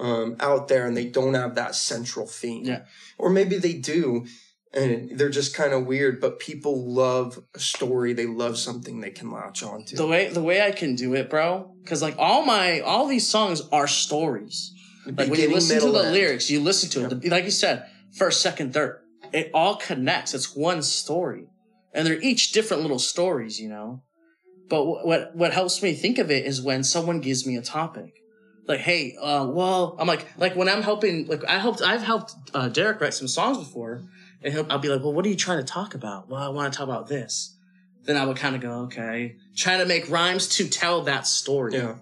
um, 0.00 0.36
out 0.40 0.68
there 0.68 0.86
and 0.86 0.96
they 0.96 1.06
don't 1.06 1.34
have 1.34 1.54
that 1.56 1.74
central 1.74 2.26
theme. 2.26 2.64
Yeah. 2.64 2.84
Or 3.18 3.28
maybe 3.28 3.58
they 3.58 3.74
do 3.74 4.26
and 4.74 5.18
they're 5.18 5.30
just 5.30 5.54
kind 5.54 5.72
of 5.72 5.86
weird, 5.86 6.20
but 6.20 6.38
people 6.38 6.92
love 6.92 7.38
a 7.54 7.58
story. 7.58 8.12
They 8.12 8.26
love 8.26 8.58
something 8.58 9.00
they 9.00 9.10
can 9.10 9.30
latch 9.30 9.62
onto. 9.62 9.96
the 9.96 10.06
way 10.06 10.28
the 10.28 10.42
way 10.42 10.62
I 10.62 10.72
can 10.72 10.96
do 10.96 11.14
it, 11.14 11.30
bro, 11.30 11.72
because 11.82 12.02
like 12.02 12.16
all 12.18 12.44
my 12.44 12.80
all 12.80 13.06
these 13.06 13.28
songs 13.28 13.62
are 13.72 13.86
stories. 13.86 14.72
Like 15.06 15.30
when 15.30 15.40
you 15.40 15.52
listen 15.52 15.80
to 15.80 15.90
the 15.90 16.04
end. 16.04 16.12
lyrics, 16.12 16.50
you 16.50 16.60
listen 16.60 16.90
to 16.90 17.06
it. 17.06 17.30
Like 17.30 17.44
you 17.44 17.50
said, 17.50 17.86
first, 18.12 18.40
second, 18.40 18.72
third. 18.72 19.00
It 19.32 19.50
all 19.54 19.76
connects. 19.76 20.34
It's 20.34 20.54
one 20.56 20.82
story, 20.82 21.46
and 21.92 22.06
they're 22.06 22.20
each 22.20 22.52
different 22.52 22.82
little 22.82 22.98
stories, 22.98 23.60
you 23.60 23.68
know. 23.68 24.02
But 24.68 24.84
what 24.84 25.36
what 25.36 25.52
helps 25.52 25.82
me 25.82 25.92
think 25.94 26.18
of 26.18 26.30
it 26.30 26.46
is 26.46 26.62
when 26.62 26.84
someone 26.84 27.20
gives 27.20 27.46
me 27.46 27.56
a 27.56 27.62
topic, 27.62 28.22
like, 28.66 28.80
"Hey, 28.80 29.14
uh, 29.16 29.46
well," 29.46 29.96
I'm 29.98 30.06
like, 30.06 30.26
like 30.38 30.56
when 30.56 30.68
I'm 30.68 30.82
helping, 30.82 31.26
like 31.26 31.44
I 31.44 31.58
helped, 31.58 31.82
I've 31.82 32.02
helped 32.02 32.34
uh, 32.54 32.68
Derek 32.68 33.00
write 33.00 33.14
some 33.14 33.28
songs 33.28 33.58
before, 33.58 34.02
and 34.42 34.52
he'll, 34.52 34.66
I'll 34.70 34.78
be 34.78 34.88
like, 34.88 35.02
"Well, 35.02 35.12
what 35.12 35.26
are 35.26 35.28
you 35.28 35.36
trying 35.36 35.58
to 35.58 35.64
talk 35.64 35.94
about?" 35.94 36.28
Well, 36.28 36.40
I 36.40 36.48
want 36.48 36.72
to 36.72 36.76
talk 36.76 36.88
about 36.88 37.08
this. 37.08 37.56
Then 38.04 38.16
I 38.16 38.24
would 38.24 38.36
kind 38.36 38.54
of 38.54 38.62
go, 38.62 38.70
"Okay," 38.84 39.36
trying 39.54 39.80
to 39.80 39.86
make 39.86 40.08
rhymes 40.10 40.48
to 40.56 40.68
tell 40.68 41.02
that 41.02 41.26
story. 41.26 41.74
Yeah. 41.74 41.96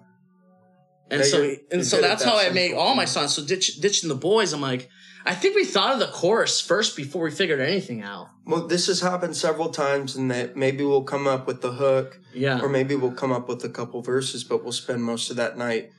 And 1.11 1.21
Yeah, 1.21 1.27
so, 1.27 1.55
and 1.71 1.85
so 1.85 2.01
that's 2.01 2.23
that 2.23 2.29
how 2.29 2.39
I 2.39 2.49
made 2.49 2.73
all 2.73 2.95
my 2.95 3.05
songs. 3.05 3.33
So 3.33 3.45
ditch, 3.45 3.79
ditching 3.81 4.09
the 4.09 4.15
boys, 4.15 4.53
I'm 4.53 4.61
like, 4.61 4.89
I 5.25 5.33
think 5.35 5.55
we 5.55 5.63
thought 5.65 5.93
of 5.93 5.99
the 5.99 6.07
chorus 6.07 6.59
first 6.59 6.95
before 6.97 7.23
we 7.23 7.31
figured 7.31 7.59
anything 7.61 8.01
out. 8.01 8.29
Well, 8.45 8.67
this 8.67 8.87
has 8.87 8.99
happened 9.01 9.37
several 9.37 9.69
times, 9.69 10.15
and 10.17 10.29
that 10.31 10.55
maybe 10.57 10.83
we'll 10.83 11.03
come 11.03 11.27
up 11.27 11.47
with 11.47 11.61
the 11.61 11.71
hook, 11.71 12.19
Yeah, 12.33 12.59
or 12.61 12.67
maybe 12.69 12.95
we'll 12.95 13.13
come 13.13 13.31
up 13.31 13.47
with 13.47 13.63
a 13.63 13.69
couple 13.69 14.01
verses, 14.01 14.43
but 14.43 14.63
we'll 14.63 14.73
spend 14.73 15.03
most 15.03 15.29
of 15.29 15.37
that 15.37 15.57
night 15.57 15.91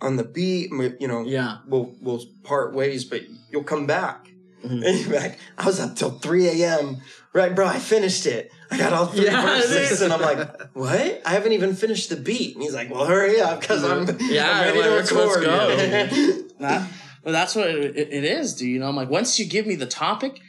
on 0.00 0.16
the 0.16 0.24
beat. 0.24 0.70
You 1.00 1.08
know, 1.08 1.22
yeah, 1.24 1.58
we'll 1.66 1.94
we'll 2.02 2.22
part 2.44 2.74
ways, 2.74 3.04
but 3.04 3.22
you'll 3.50 3.64
come 3.64 3.86
back. 3.86 4.28
Mhm. 4.64 4.84
And 4.86 4.98
you're 5.00 5.10
back. 5.10 5.38
I 5.56 5.64
was 5.66 5.80
up 5.80 5.96
till 5.96 6.10
three 6.10 6.46
a.m. 6.48 6.98
Right, 7.32 7.54
bro. 7.54 7.66
I 7.66 7.78
finished 7.78 8.26
it. 8.26 8.50
I 8.70 8.78
got 8.78 8.92
all 8.92 9.06
three 9.06 9.26
Yeah, 9.26 9.42
verses, 9.42 10.00
and 10.02 10.12
I'm 10.12 10.20
like, 10.20 10.74
"What? 10.74 11.22
I 11.24 11.30
haven't 11.32 11.52
even 11.52 11.74
finished 11.74 12.08
the 12.10 12.16
beat." 12.16 12.54
And 12.56 12.62
he's 12.62 12.74
like, 12.74 12.90
"Well, 12.90 13.06
hurry 13.06 13.40
up, 13.40 13.60
because 13.60 13.84
I'm 13.90 14.06
Yeah, 14.20 14.50
I'm 14.50 14.64
ready 14.66 14.82
to 14.82 14.90
let's- 14.90 15.12
let's 15.12 15.36
record." 15.38 16.60
go. 16.60 16.86
that, 17.26 17.32
well, 17.32 17.40
that's 17.40 17.54
what 17.56 17.68
it, 17.68 17.96
it 17.96 18.24
is, 18.24 18.54
dude. 18.54 18.68
You 18.68 18.78
know, 18.78 18.88
I'm 18.88 18.96
like, 18.96 19.10
once 19.10 19.38
you 19.38 19.46
give 19.46 19.66
me 19.66 19.74
the 19.74 19.86
topic, 19.86 20.40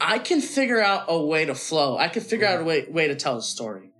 I 0.00 0.18
can 0.18 0.40
figure 0.40 0.82
out 0.82 1.04
a 1.08 1.20
way 1.24 1.44
to 1.44 1.54
flow. 1.54 1.96
I 1.96 2.08
can 2.08 2.22
figure 2.22 2.46
out 2.46 2.60
a 2.60 2.64
way 2.64 2.86
way 2.88 3.08
to 3.08 3.14
tell 3.14 3.36
a 3.36 3.42
story. 3.42 3.92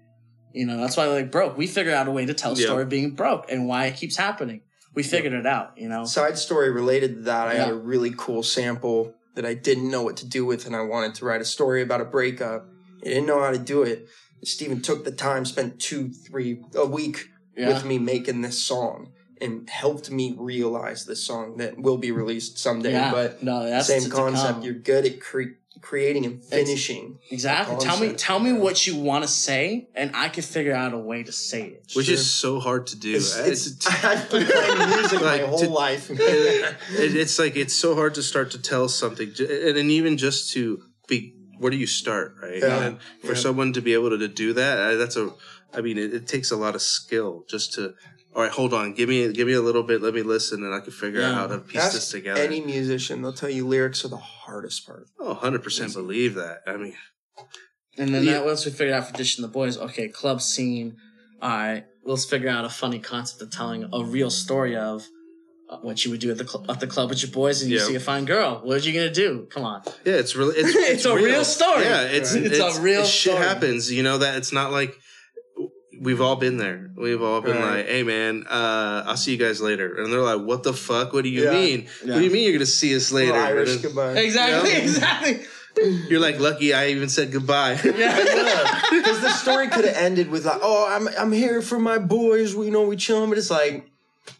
You 0.52 0.66
know, 0.66 0.76
that's 0.76 0.96
why 0.96 1.06
like 1.06 1.30
broke. 1.30 1.56
We 1.56 1.66
figured 1.66 1.94
out 1.94 2.08
a 2.08 2.10
way 2.10 2.26
to 2.26 2.34
tell 2.34 2.52
a 2.52 2.56
Yeah. 2.56 2.66
story 2.66 2.82
of 2.82 2.88
being 2.88 3.12
broke 3.12 3.50
and 3.50 3.66
why 3.66 3.86
it 3.86 3.96
keeps 3.96 4.16
happening. 4.16 4.62
We 4.94 5.02
figured 5.02 5.32
it 5.32 5.46
out. 5.46 5.72
You 5.76 5.88
know, 5.88 6.04
Side 6.04 6.38
story 6.38 6.70
related 6.70 7.16
to 7.16 7.20
that, 7.22 7.48
I 7.48 7.54
had 7.54 7.70
a 7.70 7.74
really 7.74 8.12
cool 8.16 8.44
sample 8.44 9.14
that 9.34 9.44
I 9.44 9.54
didn't 9.54 9.90
know 9.90 10.02
what 10.02 10.16
to 10.18 10.26
do 10.26 10.44
with, 10.44 10.66
and 10.66 10.76
I 10.76 10.82
wanted 10.82 11.16
to 11.16 11.24
write 11.24 11.40
a 11.40 11.44
story 11.44 11.82
about 11.82 12.00
a 12.00 12.04
breakup. 12.04 12.66
I 13.02 13.08
didn't 13.08 13.26
know 13.26 13.40
how 13.40 13.50
to 13.50 13.58
do 13.58 13.82
it. 13.82 14.08
Steven 14.44 14.80
took 14.80 15.04
the 15.04 15.10
time, 15.10 15.44
spent 15.44 15.80
two, 15.80 16.10
three, 16.10 16.62
a 16.76 16.86
week 16.86 17.28
yeah. 17.56 17.68
with 17.68 17.84
me 17.84 17.98
making 17.98 18.42
this 18.42 18.62
song, 18.62 19.12
and 19.44 19.68
helped 19.70 20.10
me 20.10 20.34
realize 20.36 21.04
this 21.06 21.22
song 21.22 21.58
that 21.58 21.78
will 21.78 21.98
be 21.98 22.10
released 22.10 22.58
someday. 22.58 22.92
yeah. 22.92 23.12
But 23.12 23.42
no, 23.42 23.64
that's 23.68 23.86
same 23.86 24.02
to- 24.02 24.08
to 24.08 24.14
concept. 24.14 24.64
You're 24.64 24.74
good 24.74 25.04
at 25.06 25.20
cre- 25.20 25.56
creating 25.80 26.24
and 26.24 26.42
finishing. 26.42 27.18
Exactly. 27.30 27.76
Tell 27.84 27.98
me, 28.00 28.14
tell 28.14 28.38
me 28.40 28.52
what 28.54 28.86
you 28.86 28.96
want 28.96 29.22
to 29.24 29.28
say, 29.28 29.88
and 29.94 30.10
I 30.14 30.28
can 30.30 30.42
figure 30.42 30.72
out 30.74 30.94
a 30.94 30.98
way 30.98 31.22
to 31.24 31.32
say 31.32 31.62
it. 31.76 31.92
Which 31.94 32.06
Sure. 32.06 32.14
is 32.14 32.30
so 32.30 32.58
hard 32.58 32.86
to 32.88 32.96
do. 32.96 33.14
It's, 33.16 33.36
It's, 33.36 33.66
it's, 33.66 33.86
I've 34.04 34.30
been 34.30 34.46
playing 34.46 34.88
music 34.88 35.20
my 35.20 35.26
Like, 35.36 35.42
whole 35.42 35.58
to- 35.58 35.68
life. 35.68 36.10
it- 36.10 37.16
it's 37.16 37.38
like 37.38 37.54
it's 37.56 37.74
so 37.74 37.94
hard 37.94 38.14
to 38.14 38.22
start 38.22 38.50
to 38.52 38.58
tell 38.62 38.88
something, 38.88 39.30
and, 39.38 39.76
and 39.76 39.90
even 39.90 40.16
just 40.16 40.52
to 40.54 40.82
be. 41.08 41.34
Where 41.58 41.70
do 41.70 41.76
you 41.76 41.86
start, 41.86 42.34
right? 42.42 42.58
Yeah. 42.58 42.82
And 42.84 42.98
for 43.20 43.28
Yeah. 43.34 43.34
someone 43.46 43.72
to 43.74 43.80
be 43.80 43.94
able 43.94 44.10
to, 44.10 44.18
to 44.18 44.26
do 44.28 44.52
that, 44.54 44.78
uh, 44.78 44.94
that's 44.96 45.16
a. 45.16 45.30
I 45.72 45.80
mean, 45.82 45.98
it, 45.98 46.12
it 46.12 46.26
takes 46.26 46.50
a 46.50 46.56
lot 46.56 46.74
of 46.74 46.82
skill 46.82 47.44
just 47.48 47.74
to. 47.74 47.94
All 48.34 48.42
right, 48.42 48.50
hold 48.50 48.74
on. 48.74 48.94
Give 48.94 49.08
me 49.08 49.32
give 49.32 49.46
me 49.46 49.52
a 49.52 49.60
little 49.62 49.82
bit. 49.84 50.02
Let 50.02 50.12
me 50.14 50.22
listen, 50.22 50.64
and 50.64 50.74
I 50.74 50.80
can 50.80 50.92
figure 50.92 51.20
Yeah. 51.20 51.28
out 51.30 51.34
how 51.34 51.46
to 51.48 51.58
piece 51.58 51.80
Ask 51.80 51.92
this 51.94 52.10
together. 52.10 52.40
Any 52.40 52.60
musician, 52.60 53.22
they'll 53.22 53.32
tell 53.32 53.50
you 53.50 53.66
lyrics 53.66 54.04
are 54.04 54.08
the 54.08 54.16
hardest 54.16 54.86
part. 54.86 55.06
oh, 55.20 55.28
100 55.34 55.62
percent 55.62 55.92
believe 55.94 56.34
that. 56.34 56.62
I 56.66 56.76
mean, 56.76 56.94
And 57.96 58.12
then 58.12 58.24
Yeah. 58.24 58.32
that 58.34 58.44
once 58.44 58.64
we 58.64 58.72
figured 58.72 58.92
out 58.92 59.06
for 59.08 59.16
ditching 59.16 59.42
the 59.42 59.48
boys, 59.48 59.78
okay, 59.78 60.08
club 60.08 60.42
scene. 60.42 60.96
All 61.40 61.48
right, 61.50 61.84
let's 62.04 62.24
figure 62.24 62.48
out 62.48 62.64
a 62.64 62.68
funny 62.68 62.98
concept 62.98 63.40
of 63.42 63.50
telling 63.52 63.88
a 63.92 64.02
real 64.04 64.30
story 64.30 64.76
of 64.76 65.06
uh, 65.70 65.78
what 65.78 66.04
you 66.04 66.10
would 66.10 66.20
do 66.20 66.30
at 66.30 66.36
the 66.36 66.46
cl- 66.46 66.70
at 66.70 66.78
the 66.80 66.86
club 66.86 67.08
with 67.08 67.22
your 67.22 67.30
boys, 67.32 67.62
and 67.62 67.70
you 67.70 67.78
Yeah. 67.78 67.84
see 67.86 67.94
a 67.94 68.00
fine 68.00 68.24
girl. 68.26 68.60
What 68.64 68.76
are 68.84 68.86
you 68.88 68.92
gonna 68.92 69.10
do? 69.14 69.46
Come 69.50 69.64
on. 69.64 69.80
yeah, 70.04 70.14
it's 70.14 70.34
really 70.36 70.56
it's, 70.58 70.74
It's 70.92 71.04
a 71.06 71.14
real 71.14 71.42
story. 71.44 71.84
Yeah, 71.84 72.02
it's 72.02 72.34
Right. 72.34 72.44
it's, 72.46 72.58
It's 72.58 72.76
a 72.78 72.80
real 72.82 73.04
shit 73.04 73.32
story. 73.32 73.46
happens. 73.46 73.90
You 73.92 74.02
know 74.02 74.18
that 74.18 74.36
it's 74.36 74.52
not 74.52 74.72
like 74.72 74.98
we've 76.04 76.20
all 76.20 76.36
been 76.36 76.56
there. 76.58 76.90
We've 76.96 77.20
all 77.22 77.40
been 77.40 77.56
Right. 77.56 77.76
like, 77.78 77.88
"Hey, 77.88 78.02
man, 78.02 78.44
uh, 78.48 79.02
I'll 79.06 79.16
see 79.16 79.32
you 79.32 79.38
guys 79.38 79.60
later," 79.60 79.94
and 79.96 80.12
they're 80.12 80.20
like, 80.20 80.40
"What 80.42 80.62
the 80.62 80.72
fuck? 80.72 81.12
What 81.12 81.24
do 81.24 81.30
you 81.30 81.44
Yeah. 81.44 81.52
mean? 81.52 81.86
What 82.04 82.18
do 82.18 82.24
you 82.24 82.30
mean 82.30 82.44
you're 82.44 82.52
gonna 82.52 82.66
see 82.66 82.94
us 82.94 83.10
later?" 83.10 83.34
Irish 83.34 83.76
goodbye. 83.78 84.12
Exactly. 84.12 84.70
Yeah. 84.70 84.78
Exactly. 84.78 85.40
You're 86.08 86.20
like, 86.20 86.38
"Lucky 86.38 86.72
I 86.72 86.88
even 86.88 87.08
said 87.08 87.32
goodbye." 87.32 87.80
Yeah. 87.84 88.80
Because 88.92 89.20
the 89.20 89.30
story 89.30 89.66
could 89.68 89.84
have 89.84 89.96
ended 89.96 90.30
with 90.30 90.44
like, 90.46 90.60
"Oh, 90.62 90.86
I'm 90.88 91.08
I'm 91.18 91.32
here 91.32 91.60
for 91.62 91.78
my 91.80 91.98
boys. 91.98 92.54
We 92.54 92.70
know 92.70 92.82
we 92.82 92.96
chilling," 92.96 93.28
but 93.28 93.38
it's 93.38 93.50
like, 93.50 93.90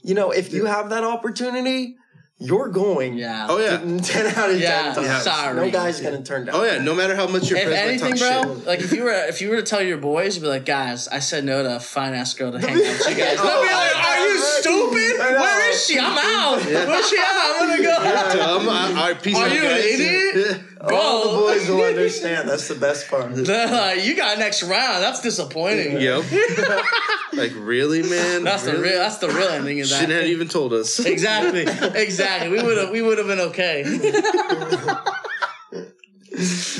you 0.04 0.14
know, 0.14 0.30
if 0.30 0.52
you 0.52 0.66
have 0.66 0.90
that 0.90 1.02
opportunity, 1.02 1.96
you're 2.38 2.68
going. 2.68 3.14
Yeah. 3.16 3.46
oh 3.48 3.58
yeah. 3.58 3.78
Ten 4.02 4.26
out 4.36 4.50
of 4.50 4.58
Yeah, 4.60 4.92
ten 4.94 5.04
times. 5.04 5.22
sorry. 5.22 5.54
No 5.56 5.70
guy's 5.70 6.00
gonna 6.00 6.22
turn 6.22 6.46
down. 6.46 6.54
Oh 6.56 6.64
yeah. 6.64 6.78
No 6.82 6.94
matter 6.94 7.14
how 7.14 7.26
much 7.28 7.48
your 7.48 7.58
If 7.58 7.68
friends 7.68 8.02
anything, 8.02 8.10
might 8.10 8.42
bro, 8.44 8.54
shit. 8.56 8.66
like 8.66 8.80
if 8.80 8.92
you 8.92 9.04
were 9.04 9.12
if 9.28 9.40
you 9.40 9.50
were 9.50 9.56
to 9.56 9.62
tell 9.62 9.82
your 9.82 9.98
boys, 9.98 10.36
you'd 10.36 10.42
be 10.42 10.48
like, 10.48 10.64
guys, 10.66 11.06
I 11.08 11.20
said 11.20 11.44
no 11.44 11.62
to 11.62 11.76
a 11.76 11.80
fine 11.80 12.12
ass 12.14 12.34
girl 12.34 12.52
to 12.52 12.58
hang 12.60 12.70
out 12.70 12.76
with 12.76 13.08
you 13.08 13.14
guys. 13.14 13.36
They'll 13.42 13.62
be 13.62 13.68
like, 13.72 13.96
are 13.96 14.26
you 14.26 14.38
stupid? 14.38 15.18
Where 15.18 15.70
is 15.70 15.86
she? 15.86 15.98
I'm 15.98 16.18
out. 16.18 16.64
Where's 16.64 17.08
she 17.08 17.16
at? 17.18 17.24
I'm 17.26 17.68
gonna 17.68 17.82
go. 17.82 18.36
Dumb. 18.36 18.68
I, 18.68 19.02
I 19.10 19.14
piece 19.14 19.36
Are 19.38 19.46
of 19.46 19.52
you 19.52 19.62
an 19.62 19.76
idiot? 19.78 20.60
Go. 20.88 20.96
All 20.96 21.32
the 21.32 21.38
boys 21.38 21.68
will 21.68 21.82
understand. 21.84 22.48
That's 22.48 22.68
the 22.68 22.74
best 22.74 23.08
part. 23.08 23.34
They're 23.34 23.70
like, 23.70 24.04
you 24.04 24.16
got 24.16 24.38
next 24.38 24.62
round. 24.62 25.02
That's 25.02 25.20
disappointing. 25.20 26.00
yep. 26.00 26.24
like 27.32 27.52
really, 27.56 28.02
man. 28.02 28.44
That's 28.44 28.64
the 28.64 28.76
real. 28.78 28.98
That's 28.98 29.18
the 29.18 29.28
real 29.28 29.48
ending 29.48 29.80
of 29.80 29.88
that. 29.88 30.00
Shouldn't 30.00 30.20
have 30.20 30.28
even 30.28 30.48
told 30.48 30.72
us. 30.72 30.98
Exactly. 31.00 31.62
Exactly. 32.00 32.48
We 32.50 32.62
would 32.62 32.78
have. 32.78 32.90
We 32.90 33.02
would 33.02 33.18
have 33.18 33.26
been 33.26 33.40
okay. 33.40 33.82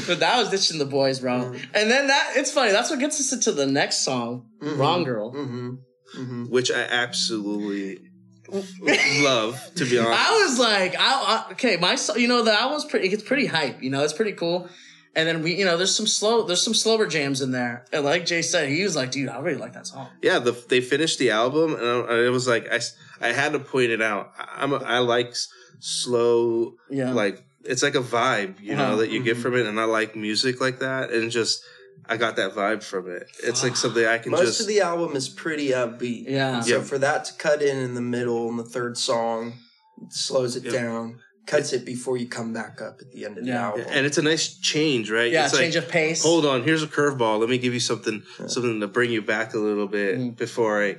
but 0.07 0.21
that 0.21 0.37
was 0.37 0.51
ditching 0.51 0.79
the 0.79 0.87
boys, 0.87 1.21
bro. 1.21 1.53
And 1.75 1.91
then 1.91 2.09
that. 2.09 2.33
It's 2.37 2.51
funny. 2.53 2.73
That's 2.73 2.91
what 2.91 2.99
gets 2.99 3.21
us 3.21 3.33
into 3.33 3.53
the 3.53 3.67
next 3.67 4.05
song, 4.05 4.47
"Wrong 4.61 5.05
Girl." 5.05 5.33
Mm-hmm. 5.33 5.71
Mm-hmm. 6.19 6.45
which 6.45 6.71
I 6.71 6.83
absolutely 6.83 7.99
love. 8.51 9.61
To 9.77 9.85
be 9.85 9.99
honest, 9.99 10.13
I 10.31 10.45
was 10.47 10.59
like, 10.59 10.95
I, 10.99 11.45
I 11.49 11.53
okay, 11.53 11.77
my 11.77 11.97
you 12.17 12.29
know 12.29 12.43
the 12.43 12.53
album's 12.53 12.85
pretty. 12.85 13.09
It's 13.09 13.23
pretty 13.23 13.47
hype. 13.47 13.83
You 13.83 13.91
know, 13.91 14.03
it's 14.05 14.13
pretty 14.13 14.33
cool. 14.33 14.69
And 15.17 15.29
then 15.29 15.43
we, 15.45 15.55
you 15.55 15.65
know, 15.65 15.77
there's 15.77 15.95
some 15.95 16.09
slow, 16.09 16.43
there's 16.43 16.61
some 16.61 16.75
slower 16.75 17.07
jams 17.07 17.41
in 17.41 17.53
there. 17.53 17.85
And 17.93 18.05
like 18.05 18.27
Jay 18.27 18.43
said, 18.43 18.69
he 18.69 18.83
was 18.83 18.97
like, 18.97 19.13
dude, 19.13 19.29
I 19.29 19.39
really 19.39 19.59
like 19.61 19.73
that 19.75 19.87
song. 19.87 20.09
yeah, 20.21 20.41
the, 20.41 20.51
they 20.69 20.81
finished 20.81 21.21
the 21.21 21.31
album, 21.31 21.75
and 21.75 22.11
I, 22.11 22.25
it 22.27 22.31
was 22.31 22.49
like 22.49 22.67
I, 22.73 22.81
I 23.21 23.29
had 23.33 23.53
to 23.53 23.61
point 23.61 23.93
it 23.93 24.03
out. 24.03 24.33
I'm 24.57 24.73
a, 24.73 24.79
I 24.79 24.99
like 24.99 25.37
slow, 25.79 26.75
Yeah. 26.91 27.13
like 27.13 27.45
it's 27.65 27.83
like 27.83 27.95
a 27.95 28.01
vibe, 28.03 28.61
you 28.61 28.75
know, 28.75 28.85
Uh-huh. 28.85 28.97
that 28.97 29.11
you 29.11 29.23
get 29.23 29.37
from 29.37 29.55
it, 29.55 29.67
and 29.67 29.79
I 29.81 29.85
like 29.85 30.17
music 30.17 30.61
like 30.61 30.81
that, 30.81 31.11
and 31.11 31.31
just 31.31 31.63
I 32.09 32.17
got 32.17 32.37
that 32.37 32.53
vibe 32.55 32.83
from 32.83 33.11
it. 33.11 33.31
It's 33.43 33.63
like 33.63 33.77
something 33.77 34.05
I 34.05 34.19
can 34.19 34.31
Most 34.33 34.45
just 34.45 34.61
of 34.63 34.67
the 34.67 34.81
album 34.81 35.17
is 35.17 35.29
pretty 35.29 35.69
upbeat. 35.71 36.29
Yeah. 36.29 36.61
So 36.61 36.77
Yeah. 36.79 36.83
for 36.83 36.99
that 36.99 37.25
to 37.27 37.35
cut 37.35 37.63
in 37.63 37.77
in 37.79 37.95
the 37.95 38.01
middle 38.03 38.49
in 38.49 38.57
the 38.57 38.65
third 38.65 38.99
song, 38.99 39.55
slows 40.11 40.57
it 40.57 40.65
Yep. 40.65 40.73
down, 40.73 41.21
cuts 41.47 41.73
it 41.73 41.85
before 41.85 42.17
you 42.17 42.27
come 42.27 42.53
back 42.53 42.81
up 42.83 42.99
at 43.01 43.13
the 43.13 43.25
end 43.25 43.39
of 43.39 43.45
the 43.45 43.51
Yeah. 43.51 43.67
album. 43.69 43.87
and 43.91 44.07
it's 44.07 44.19
a 44.19 44.23
nice 44.23 44.55
change, 44.59 45.11
right? 45.11 45.31
Yeah, 45.31 45.47
it's 45.47 45.57
change 45.57 45.75
like, 45.77 45.85
of 45.85 45.91
pace. 45.91 46.23
hold 46.23 46.47
on, 46.47 46.63
here's 46.63 46.83
a 46.83 46.87
curveball. 46.87 47.39
Let 47.41 47.49
me 47.49 47.59
give 47.59 47.75
you 47.75 47.81
something 47.81 48.23
Yeah. 48.41 48.47
something 48.49 48.81
to 48.81 48.87
bring 48.89 49.11
you 49.11 49.23
back 49.23 49.55
a 49.55 49.59
little 49.59 49.87
bit 49.89 50.19
Mm. 50.19 50.37
before 50.37 50.83
I 50.85 50.97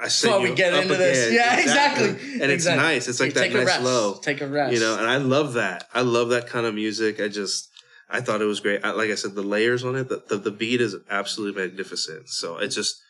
I 0.00 0.06
send 0.08 0.30
Before 0.30 0.42
we 0.44 0.50
you 0.50 0.54
get 0.54 0.74
up 0.74 0.82
into 0.82 0.94
this. 0.96 1.26
again. 1.28 1.34
Yeah, 1.34 1.58
exactly. 1.60 2.08
And 2.10 2.42
it's 2.42 2.52
Exactly. 2.52 2.82
nice. 2.84 3.08
It's 3.08 3.18
like 3.18 3.30
You 3.30 3.34
that 3.34 3.40
take 3.40 3.52
a 3.54 3.56
nice 3.58 3.66
rest. 3.66 3.82
low. 3.82 4.20
Take 4.22 4.40
a 4.40 4.46
rest. 4.46 4.72
You 4.74 4.78
know, 4.80 4.96
and 4.96 5.08
I 5.08 5.16
love 5.16 5.54
that. 5.54 5.88
I 5.92 6.02
love 6.02 6.28
that 6.28 6.46
kind 6.48 6.66
of 6.66 6.74
music. 6.74 7.20
I 7.20 7.26
just 7.26 7.68
I 8.14 8.20
thought 8.20 8.42
it 8.42 8.44
was 8.46 8.60
great. 8.60 8.84
I, 8.84 8.90
like 8.92 9.10
I 9.10 9.14
said, 9.16 9.34
the 9.34 9.42
layers 9.42 9.84
on 9.84 9.96
it, 9.96 10.08
the, 10.08 10.22
the 10.28 10.36
the 10.36 10.50
beat 10.50 10.80
is 10.80 10.94
absolutely 11.10 11.60
magnificent. 11.62 12.28
So 12.28 12.58
it's 12.58 12.74
just 12.74 13.00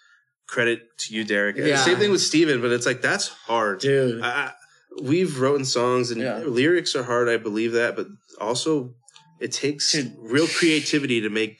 credit 0.47 0.81
to 0.99 1.15
you, 1.15 1.25
Derek. 1.25 1.57
Yeah. 1.57 1.77
Same 1.77 1.99
thing 1.99 2.11
with 2.13 2.21
Steven, 2.23 2.61
but 2.61 2.71
it's 2.73 2.87
like 2.87 3.03
that's 3.03 3.29
hard. 3.29 3.81
dude. 3.81 4.23
I, 4.23 4.29
I, 4.29 4.53
we've 5.03 5.41
written 5.41 5.65
songs 5.65 6.11
and 6.11 6.21
Yeah. 6.21 6.39
lyrics 6.39 6.95
are 6.95 7.03
hard. 7.03 7.29
I 7.29 7.37
believe 7.37 7.73
that, 7.73 7.97
but 7.97 8.07
also 8.41 8.95
it 9.41 9.51
takes 9.51 9.91
Dude. 9.93 10.15
real 10.21 10.47
creativity 10.47 11.21
to 11.23 11.31
make 11.31 11.59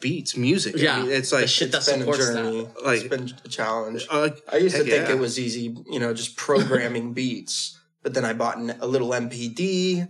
beats, 0.00 0.36
music. 0.36 0.76
I 0.76 0.78
Yeah. 0.80 1.02
mean, 1.02 1.10
it's 1.10 1.30
the 1.30 1.36
like 1.36 1.48
shit 1.48 1.72
that 1.72 1.78
it's 1.78 1.86
been 1.90 1.96
a 1.96 2.04
supports 2.04 2.26
journey. 2.26 2.64
that. 2.64 2.84
Like- 2.84 3.00
it's 3.00 3.08
been 3.08 3.32
a 3.44 3.48
challenge. 3.48 4.06
uh, 4.10 4.30
I 4.52 4.56
used 4.58 4.76
to 4.76 4.84
think 4.84 5.08
yeah. 5.08 5.14
it 5.14 5.18
was 5.18 5.38
easy, 5.38 5.74
you 5.90 5.98
know, 5.98 6.12
just 6.14 6.36
programming 6.36 7.12
beats. 7.18 7.76
But 8.02 8.14
then 8.14 8.24
I 8.24 8.32
bought 8.32 8.58
an, 8.58 8.74
a 8.80 8.86
little 8.86 9.08
MPD 9.10 10.08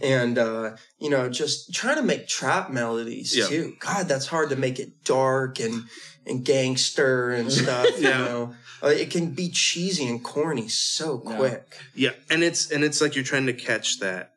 and, 0.00 0.38
uh, 0.38 0.76
you 0.98 1.10
know, 1.10 1.28
just 1.28 1.72
trying 1.74 1.96
to 1.96 2.02
make 2.02 2.28
trap 2.28 2.70
melodies 2.70 3.36
Yeah. 3.36 3.46
too. 3.46 3.76
God, 3.78 4.08
that's 4.08 4.26
hard 4.26 4.50
to 4.50 4.56
make 4.56 4.78
it 4.78 5.04
dark 5.04 5.58
and, 5.60 5.84
and 6.26 6.44
gangster 6.44 7.30
and 7.30 7.52
stuff, 7.62 7.86
you 7.98 8.08
know. 8.10 8.54
Uh, 8.82 8.88
it 8.88 9.10
can 9.10 9.30
be 9.30 9.48
cheesy 9.48 10.06
and 10.06 10.22
corny 10.22 10.68
so 10.68 11.22
Yeah. 11.26 11.36
quick. 11.36 11.76
yeah, 11.94 12.10
and 12.30 12.42
it's 12.42 12.70
and 12.70 12.84
it's 12.84 13.00
like 13.00 13.14
you're 13.14 13.24
trying 13.24 13.46
to 13.46 13.54
catch 13.54 14.00
that 14.00 14.32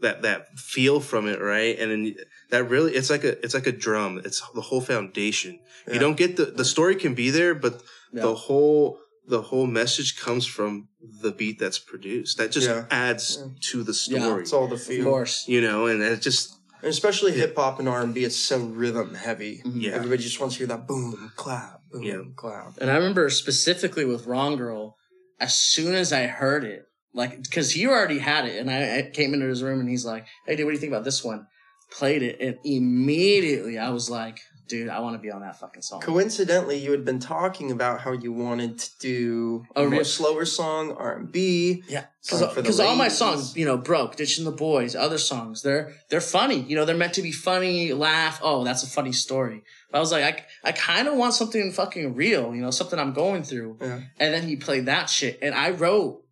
that 0.00 0.22
that 0.22 0.58
feel 0.58 1.00
from 1.00 1.28
it, 1.28 1.40
right? 1.40 1.78
And 1.78 1.90
then 1.92 2.14
that 2.50 2.64
really 2.64 2.92
it's 2.94 3.08
like 3.08 3.22
a 3.24 3.42
it's 3.44 3.54
like 3.54 3.68
a 3.68 3.72
drum. 3.72 4.20
It's 4.24 4.42
the 4.54 4.60
whole 4.60 4.80
foundation. 4.80 5.60
Yeah. 5.86 5.94
You 5.94 6.00
don't 6.00 6.16
get 6.16 6.36
the 6.36 6.46
the 6.46 6.64
story 6.64 6.96
can 6.96 7.14
be 7.14 7.30
there, 7.30 7.54
but 7.54 7.80
Yeah. 8.12 8.22
the 8.22 8.34
whole 8.34 8.98
the 9.26 9.40
whole 9.42 9.66
message 9.66 10.18
comes 10.20 10.46
from 10.46 10.88
the 11.22 11.30
beat 11.32 11.58
that's 11.58 11.78
produced. 11.78 12.38
That 12.38 12.50
just 12.52 12.68
Yeah. 12.68 12.84
adds 12.90 13.38
Yeah. 13.40 13.46
to 13.70 13.82
the 13.82 13.94
story. 13.94 14.20
Yeah. 14.20 14.26
story. 14.26 14.42
It's 14.42 14.52
all 14.52 14.68
the 14.68 14.76
feel. 14.78 15.00
Of 15.00 15.04
course. 15.06 15.44
You 15.48 15.60
know, 15.60 15.86
and 15.86 16.02
it 16.02 16.20
just 16.20 16.54
And 16.82 16.90
especially 16.90 17.32
hip 17.32 17.56
hop 17.56 17.78
and 17.78 17.88
R 17.88 18.02
and 18.02 18.12
B, 18.12 18.24
it's 18.24 18.36
so 18.36 18.58
rhythm 18.58 19.14
heavy. 19.14 19.62
Mm-hmm. 19.64 19.80
Yeah. 19.80 19.92
Everybody 19.92 20.22
just 20.22 20.38
wants 20.38 20.56
to 20.56 20.58
hear 20.58 20.66
that 20.66 20.86
boom, 20.86 21.32
clap, 21.34 21.80
boom, 21.90 22.02
Yeah. 22.02 22.20
clap. 22.36 22.76
And 22.78 22.90
I 22.90 22.96
remember 22.96 23.30
specifically 23.30 24.04
with 24.04 24.26
Wrong 24.26 24.56
Girl, 24.58 24.94
as 25.40 25.54
soon 25.54 25.94
as 25.94 26.12
I 26.12 26.26
heard 26.26 26.62
it, 26.64 26.82
like, 27.14 27.42
because 27.42 27.70
he 27.70 27.86
already 27.86 28.18
had 28.18 28.44
it, 28.44 28.58
and 28.60 28.70
I, 28.70 28.98
I 28.98 29.10
came 29.10 29.32
into 29.32 29.46
his 29.46 29.62
room 29.62 29.80
and 29.80 29.88
he's 29.88 30.04
like, 30.04 30.26
"Hey, 30.46 30.56
dude, 30.56 30.66
what 30.66 30.72
do 30.72 30.74
you 30.74 30.80
think 30.80 30.92
about 30.92 31.04
this 31.04 31.24
one?" 31.24 31.46
Played 31.90 32.22
it, 32.22 32.36
and 32.40 32.58
immediately 32.64 33.78
I 33.78 33.88
was 33.90 34.10
like, 34.10 34.38
"Dude, 34.66 34.88
I 34.88 35.00
want 35.00 35.14
to 35.14 35.18
be 35.18 35.30
on 35.30 35.40
that 35.40 35.58
fucking 35.58 35.82
song." 35.82 36.00
Coincidentally, 36.00 36.78
you 36.78 36.90
had 36.90 37.04
been 37.04 37.18
talking 37.18 37.70
about 37.70 38.00
how 38.00 38.12
you 38.12 38.32
wanted 38.32 38.78
to 38.78 38.98
do 38.98 39.64
A 39.76 39.86
real- 39.86 40.04
slower 40.04 40.44
song, 40.44 40.92
R 40.92 41.16
and 41.16 41.30
B. 41.30 41.82
Yeah, 41.88 42.06
because 42.22 42.80
all 42.80 42.96
my 42.96 43.08
songs, 43.08 43.56
you 43.56 43.64
know, 43.64 43.76
broke, 43.76 44.16
ditching 44.16 44.44
the 44.44 44.52
boys, 44.52 44.94
other 44.96 45.18
songs, 45.18 45.62
they're 45.62 45.92
they're 46.10 46.20
funny. 46.20 46.60
You 46.60 46.76
know, 46.76 46.84
they're 46.84 46.96
meant 46.96 47.14
to 47.14 47.22
be 47.22 47.32
funny, 47.32 47.92
laugh. 47.92 48.40
Oh, 48.42 48.64
that's 48.64 48.82
a 48.82 48.88
funny 48.88 49.12
story. 49.12 49.62
But 49.90 49.98
I 49.98 50.00
was 50.00 50.12
like, 50.12 50.24
I 50.64 50.68
I 50.68 50.72
kind 50.72 51.08
of 51.08 51.14
want 51.16 51.34
something 51.34 51.72
fucking 51.72 52.14
real. 52.14 52.54
You 52.54 52.62
know, 52.62 52.70
something 52.70 52.98
I'm 52.98 53.12
going 53.12 53.42
through. 53.42 53.78
Yeah. 53.80 54.00
And 54.18 54.34
then 54.34 54.42
he 54.48 54.56
played 54.56 54.86
that 54.86 55.10
shit, 55.10 55.38
and 55.42 55.54
I 55.54 55.70
wrote 55.70 56.22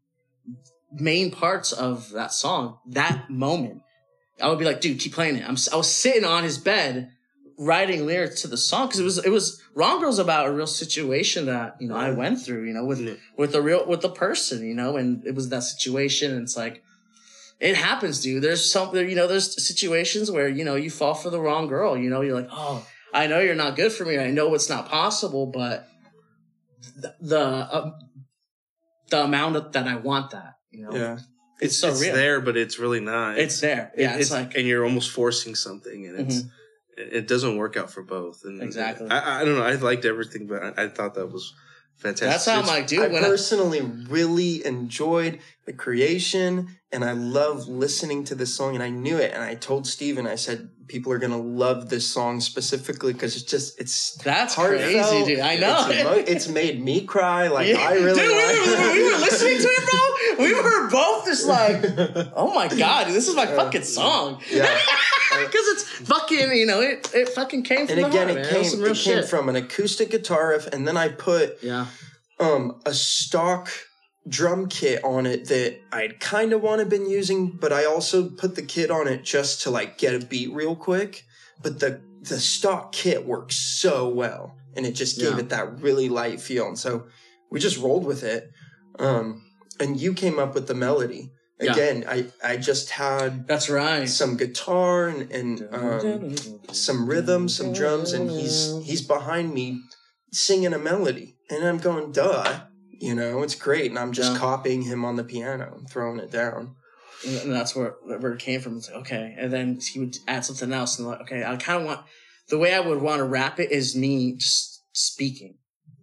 main 0.93 1.31
parts 1.31 1.73
of 1.73 2.11
that 2.11 2.33
song 2.33 2.79
that 2.87 3.31
moment. 3.31 3.83
I 4.41 4.49
would 4.49 4.59
be 4.59 4.65
like, 4.65 4.81
dude, 4.81 4.99
keep 4.99 5.13
playing 5.13 5.37
it. 5.37 5.49
I'm 5.49 5.57
I 5.73 5.77
was 5.77 5.91
sitting 5.91 6.25
on 6.25 6.43
his 6.43 6.59
bed 6.59 7.13
writing 7.59 8.07
lyrics 8.07 8.43
to 8.43 8.49
the 8.49 8.57
song 8.57 8.87
because 8.87 9.01
it 9.01 9.05
was 9.05 9.19
it 9.25 9.31
was 9.31 9.63
Wrong 9.75 10.01
Girl's 10.01 10.19
about 10.19 10.47
a 10.47 10.53
real 10.53 10.67
situation 10.67 11.47
that 11.47 11.77
you 11.81 11.89
know 11.89 11.97
I 11.97 12.11
went 12.11 12.41
through. 12.41 12.65
You 12.67 12.75
know, 12.75 12.85
with 12.85 13.01
Yeah. 13.01 13.15
with 13.37 13.55
a 13.55 13.63
real 13.63 13.87
with 13.87 14.01
the 14.01 14.11
person, 14.11 14.65
you 14.67 14.75
know, 14.75 14.97
and 14.97 15.25
it 15.27 15.35
was 15.35 15.49
that 15.51 15.63
situation. 15.63 16.33
And 16.33 16.43
it's 16.43 16.57
like, 16.57 16.83
it 17.61 17.77
happens, 17.77 18.21
dude. 18.21 18.43
There's 18.43 18.71
some, 18.71 18.95
you 18.95 19.15
know, 19.15 19.27
there's 19.27 19.65
situations 19.65 20.31
where 20.31 20.49
you 20.49 20.65
know 20.65 20.75
you 20.75 20.91
fall 20.91 21.15
for 21.15 21.31
the 21.31 21.41
wrong 21.41 21.67
girl. 21.69 21.97
You 21.97 22.11
know, 22.11 22.21
you're 22.23 22.35
like, 22.41 22.49
oh, 22.51 22.87
I 23.15 23.27
know 23.27 23.41
you're 23.41 23.55
not 23.55 23.77
good 23.77 23.93
for 23.93 24.05
me. 24.05 24.19
I 24.19 24.31
know 24.31 24.55
it's 24.55 24.69
not 24.69 24.89
possible, 24.89 25.47
but 25.47 25.89
the 26.97 27.15
the, 27.21 27.41
uh, 27.41 27.91
the 29.11 29.25
amount 29.25 29.57
of, 29.57 29.73
that 29.73 29.87
I 29.87 29.97
want 29.97 30.31
that, 30.31 30.55
you 30.71 30.85
know, 30.85 30.95
Yeah. 30.97 31.19
it's, 31.61 31.77
so 31.79 31.93
real. 31.95 32.15
there, 32.15 32.41
but 32.41 32.57
it's 32.57 32.79
really 32.79 33.01
not. 33.01 33.39
It's 33.39 33.61
there. 33.61 33.93
Yeah, 33.97 34.17
it's, 34.17 34.31
like 34.31 34.57
and 34.57 34.67
you're 34.67 34.85
almost 34.85 35.11
forcing 35.11 35.55
something, 35.55 36.07
and 36.07 36.19
it's 36.21 36.43
Mhm. 36.43 36.51
It 36.97 37.13
it 37.13 37.29
doesn't 37.29 37.57
work 37.57 37.77
out 37.77 37.91
for 37.91 38.03
both. 38.03 38.45
And 38.45 38.63
Exactly. 38.63 39.09
I, 39.11 39.41
I 39.41 39.45
don't 39.45 39.57
know. 39.57 39.65
I 39.65 39.75
liked 39.75 40.05
everything, 40.05 40.47
but 40.47 40.63
I, 40.63 40.85
I 40.85 40.89
thought 40.89 41.15
that 41.15 41.27
was 41.33 41.55
fantastic. 41.97 42.29
that's 42.31 42.47
how 42.47 42.53
I'm 42.55 42.59
It's- 42.65 42.77
like, 42.79 42.87
dude. 42.87 43.01
I 43.05 43.09
when 43.09 43.25
I, 43.25 43.29
personally 43.29 43.81
really 43.81 44.65
enjoyed 44.67 45.39
the 45.67 45.73
creation 45.73 46.69
and 46.91 47.05
I 47.05 47.13
love 47.13 47.69
listening 47.69 48.25
to 48.25 48.35
this 48.35 48.55
song 48.55 48.75
and 48.75 48.83
I 48.83 48.91
knew 48.91 49.17
it 49.17 49.33
and 49.33 49.43
I 49.43 49.55
told 49.55 49.87
Steven, 49.87 50.27
I 50.27 50.35
said, 50.35 50.69
people 50.89 51.13
are 51.13 51.19
going 51.19 51.31
to 51.33 51.39
love 51.39 51.89
this 51.89 52.07
song 52.07 52.41
specifically 52.41 53.13
because 53.15 53.35
it's 53.37 53.45
just, 53.51 53.81
it's 53.81 54.17
that's 54.17 54.55
heartfelt. 54.57 54.91
crazy, 54.93 55.25
dude. 55.25 55.41
I 55.41 55.57
know. 55.57 55.87
It's, 55.89 56.01
emo- 56.01 56.11
it's 56.33 56.49
made 56.49 56.83
me 56.85 57.03
cry. 57.07 57.47
Like 57.49 57.69
Yeah. 57.73 57.79
I 57.79 57.93
really 57.95 58.21
dude, 58.21 58.29
we, 58.29 58.35
were, 58.77 58.93
we 58.93 59.03
were 59.13 59.19
listening 59.21 59.59
to 59.59 59.69
it, 59.69 59.72
bro. 59.72 59.72
We 60.43 60.55
were 60.55 60.89
both 60.91 61.25
just 61.27 61.47
like, 61.47 61.85
oh 62.37 62.53
my 62.55 62.69
god, 62.69 63.07
this 63.09 63.29
is 63.29 63.35
my 63.37 63.47
fucking 63.47 63.85
song. 63.85 64.41
Yeah. 64.51 64.79
Because 65.33 65.67
it's 65.69 65.85
fucking, 66.09 66.53
you 66.53 66.67
know, 66.67 66.83
it, 66.83 67.11
it 67.15 67.27
fucking 67.31 67.63
came 67.63 67.87
from 67.87 67.97
And 67.97 68.05
the 68.05 68.09
again, 68.09 68.29
heart, 68.29 68.39
it 68.47 68.53
man. 68.53 68.65
came, 68.65 68.81
real 68.83 68.93
it 68.93 68.99
came 68.99 69.23
from 69.25 69.49
an 69.49 69.57
acoustic 69.57 70.11
guitar 70.11 70.51
riff 70.51 70.67
and 70.67 70.87
then 70.87 70.99
I 70.99 71.09
put 71.09 71.57
yeah, 71.63 71.87
um 72.39 72.79
a 72.85 72.93
stock 72.93 73.71
drum 74.29 74.69
kit 74.69 75.03
on 75.03 75.25
it 75.25 75.49
that 75.49 75.81
I'd 75.91 76.21
kind 76.21 76.53
of 76.53 76.61
want 76.61 76.81
to 76.81 76.87
been 76.87 77.09
using, 77.09 77.51
but 77.51 77.73
I 77.73 77.87
also 77.87 78.29
put 78.29 78.57
the 78.57 78.63
kit 78.63 78.91
on 78.91 79.09
it 79.09 79.25
just 79.25 79.63
to 79.63 79.71
like 79.71 79.97
get 79.97 80.15
a 80.15 80.19
beat 80.25 80.53
real 80.53 80.77
quick. 80.77 81.25
But 81.63 81.81
the 81.81 82.03
the 82.21 82.39
stock 82.39 82.93
kit 82.93 83.25
works 83.27 83.57
so 83.57 84.09
well, 84.11 84.55
and 84.77 84.85
it 84.85 84.93
just 84.93 85.19
gave 85.19 85.33
Yeah. 85.33 85.39
it 85.39 85.49
that 85.49 85.81
really 85.81 86.11
light 86.11 86.43
feel. 86.43 86.67
And 86.69 86.79
so 86.79 87.07
we 87.51 87.59
just 87.59 87.79
rolled 87.79 88.05
with 88.05 88.23
it. 88.23 88.51
Um, 88.99 89.43
and 89.83 90.01
you 90.01 90.15
came 90.15 90.39
up 90.39 90.55
with 90.55 90.67
the 90.69 90.75
melody. 90.75 91.31
Yeah. 91.61 91.73
Again, 91.73 92.05
I 92.09 92.27
I 92.43 92.57
just 92.57 92.91
had 92.91 93.47
that's 93.47 93.69
right. 93.71 94.09
some 94.09 94.37
guitar 94.37 95.07
and, 95.09 95.31
and 95.31 95.69
um, 95.73 96.35
some 96.73 97.07
rhythm, 97.07 97.49
some 97.49 97.73
drums, 97.73 98.13
and 98.13 98.31
he's 98.31 98.59
he's 98.89 99.03
behind 99.07 99.53
me 99.55 99.67
singing 100.33 100.73
a 100.73 100.79
melody, 100.79 101.37
and 101.51 101.65
I'm 101.65 101.79
going, 101.79 102.11
duh, 102.13 102.61
you 102.91 103.15
know, 103.15 103.43
it's 103.43 103.55
great, 103.55 103.91
and 103.91 103.99
I'm 103.99 104.13
just 104.13 104.33
Yeah. 104.33 104.39
copying 104.39 104.83
him 104.83 105.05
on 105.05 105.15
the 105.17 105.25
piano 105.25 105.75
and 105.77 105.89
throwing 105.89 106.19
it 106.19 106.31
down. 106.33 106.75
and 107.25 107.53
that's 107.53 107.77
where 107.77 107.95
where 108.05 108.33
it 108.33 108.41
came 108.41 108.61
from. 108.61 108.79
It's 108.79 108.89
like, 108.91 109.01
okay, 109.03 109.37
and 109.39 109.53
then 109.53 109.79
he 109.93 110.01
would 110.01 110.17
add 110.27 110.45
something 110.45 110.73
else, 110.73 110.99
and 110.99 111.07
like, 111.07 111.21
okay, 111.25 111.45
I 111.45 111.55
kind 111.57 111.81
of 111.83 111.87
want 111.87 112.01
the 112.49 112.59
way 112.59 112.75
I 112.75 112.81
would 112.81 113.01
want 113.01 113.19
to 113.21 113.25
rap 113.25 113.61
it 113.61 113.71
is 113.71 113.95
me 113.95 114.35
just 114.45 114.83
speaking. 114.93 115.59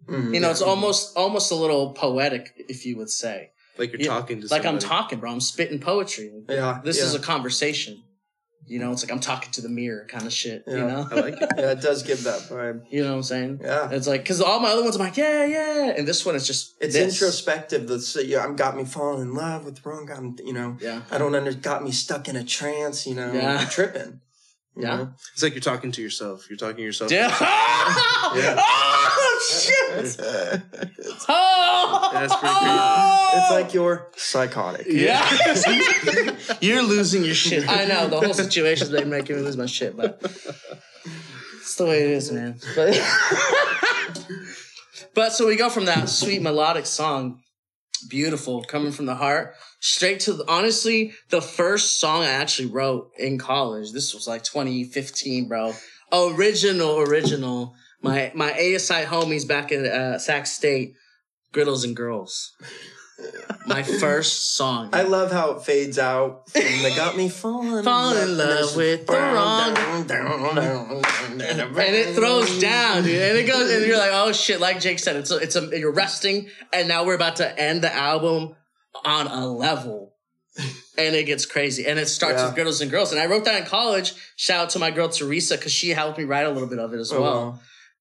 Mhm. 0.07 0.33
You 0.33 0.39
know, 0.39 0.51
it's 0.51 0.61
almost 0.61 1.17
almost 1.17 1.51
a 1.51 1.55
little 1.55 1.91
poetic, 1.93 2.43
if 2.69 2.85
you 2.85 2.95
would 2.97 3.09
say, 3.09 3.51
like 3.79 3.91
you're 3.91 4.01
Yeah, 4.01 4.07
talking 4.07 4.41
to 4.41 4.47
like 4.47 4.65
I'm 4.65 4.77
talking, 4.79 5.19
bro. 5.19 5.31
I'm 5.31 5.39
spitting 5.41 5.79
poetry. 5.79 6.31
yeah, 6.49 6.81
This 6.83 6.97
yeah. 6.99 7.05
is 7.05 7.15
a 7.15 7.19
conversation. 7.19 8.03
You 8.67 8.77
know, 8.77 8.91
it's 8.91 9.03
like 9.03 9.11
I'm 9.11 9.19
talking 9.19 9.49
to 9.53 9.61
the 9.61 9.69
mirror, 9.69 10.05
kind 10.07 10.27
of 10.27 10.31
shit. 10.33 10.63
You 10.67 10.77
know, 10.77 11.07
I 11.09 11.15
like 11.15 11.41
it. 11.41 11.49
yeah, 11.57 11.71
it 11.71 11.81
does 11.81 12.03
give 12.03 12.23
that 12.25 12.41
vibe. 12.41 12.83
you 12.91 13.01
know 13.01 13.09
what 13.11 13.15
I'm 13.17 13.23
saying? 13.23 13.61
Yeah. 13.63 13.89
It's 13.91 14.05
like 14.05 14.21
because 14.21 14.41
all 14.41 14.59
my 14.59 14.69
other 14.69 14.83
ones, 14.83 14.95
I'm 14.95 15.01
like, 15.01 15.17
yeah, 15.17 15.43
yeah, 15.45 15.93
and 15.97 16.07
this 16.07 16.23
one 16.23 16.35
is 16.35 16.45
just 16.45 16.75
It's 16.79 16.93
this. 16.93 17.13
introspective. 17.19 17.87
That's 17.87 18.15
yeah, 18.23 18.43
I'm 18.45 18.55
got 18.55 18.77
me 18.77 18.85
falling 18.85 19.23
in 19.23 19.33
love 19.33 19.65
with 19.65 19.83
wrong 19.83 20.05
guy. 20.05 20.15
I'm, 20.17 20.35
you 20.45 20.53
know, 20.53 20.77
Yeah, 20.79 21.01
I 21.09 21.17
don't 21.17 21.33
under 21.33 21.51
got 21.53 21.83
me 21.83 21.91
stuck 21.91 22.27
in 22.27 22.35
a 22.35 22.43
trance. 22.43 23.07
You 23.07 23.15
know, 23.15 23.33
Yeah. 23.33 23.57
I'm 23.57 23.67
tripping. 23.69 24.21
Yeah. 24.77 24.95
know? 24.97 25.13
It's 25.33 25.41
like 25.41 25.53
you're 25.55 25.61
talking 25.61 25.91
to 25.93 26.01
yourself. 26.03 26.47
You're 26.47 26.57
talking 26.57 26.77
to 26.77 26.83
yourself. 26.83 27.11
yeah. 27.19 27.29
Yeah. 28.35 28.55
Ah! 28.59 29.28
Oh 29.39 29.62
shit! 29.62 30.06
it's, 30.06 30.17
Oh, 31.28 32.10
That's 32.13 32.36
pretty 32.36 32.56
oh. 32.58 33.30
great. 33.32 33.41
it's 33.41 33.52
like 33.52 33.73
you're 33.73 34.10
psychotic. 34.15 34.86
Yeah. 34.89 35.28
You're 36.62 36.84
losing 36.84 37.23
your 37.23 37.36
shit. 37.36 37.67
I 37.69 37.86
know. 37.86 38.08
The 38.08 38.19
whole 38.19 38.34
situation's 38.34 38.89
been 38.89 39.10
making 39.10 39.36
me 39.36 39.41
lose 39.43 39.58
my 39.58 39.65
shit, 39.65 39.95
but 39.95 40.19
it's 40.21 41.75
the 41.75 41.86
way 41.86 42.04
it 42.04 42.10
is, 42.12 42.32
man. 42.32 42.60
But, 42.75 42.95
but 45.13 45.34
so 45.34 45.47
we 45.47 45.56
go 45.56 45.69
from 45.69 45.86
that 45.86 46.10
sweet 46.10 46.41
melodic 46.41 46.86
song, 46.86 47.41
beautiful, 48.10 48.63
coming 48.63 48.91
from 48.91 49.06
the 49.06 49.15
heart, 49.15 49.54
straight 49.80 50.19
to 50.21 50.34
the, 50.34 50.52
honestly, 50.52 51.13
the 51.30 51.41
first 51.41 51.99
song 51.99 52.23
I 52.23 52.30
actually 52.30 52.69
wrote 52.69 53.12
in 53.17 53.38
college. 53.38 53.91
This 53.91 54.13
was 54.13 54.28
like 54.28 54.43
2015, 54.43 55.47
bro. 55.47 55.73
original, 56.12 56.99
original. 56.99 57.75
My 58.01 58.31
my 58.33 58.51
ASI 58.51 59.03
homies 59.05 59.47
back 59.47 59.71
in 59.71 59.85
uh, 59.85 60.17
Sac 60.19 60.47
State, 60.47 60.93
Griddles 61.53 61.83
and 61.83 61.95
Girls. 61.95 62.53
My 63.65 63.83
first 63.83 64.55
song. 64.55 64.91
I 64.93 65.01
love 65.01 65.29
how 65.33 65.51
it 65.51 65.63
fades 65.63 65.99
out. 65.99 66.43
And 66.55 66.85
they 66.85 66.95
got 66.95 67.17
me 67.17 67.27
falling, 67.27 67.83
Fall 67.83 68.15
in 68.15 68.38
love 68.38 68.75
with 68.77 69.05
the 69.07 69.12
wrong- 69.13 69.75
and 69.77 70.09
and 71.62 71.95
it 71.95 72.15
throws 72.15 72.59
down, 72.62 73.03
dude. 73.03 73.21
And 73.21 73.38
it 73.38 73.45
goes, 73.47 73.69
and 73.71 73.85
you're 73.85 73.97
like, 73.97 74.12
oh 74.13 74.31
shit! 74.31 74.59
Like 74.62 74.79
Jake 74.79 74.99
said, 74.99 75.17
it's 75.17 75.31
a, 75.31 75.38
it's 75.38 75.55
a 75.57 75.69
you're 75.77 75.91
resting, 75.91 76.47
and 76.71 76.88
now 76.88 77.03
we're 77.03 77.15
about 77.15 77.35
to 77.38 77.59
end 77.59 77.81
the 77.81 77.93
album 77.93 78.55
on 79.03 79.27
a 79.27 79.45
level, 79.47 80.13
and 80.97 81.13
it 81.15 81.25
gets 81.25 81.45
crazy. 81.45 81.85
And 81.85 81.99
it 81.99 82.07
starts 82.07 82.39
Yeah. 82.41 82.47
with 82.47 82.55
Girls 82.55 82.79
and 82.81 82.89
Girls, 82.89 83.12
and 83.12 83.19
I 83.19 83.25
wrote 83.25 83.43
that 83.45 83.59
in 83.62 83.67
college. 83.67 84.13
Shout 84.38 84.63
out 84.63 84.69
to 84.71 84.79
my 84.79 84.91
girl 84.91 85.09
Teresa 85.09 85.57
because 85.57 85.73
she 85.73 85.89
helped 85.89 86.17
me 86.17 86.23
write 86.23 86.45
a 86.45 86.49
little 86.51 86.69
bit 86.69 86.79
of 86.79 86.93
it 86.93 86.99
as 86.99 87.12
Oh, 87.12 87.21
well, 87.21 87.33
wow. 87.51 87.59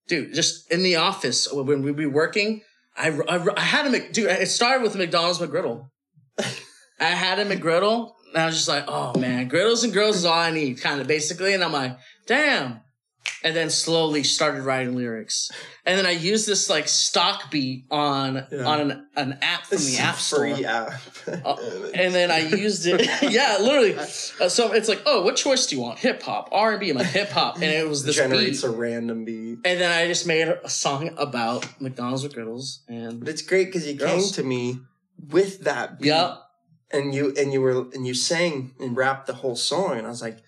Dude. 0.09 0.33
Just 0.33 0.71
in 0.71 0.83
the 0.83 0.97
office 0.97 1.51
when 1.51 1.81
we'd 1.81 1.95
be 1.95 2.05
working, 2.05 2.61
I 2.97 3.09
I, 3.09 3.45
I 3.55 3.61
had 3.61 3.85
a 3.85 3.89
Mc, 3.89 4.11
dude. 4.11 4.29
It 4.29 4.47
started 4.47 4.83
with 4.83 4.95
a 4.95 4.97
McDonald's 4.97 5.39
McGriddle. 5.39 5.89
I 6.99 7.05
had 7.05 7.39
a 7.39 7.45
McGriddle, 7.45 8.11
and 8.33 8.43
I 8.43 8.45
was 8.45 8.55
just 8.55 8.67
like, 8.67 8.83
oh 8.87 9.17
man, 9.17 9.47
griddles 9.47 9.83
and 9.83 9.93
girls 9.93 10.17
is 10.17 10.25
all 10.25 10.37
I 10.37 10.51
need, 10.51 10.81
kind 10.81 10.99
of 10.99 11.07
basically. 11.07 11.53
And 11.53 11.63
I'm 11.63 11.71
like, 11.71 11.97
damn. 12.27 12.81
And 13.41 13.55
then 13.55 13.69
slowly 13.69 14.23
started 14.23 14.63
writing 14.63 14.97
lyrics. 14.97 15.49
And 15.85 15.97
then 15.97 16.05
I 16.05 16.11
used 16.11 16.45
this 16.45 16.69
like 16.69 16.89
stock 16.89 17.49
beat 17.49 17.85
on 17.89 18.45
Yeah. 18.51 18.65
on 18.65 18.79
an, 18.91 19.07
an 19.15 19.37
app 19.41 19.65
from 19.65 19.77
the 19.77 19.97
App 19.97 20.15
Store. 20.17 20.39
Free 20.53 20.65
app. 20.65 20.91
Uh, 21.45 21.55
and 21.93 22.13
then 22.13 22.31
I 22.31 22.39
used 22.39 22.85
it. 22.87 23.01
yeah, 23.31 23.57
literally. 23.61 23.95
Uh, 23.95 24.49
so 24.49 24.73
it's 24.73 24.89
like, 24.89 25.01
oh, 25.05 25.21
what 25.23 25.35
choice 25.35 25.67
do 25.67 25.75
you 25.75 25.81
want? 25.81 25.99
Hip 25.99 26.21
hop, 26.23 26.49
R 26.51 26.71
and 26.71 26.79
B. 26.79 26.89
I'm 26.89 26.97
like 26.97 27.05
hip 27.07 27.29
hop, 27.29 27.55
and 27.55 27.65
it 27.65 27.87
was 27.87 28.03
this 28.03 28.15
generates 28.15 28.61
beat. 28.61 28.67
a 28.67 28.71
random 28.71 29.25
beat. 29.25 29.59
and 29.63 29.79
then 29.79 29.91
I 29.91 30.07
just 30.07 30.25
made 30.27 30.47
a 30.47 30.67
song 30.69 31.11
about 31.17 31.67
McDonald's 31.79 32.23
with 32.23 32.33
griddles, 32.33 32.81
and 32.89 33.19
But 33.19 33.29
it's 33.29 33.43
great 33.43 33.65
because 33.67 33.87
you 33.87 33.95
came 33.95 34.23
to 34.33 34.43
me 34.43 34.79
with 35.29 35.61
that 35.65 35.99
beat, 35.99 36.07
yeah, 36.07 36.37
and 36.91 37.13
you 37.13 37.33
and 37.37 37.53
you 37.53 37.61
were 37.61 37.87
and 37.93 38.07
you 38.07 38.15
sang 38.15 38.73
and 38.79 38.97
rapped 38.97 39.27
the 39.27 39.35
whole 39.35 39.55
song, 39.55 39.97
and 39.99 40.07
I 40.07 40.09
was 40.09 40.21
like, 40.23 40.39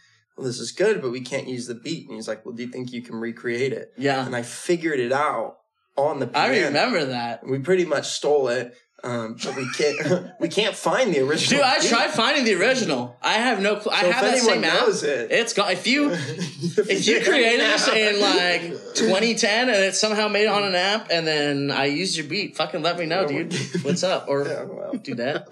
"Well, 0.41 0.47
this 0.49 0.60
is 0.60 0.71
good, 0.71 1.01
but 1.01 1.12
we 1.12 1.21
can't 1.21 1.47
use 1.47 1.67
the 1.67 1.75
beat." 1.75 2.08
And 2.08 2.15
he's 2.15 2.27
like, 2.27 2.45
"Well, 2.45 2.56
do 2.56 2.63
you 2.63 2.69
think 2.69 2.91
you 2.91 3.01
can 3.01 3.15
recreate 3.15 3.73
it?" 3.73 3.93
yeah. 3.97 4.25
And 4.25 4.36
I 4.36 4.41
figured 4.41 4.99
it 4.99 5.12
out 5.12 5.58
on 5.97 6.19
the 6.19 6.30
I 6.34 6.47
remember 6.65 7.06
that. 7.06 7.45
We 7.45 7.60
pretty 7.60 7.86
much 7.86 8.08
stole 8.10 8.47
it, 8.47 8.73
um, 9.04 9.36
but 9.43 9.56
we 9.56 9.67
can't 9.71 10.32
we 10.39 10.47
can't 10.47 10.75
find 10.75 11.13
the 11.13 11.19
original. 11.19 11.60
Dude, 11.62 11.65
I 11.69 11.80
beat. 11.80 11.89
tried 11.89 12.12
finding 12.12 12.45
the 12.45 12.56
original. 12.56 13.17
I 13.21 13.34
have 13.34 13.62
no 13.62 13.75
clue. 13.77 13.91
I 13.93 14.01
So 14.01 14.08
if 14.10 14.13
have 14.15 14.25
that 14.25 14.38
same 14.39 14.63
app. 14.63 14.88
it, 14.88 15.32
It's 15.32 15.54
gone. 15.54 15.71
If 15.71 15.86
you 15.88 16.12
if 16.13 16.89
if 16.89 17.08
you 17.08 17.21
created 17.23 17.60
this 17.62 17.88
in 17.88 18.19
like 18.21 18.62
2010 18.95 19.69
and 19.69 19.77
it 19.77 19.95
somehow 19.95 20.27
made 20.27 20.43
it 20.43 20.47
on 20.49 20.63
an 20.63 20.75
app 20.75 21.08
and 21.12 21.25
then 21.27 21.71
I 21.71 21.86
used 21.86 22.15
your 22.17 22.25
beat, 22.27 22.56
fucking 22.56 22.82
let 22.82 22.97
me 22.97 23.06
know, 23.06 23.27
dude. 23.27 23.54
What's 23.84 24.04
up? 24.04 24.27
Or 24.27 24.47
Yeah, 24.47 24.63
well. 24.63 24.93
do 24.93 25.15
that. 25.15 25.51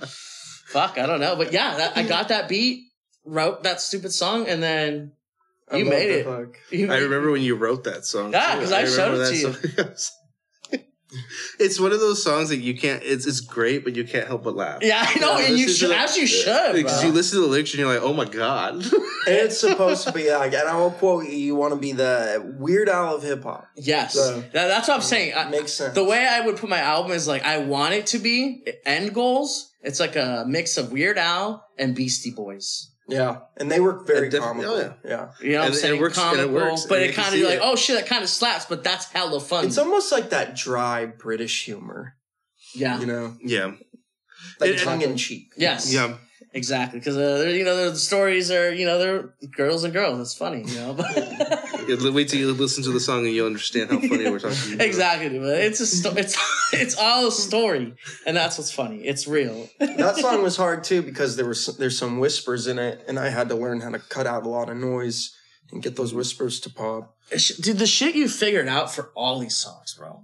Fuck, 0.70 1.00
I 1.00 1.08
don't 1.08 1.20
know, 1.20 1.36
but 1.36 1.52
yeah, 1.52 1.78
that, 1.78 1.98
I 1.98 2.04
got 2.04 2.28
that 2.28 2.48
beat, 2.48 2.89
wrote 3.26 3.64
that 3.64 3.82
stupid 3.82 4.12
song, 4.14 4.48
and 4.48 4.62
then 4.64 5.14
I 5.72 5.78
you 5.78 5.86
love 5.86 5.94
made 5.94 6.10
it. 6.12 6.26
hook. 6.26 6.58
you, 6.72 6.92
I 6.92 6.98
remember 6.98 7.32
when 7.32 7.42
you 7.42 7.56
wrote 7.56 7.84
that 7.86 8.06
song. 8.06 8.32
Yeah, 8.32 8.56
because 8.56 8.72
I 8.72 8.86
showed 8.86 9.20
it 9.22 9.30
to 9.30 9.36
you. 9.36 9.86
it's 11.60 11.80
one 11.80 11.92
of 11.92 12.00
those 12.00 12.24
songs 12.24 12.50
that 12.50 12.58
you 12.58 12.78
can't. 12.78 13.02
It's 13.04 13.26
it's 13.26 13.40
great, 13.40 13.84
but 13.84 13.96
you 13.96 14.04
can't 14.04 14.28
help 14.28 14.44
but 14.44 14.56
laugh. 14.56 14.80
Yeah, 14.84 15.04
I 15.08 15.20
know, 15.20 15.38
Yeah, 15.40 15.48
and 15.48 15.58
you 15.58 15.68
should, 15.68 15.90
the- 15.90 15.98
as 15.98 16.16
you 16.16 16.28
should, 16.28 16.74
Because 16.74 17.04
you 17.04 17.12
listen 17.12 17.38
to 17.40 17.46
the 17.46 17.52
lyrics 17.52 17.72
and 17.74 17.80
you're 17.80 17.92
like, 17.92 18.04
oh 18.04 18.14
my 18.14 18.26
god. 18.26 18.84
It's 19.28 19.60
supposed 19.60 20.08
to 20.08 20.14
be 20.14 20.32
like, 20.32 20.54
and 20.54 20.68
I 20.68 20.76
will 20.78 20.90
quote 20.92 21.26
you: 21.26 21.36
"You 21.36 21.56
want 21.56 21.74
to 21.74 21.80
be 21.80 21.92
the 21.92 22.56
Weird 22.58 22.90
Al 22.90 23.16
of 23.16 23.22
hip 23.24 23.44
hop." 23.44 23.68
yes, 23.76 24.14
So- 24.14 24.40
That- 24.40 24.52
that's 24.70 24.88
what 24.88 24.96
I'm 24.96 25.02
saying. 25.02 25.34
I- 25.36 25.50
Makes 25.50 25.74
sense. 25.74 25.94
the 25.94 26.04
way 26.04 26.26
I 26.26 26.42
would 26.46 26.58
put 26.58 26.70
my 26.70 26.80
album 26.80 27.12
is 27.12 27.28
like 27.28 27.44
I 27.44 27.58
want 27.60 27.94
it 27.94 28.08
to 28.08 28.18
be 28.20 28.64
end 28.86 29.14
goals. 29.14 29.72
It's 29.84 30.00
like 30.00 30.16
a 30.16 30.46
mix 30.48 30.78
of 30.78 30.92
Weird 30.92 31.18
Al 31.18 31.64
and 31.78 31.94
Beastie 31.96 32.32
Boys. 32.32 32.92
Yeah, 33.10 33.40
and 33.58 33.70
they 33.72 33.80
work 33.80 34.08
very 34.08 34.24
And 34.24 34.32
def- 34.32 34.42
comical. 34.44 34.74
oh, 34.74 34.80
yeah. 34.80 34.94
yeah. 35.04 35.30
You 35.42 35.52
know 35.54 35.60
what 35.60 35.68
I'm 35.68 35.74
And 35.86 35.94
it 35.96 36.00
works- 36.02 36.18
and 36.18 36.40
it 36.40 36.50
works, 36.52 36.86
but 36.86 37.02
and 37.02 37.10
it 37.10 37.14
kind 37.16 37.34
of 37.36 37.42
like, 37.42 37.54
it. 37.56 37.62
oh 37.64 37.76
shit, 37.76 37.96
that 38.00 38.08
kind 38.08 38.24
of 38.24 38.30
slaps, 38.30 38.66
but 38.66 38.84
that's 38.84 39.06
hella 39.12 39.40
fun. 39.40 39.66
It's 39.66 39.78
almost 39.78 40.12
like 40.12 40.30
that 40.30 40.56
dry 40.56 41.06
British 41.06 41.66
humor, 41.66 42.16
yeah. 42.74 43.00
you 43.00 43.06
know, 43.06 43.36
yeah, 43.44 43.72
like 44.60 44.72
It- 44.72 44.80
tongue 44.80 45.02
in 45.02 45.18
cheek. 45.18 45.54
Yes. 45.58 45.92
yeah. 45.94 46.16
Exactly. 46.54 47.00
Because 47.00 47.18
uh, 47.18 47.48
you 47.50 47.64
know, 47.64 47.92
the 47.92 47.96
stories 47.98 48.50
are, 48.50 48.74
you 48.74 48.86
know, 48.86 48.98
they're 48.98 49.30
girls 49.56 49.84
and 49.84 49.94
girls. 49.94 50.20
It's 50.20 50.34
funny, 50.34 50.64
you 50.66 50.76
know. 50.76 50.98
Yeah, 51.88 52.12
Wait 52.12 52.30
till 52.30 52.40
you 52.40 52.54
listen 52.54 52.84
to 52.84 52.92
the 52.92 53.00
song 53.00 53.26
and 53.26 53.34
you'll 53.34 53.48
understand 53.48 53.90
how 53.90 54.00
funny 54.00 54.30
we're 54.30 54.38
talking. 54.38 54.74
about. 54.76 54.86
exactly. 54.86 55.40
But 55.40 55.58
it's 55.58 55.80
a 55.80 55.88
sto- 55.88 56.14
it's 56.16 56.38
it's 56.74 56.96
all 56.96 57.28
a 57.28 57.32
story, 57.32 57.96
and 58.28 58.38
that's 58.38 58.60
what's 58.60 58.72
funny. 58.72 58.98
It's 58.98 59.28
real. 59.28 59.68
That 59.80 60.18
song 60.22 60.44
was 60.44 60.56
hard 60.56 60.84
too 60.84 61.02
because 61.02 61.36
there 61.36 61.48
was 61.48 61.66
there's 61.78 61.98
some 61.98 62.20
whispers 62.20 62.68
in 62.68 62.78
it, 62.78 63.04
and 63.08 63.18
I 63.18 63.30
had 63.30 63.50
to 63.50 63.56
learn 63.56 63.82
how 63.82 63.90
to 63.90 63.98
cut 63.98 64.28
out 64.28 64.46
a 64.46 64.50
lot 64.50 64.70
of 64.70 64.78
noise 64.78 65.36
and 65.72 65.82
get 65.82 65.96
those 65.96 66.14
whispers 66.14 66.60
to 66.62 66.70
pop. 66.70 67.16
Dude, 67.60 67.80
the 67.80 67.88
shit 67.88 68.14
you 68.14 68.28
figured 68.28 68.68
out 68.68 68.94
for 68.94 69.12
all 69.16 69.40
these 69.40 69.56
songs, 69.56 69.96
bro. 69.98 70.22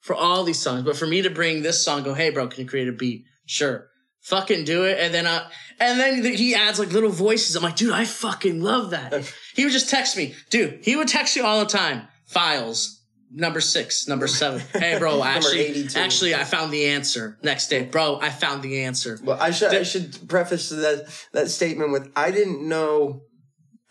For 0.00 0.14
all 0.14 0.44
these 0.44 0.60
songs. 0.60 0.84
But 0.84 0.96
for 0.96 1.06
me 1.08 1.22
to 1.22 1.30
bring 1.30 1.62
this 1.62 1.82
song, 1.82 2.04
go, 2.04 2.14
hey, 2.14 2.30
bro, 2.30 2.46
can 2.46 2.62
you 2.62 2.68
create 2.68 2.88
a 2.88 2.92
beat? 2.92 3.24
Sure. 3.46 3.88
Fucking 4.22 4.64
do 4.64 4.84
it. 4.84 4.98
And 5.00 5.14
then 5.14 5.26
I, 5.26 5.48
and 5.78 5.98
then 5.98 6.24
he 6.24 6.54
adds 6.54 6.78
like 6.78 6.92
little 6.92 7.10
voices. 7.10 7.56
I'm 7.56 7.62
like, 7.62 7.76
dude, 7.76 7.92
I 7.92 8.04
fucking 8.04 8.62
love 8.62 8.90
that. 8.90 9.32
he 9.56 9.64
would 9.64 9.72
just 9.72 9.90
text 9.90 10.16
me. 10.16 10.34
Dude, 10.50 10.80
he 10.82 10.96
would 10.96 11.08
text 11.08 11.36
you 11.36 11.44
all 11.44 11.60
the 11.60 11.66
time. 11.66 12.06
Files. 12.26 12.98
Number 13.32 13.60
six, 13.60 14.08
number 14.08 14.26
seven. 14.26 14.60
Hey, 14.72 14.98
bro, 14.98 15.22
actually, 15.22 15.86
actually, 15.94 16.34
I 16.34 16.42
found 16.42 16.72
the 16.72 16.86
answer. 16.86 17.38
Next 17.44 17.68
day, 17.68 17.84
bro, 17.84 18.18
I 18.20 18.28
found 18.28 18.62
the 18.62 18.82
answer. 18.82 19.20
Well, 19.22 19.38
I 19.40 19.52
should 19.52 19.72
I 19.72 19.84
should 19.84 20.28
preface 20.28 20.70
that 20.70 21.06
that 21.32 21.48
statement 21.48 21.92
with 21.92 22.10
I 22.16 22.32
didn't 22.32 22.68
know 22.68 23.22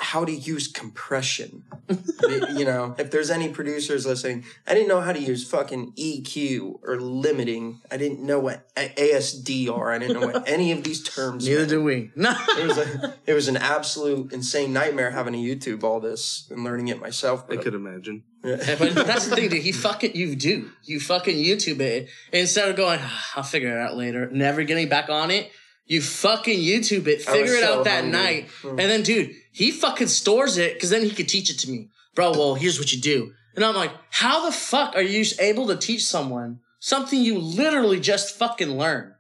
how 0.02 0.24
to 0.24 0.32
use 0.32 0.68
compression. 0.68 1.64
you 2.56 2.64
know, 2.66 2.96
if 2.98 3.12
there's 3.12 3.30
any 3.30 3.50
producers 3.50 4.06
listening, 4.06 4.46
I 4.66 4.74
didn't 4.74 4.88
know 4.88 5.02
how 5.02 5.12
to 5.12 5.20
use 5.20 5.50
fucking 5.50 5.94
EQ 5.98 6.80
or 6.84 7.00
limiting. 7.00 7.82
I 7.92 7.98
didn't 7.98 8.22
know 8.26 8.40
what 8.40 8.66
A- 8.78 8.90
ADSR 8.90 9.70
are. 9.78 9.92
I 9.92 10.00
didn't 10.00 10.20
know 10.20 10.28
what 10.28 10.48
any 10.48 10.72
of 10.72 10.84
these 10.84 11.04
terms. 11.04 11.46
Neither 11.46 11.60
meant. 11.60 11.70
do 11.70 11.84
we. 11.84 12.12
No. 12.16 12.34
It 12.58 12.68
was 12.68 12.78
a, 12.78 13.16
it 13.26 13.34
was 13.34 13.48
an 13.50 13.58
absolute 13.58 14.32
insane 14.32 14.72
nightmare 14.74 15.12
having 15.12 15.34
to 15.34 15.40
YouTube 15.40 15.84
all 15.84 16.00
this 16.00 16.48
and 16.50 16.64
learning 16.64 16.88
it 16.88 17.00
myself. 17.02 17.44
I 17.50 17.58
could 17.58 17.74
imagine. 17.76 18.24
Yeah, 18.44 18.76
but 18.80 18.96
that's 18.96 19.28
the 19.28 19.36
thing, 19.36 19.50
dude. 19.50 19.62
He 19.64 19.74
fucking 19.74 20.16
you 20.16 20.34
do. 20.36 20.70
You 20.84 21.02
fucking 21.02 21.36
YouTube 21.36 21.82
it 21.82 22.08
instead 22.32 22.70
of 22.70 22.78
going. 22.78 23.00
"Ah, 23.02 23.32
I'll 23.36 23.44
figure 23.44 23.70
it 23.70 23.78
out 23.78 23.98
later. 23.98 24.30
Never 24.32 24.64
getting 24.64 24.88
back 24.88 25.10
on 25.10 25.30
it. 25.30 25.52
You 25.88 26.02
fucking 26.02 26.58
YouTube 26.60 27.08
it. 27.08 27.22
Figure 27.24 27.54
it 27.56 27.64
so 27.64 27.80
out 27.80 27.84
that 27.86 28.04
hungry. 28.04 28.12
night, 28.12 28.48
Mm. 28.62 28.70
and 28.70 28.80
then, 28.80 29.02
dude, 29.04 29.36
he 29.52 29.72
fucking 29.72 30.08
stores 30.08 30.58
it 30.58 30.74
because 30.74 30.90
then 30.90 31.04
he 31.04 31.12
could 31.12 31.28
teach 31.28 31.50
it 31.50 31.60
to 31.60 31.70
me, 31.70 31.90
bro. 32.16 32.32
Well, 32.32 32.56
here's 32.56 32.80
what 32.80 32.92
you 32.94 33.00
do, 33.02 33.34
and 33.56 33.66
I'm 33.66 33.76
like, 33.76 33.92
how 34.12 34.46
the 34.46 34.52
fuck 34.52 34.96
are 34.96 35.02
you 35.02 35.26
able 35.40 35.68
to 35.68 35.78
teach 35.78 36.06
someone 36.06 36.60
something 36.80 37.22
you 37.22 37.38
literally 37.40 38.00
just 38.00 38.38
fucking 38.38 38.78
learned? 38.78 39.14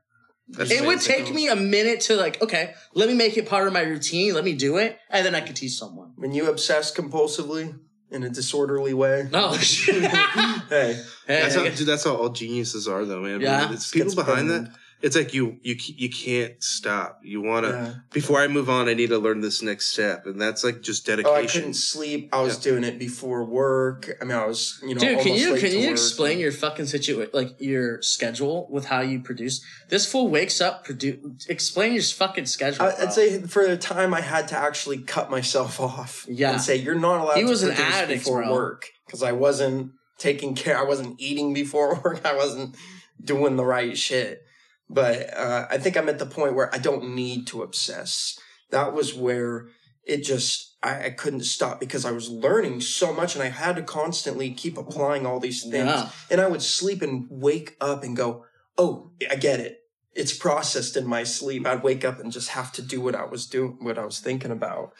That's 0.49 0.71
It 0.71 0.83
would 0.83 0.99
take 1.01 1.31
me 1.31 1.47
a 1.47 1.55
minute 1.55 2.01
to 2.01 2.15
like, 2.15 2.41
okay, 2.41 2.73
let 2.95 3.07
me 3.07 3.13
make 3.13 3.37
it 3.37 3.47
part 3.47 3.67
of 3.67 3.73
my 3.73 3.81
routine. 3.81 4.33
Let 4.33 4.43
me 4.43 4.53
do 4.53 4.77
it, 4.77 4.97
and 5.09 5.23
then 5.25 5.35
I 5.35 5.41
could 5.41 5.55
teach 5.55 5.73
someone. 5.73 6.13
when 6.15 6.31
you 6.31 6.49
obsess 6.49 6.91
compulsively 6.95 7.77
in 8.11 8.23
a 8.23 8.29
disorderly 8.29 8.93
way, 8.95 9.27
No, 9.31 9.49
oh, 9.51 9.57
shit. 9.57 10.01
hey, 10.69 10.99
That's 11.27 11.53
how, 11.55 11.63
Hey, 11.63 11.75
dude, 11.75 11.85
that's 11.87 12.03
how 12.03 12.15
all 12.15 12.29
geniuses 12.29 12.87
are, 12.87 13.05
though, 13.05 13.21
man. 13.21 13.41
Yeah. 13.41 13.71
it's 13.71 13.91
people 13.91 14.15
behind 14.15 14.47
burned. 14.47 14.67
that. 14.67 14.75
It's 15.01 15.15
like 15.15 15.33
you, 15.33 15.57
you, 15.61 15.75
you 15.79 16.09
can't 16.09 16.61
stop. 16.61 17.21
You 17.23 17.41
want 17.41 17.65
to. 17.65 17.71
Yeah. 17.71 17.93
Before 18.11 18.39
I 18.39 18.47
move 18.49 18.69
on, 18.69 18.89
I 18.89 18.93
need 18.93 19.09
to 19.09 19.17
learn 19.17 19.39
this 19.39 19.61
next 19.61 19.93
step, 19.93 20.25
and 20.25 20.41
that's 20.41 20.63
like 20.63 20.81
just 20.81 21.05
dedication. 21.05 21.33
Oh, 21.33 21.41
I 21.41 21.45
couldn't 21.45 21.75
sleep. 21.75 22.29
I 22.33 22.41
was 22.41 22.57
doing 22.57 22.83
it 22.83 22.99
before 22.99 23.45
work. 23.45 24.09
I 24.21 24.25
mean, 24.25 24.35
I 24.37 24.45
was, 24.45 24.77
you 24.83 24.95
know, 24.95 24.99
Dude, 24.99 25.19
can 25.19 25.35
you 25.35 25.55
can 25.55 25.71
you 25.71 25.83
work. 25.87 25.91
explain 25.91 26.39
your 26.39 26.51
fucking 26.51 26.87
situation, 26.87 27.31
like 27.33 27.55
your 27.61 28.01
schedule 28.01 28.67
with 28.69 28.85
how 28.85 28.99
you 28.99 29.21
produce? 29.21 29.63
This 29.87 30.05
fool 30.11 30.27
wakes 30.27 30.59
up, 30.59 30.83
produce. 30.83 31.45
Explain 31.47 31.93
your 31.93 32.03
fucking 32.03 32.45
schedule. 32.47 32.83
I, 32.85 32.93
I'd 33.03 33.13
say 33.13 33.41
for 33.43 33.65
the 33.65 33.77
time 33.77 34.13
I 34.13 34.19
had 34.21 34.49
to 34.49 34.57
actually 34.57 34.97
cut 34.97 35.31
myself 35.31 35.79
off. 35.79 36.25
Yeah. 36.27 36.51
And 36.51 36.61
say 36.61 36.75
you're 36.75 36.95
not 36.95 37.21
allowed 37.21 37.35
He 37.37 37.43
to 37.43 37.47
was 37.49 37.63
an 37.63 37.73
produce 37.73 37.95
addict, 37.95 38.23
before 38.25 38.41
bro. 38.43 38.51
work 38.53 38.87
because 39.05 39.23
I 39.23 39.31
wasn't 39.31 39.93
taking 40.17 40.55
care. 40.55 40.77
I 40.77 40.83
wasn't 40.83 41.21
eating 41.21 41.53
before 41.53 41.95
work. 42.03 42.25
I 42.25 42.35
wasn't 42.35 42.75
doing 43.23 43.55
the 43.55 43.65
right 43.65 43.97
shit. 43.97 44.41
But 44.89 45.37
uh, 45.37 45.67
I 45.69 45.77
think 45.77 45.95
I'm 45.97 46.09
at 46.09 46.19
the 46.19 46.25
point 46.25 46.55
where 46.55 46.73
I 46.73 46.79
don't 46.79 47.13
need 47.13 47.45
to 47.47 47.61
obsess. 47.61 48.39
That 48.71 48.93
was 48.93 49.13
where 49.13 49.67
it 50.03 50.23
just 50.23 50.75
I, 50.81 51.05
I 51.05 51.09
couldn't 51.11 51.43
stop 51.43 51.79
because 51.79 52.05
I 52.05 52.11
was 52.11 52.29
learning 52.29 52.81
so 52.81 53.13
much 53.13 53.35
and 53.35 53.43
I 53.43 53.49
had 53.49 53.75
to 53.75 53.83
constantly 53.83 54.51
keep 54.51 54.77
applying 54.77 55.25
all 55.25 55.39
these 55.39 55.61
things. 55.61 55.85
Yeah. 55.85 56.09
And 56.31 56.41
I 56.41 56.47
would 56.47 56.63
sleep 56.63 57.01
and 57.01 57.27
wake 57.29 57.75
up 57.79 58.03
and 58.03 58.17
go, 58.17 58.45
"Oh, 58.77 59.11
I 59.29 59.35
get 59.35 59.59
it. 59.59 59.81
It's 60.15 60.35
processed 60.35 60.97
in 60.97 61.05
my 61.05 61.23
sleep." 61.23 61.67
I'd 61.67 61.83
wake 61.83 62.03
up 62.03 62.19
and 62.19 62.31
just 62.31 62.49
have 62.49 62.71
to 62.73 62.81
do 62.81 62.99
what 62.99 63.15
I 63.15 63.25
was 63.25 63.45
doing, 63.45 63.77
what 63.81 63.99
I 63.99 64.05
was 64.05 64.19
thinking 64.19 64.51
about. 64.51 64.93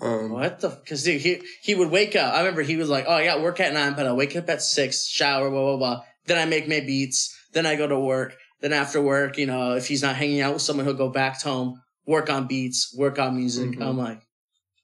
Um, 0.00 0.32
What 0.32 0.60
the? 0.60 0.70
Because 0.70 1.04
dude, 1.04 1.20
he 1.20 1.40
he 1.62 1.74
would 1.74 1.90
wake 1.90 2.16
up. 2.16 2.34
I 2.34 2.40
remember 2.40 2.62
he 2.62 2.76
was 2.76 2.90
like, 2.90 3.06
"Oh, 3.08 3.14
I 3.14 3.24
got 3.24 3.40
work 3.40 3.60
at 3.60 3.72
nine, 3.72 3.94
but 3.94 4.06
I 4.06 4.12
wake 4.12 4.36
up 4.36 4.50
at 4.50 4.60
six, 4.62 5.06
shower, 5.06 5.48
blah 5.50 5.62
blah 5.62 5.76
blah. 5.76 6.02
Then 6.26 6.38
I 6.38 6.44
make 6.44 6.68
my 6.68 6.80
beats. 6.80 7.34
Then 7.52 7.66
I 7.66 7.76
go 7.76 7.86
to 7.86 7.98
work. 7.98 8.36
Then 8.64 8.72
after 8.72 8.98
work, 9.02 9.36
you 9.36 9.44
know, 9.44 9.74
if 9.74 9.86
he's 9.88 10.00
not 10.00 10.16
hanging 10.16 10.40
out 10.40 10.54
with 10.54 10.62
someone, 10.62 10.86
he'll 10.86 10.94
go 10.94 11.10
back 11.10 11.42
home, 11.42 11.82
work 12.06 12.30
on 12.30 12.46
beats, 12.46 12.94
work 12.96 13.18
on 13.18 13.36
music. 13.36 13.72
Mhm. 13.72 13.82
I'm 13.86 13.98
like, 13.98 14.22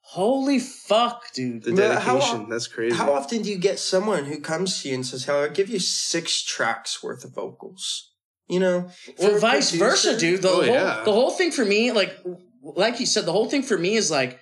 holy 0.03 0.59
fuck, 0.59 1.33
dude. 1.33 1.63
The 1.63 1.73
But 1.73 2.03
how- 2.03 2.19
dedication, 2.19 2.51
that's 2.51 2.67
crazy. 2.67 2.95
How 2.95 3.15
often 3.15 3.41
do 3.41 3.49
you 3.49 3.57
get 3.57 3.79
someone 3.79 4.27
who 4.27 4.39
comes 4.39 4.83
to 4.83 4.89
you 4.91 4.97
and 4.97 5.07
says, 5.07 5.25
hey, 5.25 5.33
I'll 5.33 5.49
give 5.49 5.71
you 5.71 5.79
six 5.79 6.43
tracks 6.43 7.03
worth 7.03 7.25
of 7.25 7.31
vocals"? 7.35 8.11
You 8.49 8.61
know, 8.61 8.91
Or 9.19 9.31
For 9.31 9.37
a 9.37 9.41
vice 9.41 9.71
versa, 9.71 10.15
dude. 10.19 10.43
The 10.43 10.51
Oh, 10.51 10.55
whole 10.57 10.65
yeah. 10.67 11.03
the 11.05 11.13
whole 11.13 11.31
thing 11.31 11.51
for 11.51 11.65
me, 11.65 11.91
like 11.91 12.15
like 12.63 13.01
you 13.01 13.07
said, 13.07 13.25
the 13.25 13.33
whole 13.33 13.49
thing 13.49 13.63
for 13.63 13.79
me 13.79 13.95
is 13.97 14.11
like 14.11 14.39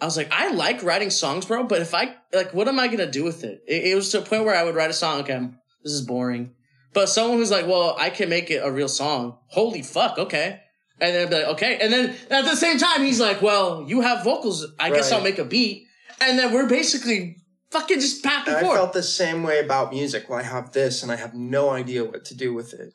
I 0.00 0.06
was 0.06 0.16
like, 0.16 0.28
I 0.32 0.50
like 0.52 0.82
writing 0.82 1.10
songs, 1.10 1.44
bro, 1.44 1.64
but 1.64 1.82
if 1.82 1.92
I 1.92 2.14
like 2.32 2.54
what 2.54 2.68
am 2.68 2.78
I 2.80 2.88
gonna 2.88 3.10
do 3.10 3.22
with 3.24 3.44
it? 3.44 3.60
It, 3.68 3.88
it 3.88 3.94
was 3.96 4.08
to 4.12 4.20
a 4.20 4.22
point 4.22 4.44
where 4.46 4.54
I 4.54 4.62
would 4.64 4.76
write 4.76 4.88
a 4.88 4.94
song, 4.94 5.20
okay, 5.20 5.40
this 5.84 5.92
is 5.92 6.00
boring. 6.02 6.54
But 6.94 7.08
someone 7.08 7.38
who's 7.38 7.50
like, 7.50 7.66
well, 7.66 7.94
I 7.98 8.10
can 8.10 8.28
make 8.28 8.50
it 8.50 8.62
a 8.64 8.70
real 8.70 8.88
song. 8.88 9.38
Holy 9.48 9.82
fuck, 9.82 10.18
okay. 10.18 10.60
And 11.00 11.14
then 11.14 11.22
I'd 11.26 11.30
be 11.30 11.36
like, 11.36 11.44
okay. 11.54 11.78
And 11.80 11.92
then 11.92 12.16
at 12.30 12.44
the 12.44 12.56
same 12.56 12.78
time, 12.78 13.02
he's 13.04 13.20
like, 13.20 13.40
well, 13.42 13.84
you 13.86 14.00
have 14.00 14.24
vocals. 14.24 14.66
I 14.80 14.90
guess 14.90 15.10
Right. 15.12 15.18
I'll 15.18 15.24
make 15.24 15.38
a 15.38 15.44
beat. 15.44 15.86
And 16.20 16.38
then 16.38 16.52
we're 16.52 16.68
basically 16.68 17.36
fucking 17.70 18.00
just 18.00 18.22
back 18.24 18.48
and 18.48 18.56
I 18.56 18.60
forth. 18.62 18.78
felt 18.78 18.92
the 18.94 19.02
same 19.02 19.42
way 19.44 19.60
about 19.60 19.92
music. 19.92 20.28
Well, 20.28 20.38
I 20.40 20.42
have 20.42 20.72
this, 20.72 21.02
and 21.02 21.12
I 21.12 21.16
have 21.16 21.34
no 21.34 21.70
idea 21.70 22.04
what 22.04 22.24
to 22.26 22.34
do 22.36 22.52
with 22.52 22.74
it. 22.74 22.92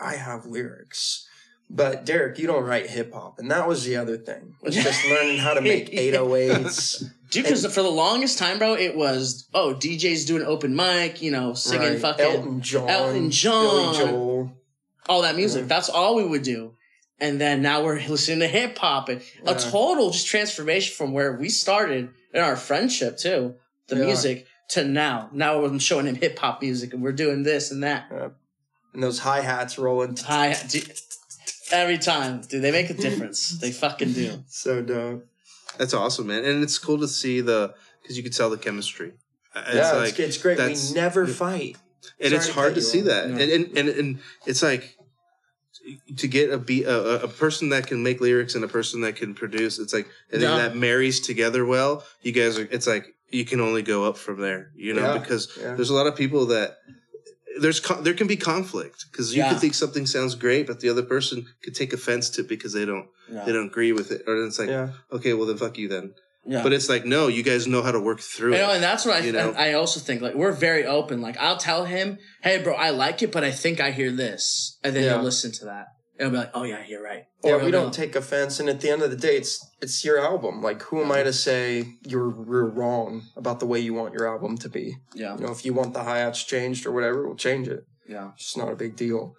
I 0.00 0.16
have 0.16 0.46
lyrics. 0.46 1.28
But 1.70 2.04
Derek, 2.04 2.38
you 2.38 2.46
don't 2.46 2.64
write 2.64 2.88
hip 2.88 3.12
hop, 3.12 3.38
and 3.38 3.50
that 3.50 3.66
was 3.66 3.84
the 3.84 3.96
other 3.96 4.16
thing. 4.16 4.54
Was 4.62 4.74
just 4.76 5.04
learning 5.08 5.38
how 5.38 5.54
to 5.54 5.60
make 5.60 5.90
808s. 5.90 7.04
Dude, 7.30 7.42
because 7.44 7.66
for 7.74 7.82
the 7.82 7.90
longest 7.90 8.38
time, 8.38 8.58
bro, 8.58 8.74
it 8.74 8.94
was 8.96 9.48
oh 9.54 9.74
DJs 9.74 10.26
doing 10.26 10.42
open 10.44 10.76
mic, 10.76 11.20
you 11.22 11.30
know, 11.32 11.54
singing 11.54 11.92
Right. 11.94 12.00
fucking 12.00 12.24
Elton 12.24 12.60
John, 12.60 12.88
Elton 12.88 13.30
John. 13.30 13.94
Billy 13.94 13.98
Joel. 14.06 14.52
all 15.08 15.22
that 15.22 15.34
music. 15.36 15.62
Yeah. 15.62 15.66
That's 15.68 15.88
all 15.88 16.14
we 16.14 16.24
would 16.24 16.42
do. 16.42 16.74
And 17.18 17.40
then 17.40 17.60
now 17.62 17.82
we're 17.82 18.00
listening 18.08 18.40
to 18.40 18.46
hip 18.48 18.78
hop 18.78 19.08
and 19.08 19.20
a 19.44 19.52
Yeah. 19.52 19.58
total 19.58 20.10
just 20.10 20.26
transformation 20.28 20.94
from 20.94 21.12
where 21.12 21.32
we 21.32 21.48
started 21.48 22.10
in 22.32 22.40
our 22.40 22.56
friendship 22.56 23.16
too, 23.18 23.54
the 23.88 23.96
Yeah. 23.96 24.04
music 24.04 24.46
to 24.70 24.84
now. 24.84 25.28
Now 25.32 25.64
I'm 25.64 25.78
showing 25.80 26.06
him 26.06 26.14
hip 26.14 26.38
hop 26.38 26.62
music 26.62 26.92
and 26.94 27.02
we're 27.02 27.12
doing 27.12 27.42
this 27.42 27.70
and 27.72 27.82
that. 27.82 28.10
and 28.92 29.02
those 29.02 29.18
hi 29.18 29.40
hats 29.40 29.76
rolling. 29.76 30.16
Hi, 30.18 30.56
dude, 30.68 30.88
every 31.74 31.98
time, 31.98 32.40
dude, 32.42 32.62
they 32.62 32.70
make 32.70 32.90
a 32.90 32.94
difference. 32.94 33.58
they 33.58 33.70
fucking 33.72 34.12
do. 34.12 34.42
So 34.48 34.82
dope. 34.82 35.26
That's 35.78 35.94
awesome, 35.94 36.28
man. 36.28 36.44
And 36.44 36.62
it's 36.62 36.78
cool 36.78 36.98
to 36.98 37.08
see 37.08 37.40
the 37.40 37.74
because 38.02 38.16
you 38.16 38.22
could 38.22 38.32
tell 38.34 38.50
the 38.50 38.58
chemistry. 38.58 39.12
Uh, 39.54 39.62
it's 39.66 39.74
yeah, 39.76 39.92
like 39.92 40.08
it's, 40.10 40.18
it's 40.20 40.38
great. 40.38 40.58
We 40.58 40.62
that's- 40.64 40.92
never 40.92 41.26
fight. 41.26 41.76
and 42.20 42.28
Sorry 42.30 42.36
it's 42.36 42.48
hard 42.48 42.68
cut 42.70 42.74
to 42.76 42.82
see 42.82 43.00
that 43.02 43.28
Yeah. 43.28 43.38
and, 43.38 43.50
and 43.52 43.78
and 43.78 43.88
and 43.88 44.18
it's 44.46 44.62
like 44.62 44.96
to 46.16 46.28
get 46.28 46.50
a 46.50 46.58
beat 46.58 46.84
a, 46.86 47.22
a- 47.22 47.24
a 47.24 47.28
person 47.28 47.68
that 47.70 47.86
can 47.86 48.02
make 48.02 48.20
lyrics 48.20 48.54
and 48.54 48.64
a 48.64 48.68
person 48.68 49.00
that 49.02 49.16
can 49.16 49.34
produce 49.34 49.78
it's 49.78 49.92
like 49.92 50.06
and 50.32 50.40
then 50.42 50.50
Yeah. 50.56 50.62
that 50.68 50.76
marries 50.76 51.20
together 51.20 51.64
well 51.64 52.04
you 52.22 52.32
guys 52.32 52.58
are 52.58 52.66
it's 52.70 52.86
like 52.86 53.14
you 53.30 53.44
can 53.44 53.60
only 53.60 53.82
go 53.82 54.04
up 54.04 54.16
from 54.16 54.40
there 54.40 54.70
you 54.76 54.92
know 54.94 55.14
Yeah. 55.14 55.18
because 55.18 55.48
Yeah. 55.60 55.74
there's 55.74 55.90
a 55.90 55.94
lot 55.94 56.06
of 56.06 56.14
people 56.16 56.46
that 56.46 56.78
there's 57.60 57.80
con- 57.80 58.02
there 58.04 58.14
can 58.14 58.26
be 58.26 58.36
conflict 58.36 59.06
because 59.10 59.34
you 59.34 59.42
Yeah. 59.42 59.50
could 59.50 59.60
think 59.60 59.74
something 59.74 60.06
sounds 60.06 60.34
great 60.34 60.66
but 60.66 60.80
the 60.80 60.88
other 60.88 61.02
person 61.02 61.46
could 61.62 61.74
take 61.74 61.92
offense 61.92 62.28
to 62.30 62.40
it 62.42 62.48
because 62.48 62.72
they 62.72 62.84
don't 62.84 63.08
Yeah. 63.30 63.44
they 63.44 63.52
don't 63.52 63.66
agree 63.66 63.92
with 63.92 64.10
it 64.10 64.22
or 64.26 64.44
it's 64.44 64.58
like 64.58 64.68
yeah. 64.68 64.88
okay 65.12 65.32
well 65.34 65.46
then 65.46 65.56
fuck 65.56 65.78
you 65.78 65.88
then 65.88 66.14
yeah. 66.46 66.62
but 66.62 66.72
it's 66.72 66.88
like 66.88 67.04
no 67.06 67.28
you 67.28 67.42
guys 67.42 67.66
know 67.66 67.82
how 67.82 67.92
to 67.92 68.00
work 68.00 68.20
through 68.20 68.52
You 68.52 68.58
know, 68.58 68.70
it 68.72 68.74
and 68.76 68.82
that's 68.82 69.04
what 69.06 69.16
I, 69.16 69.26
you 69.26 69.32
know? 69.32 69.48
and 69.50 69.56
I 69.58 69.72
also 69.74 69.98
think 70.00 70.20
like 70.20 70.34
we're 70.34 70.52
very 70.52 70.84
open. 70.84 71.20
Like 71.22 71.36
I'll 71.38 71.56
tell 71.56 71.84
him, 71.86 72.18
"Hey, 72.42 72.62
bro, 72.62 72.74
I 72.74 72.90
like 72.90 73.22
it, 73.22 73.32
but 73.32 73.42
I 73.44 73.50
think 73.50 73.80
I 73.80 73.90
hear 73.92 74.10
this," 74.10 74.76
and 74.84 74.94
then 74.94 75.04
Yeah. 75.04 75.14
he'll 75.14 75.22
listen 75.22 75.52
to 75.52 75.64
that. 75.66 75.86
And 76.18 76.26
he'll 76.26 76.30
be 76.30 76.36
like, 76.38 76.50
"Oh 76.54 76.62
yeah, 76.62 76.84
you're 76.86 77.02
right." 77.02 77.24
Yeah, 77.42 77.54
Or 77.54 77.64
we 77.64 77.70
don't 77.72 77.92
take 77.92 78.14
offense, 78.14 78.60
and 78.60 78.68
at 78.68 78.80
the 78.80 78.88
end 78.90 79.02
of 79.02 79.10
the 79.10 79.16
day, 79.16 79.36
it's 79.36 79.64
it's 79.80 80.04
your 80.04 80.18
album. 80.18 80.62
Like, 80.62 80.80
who 80.82 81.02
am 81.02 81.10
I 81.10 81.22
to 81.24 81.32
say 81.32 81.94
you're, 82.06 82.30
you're 82.46 82.68
wrong 82.68 83.22
about 83.36 83.58
the 83.60 83.66
way 83.66 83.80
you 83.80 83.94
want 83.94 84.14
your 84.14 84.28
album 84.28 84.56
to 84.58 84.68
be? 84.68 84.96
Yeah, 85.14 85.34
You 85.36 85.46
know, 85.46 85.52
if 85.52 85.64
you 85.64 85.74
want 85.74 85.92
the 85.92 86.04
hi 86.04 86.18
hats 86.18 86.42
changed 86.44 86.86
or 86.86 86.92
whatever, 86.92 87.26
we'll 87.26 87.36
change 87.36 87.66
it. 87.68 87.84
yeah, 88.08 88.30
It's 88.34 88.44
just 88.44 88.56
not 88.58 88.72
a 88.72 88.76
big 88.76 88.94
deal. 88.96 89.34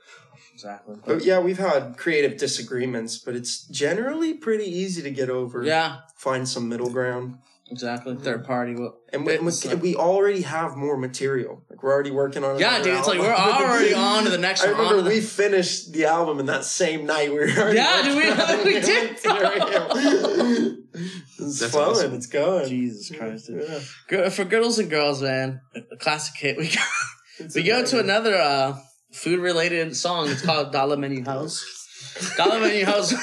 exactly. 0.54 0.96
But 1.06 1.24
yeah, 1.24 1.40
we've 1.40 1.58
had 1.58 1.98
creative 1.98 2.38
disagreements, 2.38 3.18
but 3.18 3.36
it's 3.36 3.66
generally 3.68 4.34
pretty 4.34 4.66
easy 4.66 5.02
to 5.02 5.12
get 5.12 5.30
over. 5.30 5.64
Yeah, 5.64 6.00
find 6.18 6.48
some 6.48 6.68
middle 6.70 6.90
ground, 6.90 7.38
exactly. 7.70 8.16
Third 8.16 8.46
party. 8.46 8.76
Well, 8.76 8.98
and 9.14 9.26
we, 9.26 9.34
It's 9.34 9.64
we, 9.66 9.72
like- 9.72 9.82
we 9.82 9.96
already 9.96 10.42
have 10.44 10.76
more 10.76 10.98
material. 10.98 11.64
Like 11.70 11.82
we're 11.84 11.92
already 11.94 12.12
working 12.12 12.44
on. 12.44 12.56
It. 12.56 12.60
Yeah, 12.62 12.76
another 12.76 12.84
dude. 12.92 13.00
It's 13.00 13.08
like 13.08 13.20
we're 13.20 13.34
already 13.36 13.94
on 13.94 14.24
to 14.26 14.30
the 14.30 14.38
next 14.38 14.64
I 14.64 14.72
one. 14.72 14.74
on 14.74 14.78
to 14.78 14.84
remember 14.90 15.10
the- 15.10 15.16
we 15.16 15.22
finished 15.22 15.94
the 15.94 16.06
album 16.06 16.40
in 16.40 16.46
that 16.48 16.64
same 16.66 17.06
night. 17.06 17.30
We 17.32 17.38
were 17.40 17.50
already 17.58 17.78
Yeah, 17.78 18.02
dude, 18.04 18.16
we- 18.66 18.74
we 18.74 18.80
did. 18.82 19.18
it's 21.40 21.60
That's 21.60 21.72
flowing. 21.72 21.90
awesome. 21.92 22.14
It's 22.14 22.28
going. 22.28 22.68
Jesus 22.70 23.16
Christ, 23.18 23.48
dude. 23.48 23.64
Yeah. 23.68 23.80
Gir- 24.08 24.30
for 24.30 24.44
girls 24.46 24.80
and 24.80 24.90
girls, 24.90 25.22
man, 25.22 25.62
a 25.92 25.98
classic 25.98 26.36
hit. 26.38 26.58
We 26.58 26.68
go, 26.68 26.82
It's 27.40 27.56
we 27.56 27.64
go 27.64 27.84
to 27.86 28.00
another 28.00 28.36
uh, 28.36 28.78
food 29.12 29.40
related 29.40 29.96
song. 29.96 30.30
It's 30.30 30.42
called 30.42 30.72
Dollar 30.72 30.98
Menu 30.98 31.24
Hoes. 31.24 31.64
Dollar 32.38 32.60
Menu 32.62 32.86
Hoes, 32.86 33.14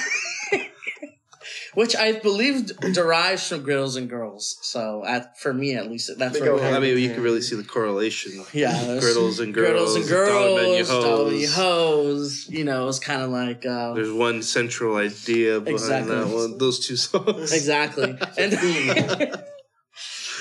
which 1.75 1.97
I 1.97 2.13
believe 2.13 2.67
derives 2.93 3.49
from 3.49 3.63
Girls 3.63 3.97
and 3.97 4.09
Girls. 4.09 4.59
So, 4.63 5.05
at 5.07 5.39
for 5.39 5.53
me 5.55 5.75
at 5.75 5.91
least, 5.91 6.11
that's 6.19 6.39
where 6.41 6.63
I 6.63 6.79
mean, 6.79 6.99
you 6.99 7.13
can 7.15 7.23
really 7.23 7.41
see 7.43 7.57
the 7.57 7.65
correlation. 7.65 8.45
Yeah, 8.53 8.73
Griddles 9.01 9.41
and 9.41 9.55
girls, 9.55 9.95
Griddles 9.95 9.97
and 9.97 10.09
girls, 10.09 10.89
dollar 10.89 11.31
menu 11.31 11.49
hoes. 11.49 12.47
You 12.49 12.65
know, 12.65 12.89
it's 12.89 12.99
kind 12.99 13.23
of 13.23 13.31
like 13.31 13.65
uh, 13.67 13.95
There's 13.95 14.13
one 14.13 14.43
central 14.43 14.97
idea 14.97 15.61
behind 15.61 15.69
Exactly. 15.69 16.15
that 16.15 16.29
one. 16.29 16.59
Those 16.59 16.87
two 16.87 16.97
songs. 16.97 17.53
exactly. 17.53 18.19
and 18.39 18.53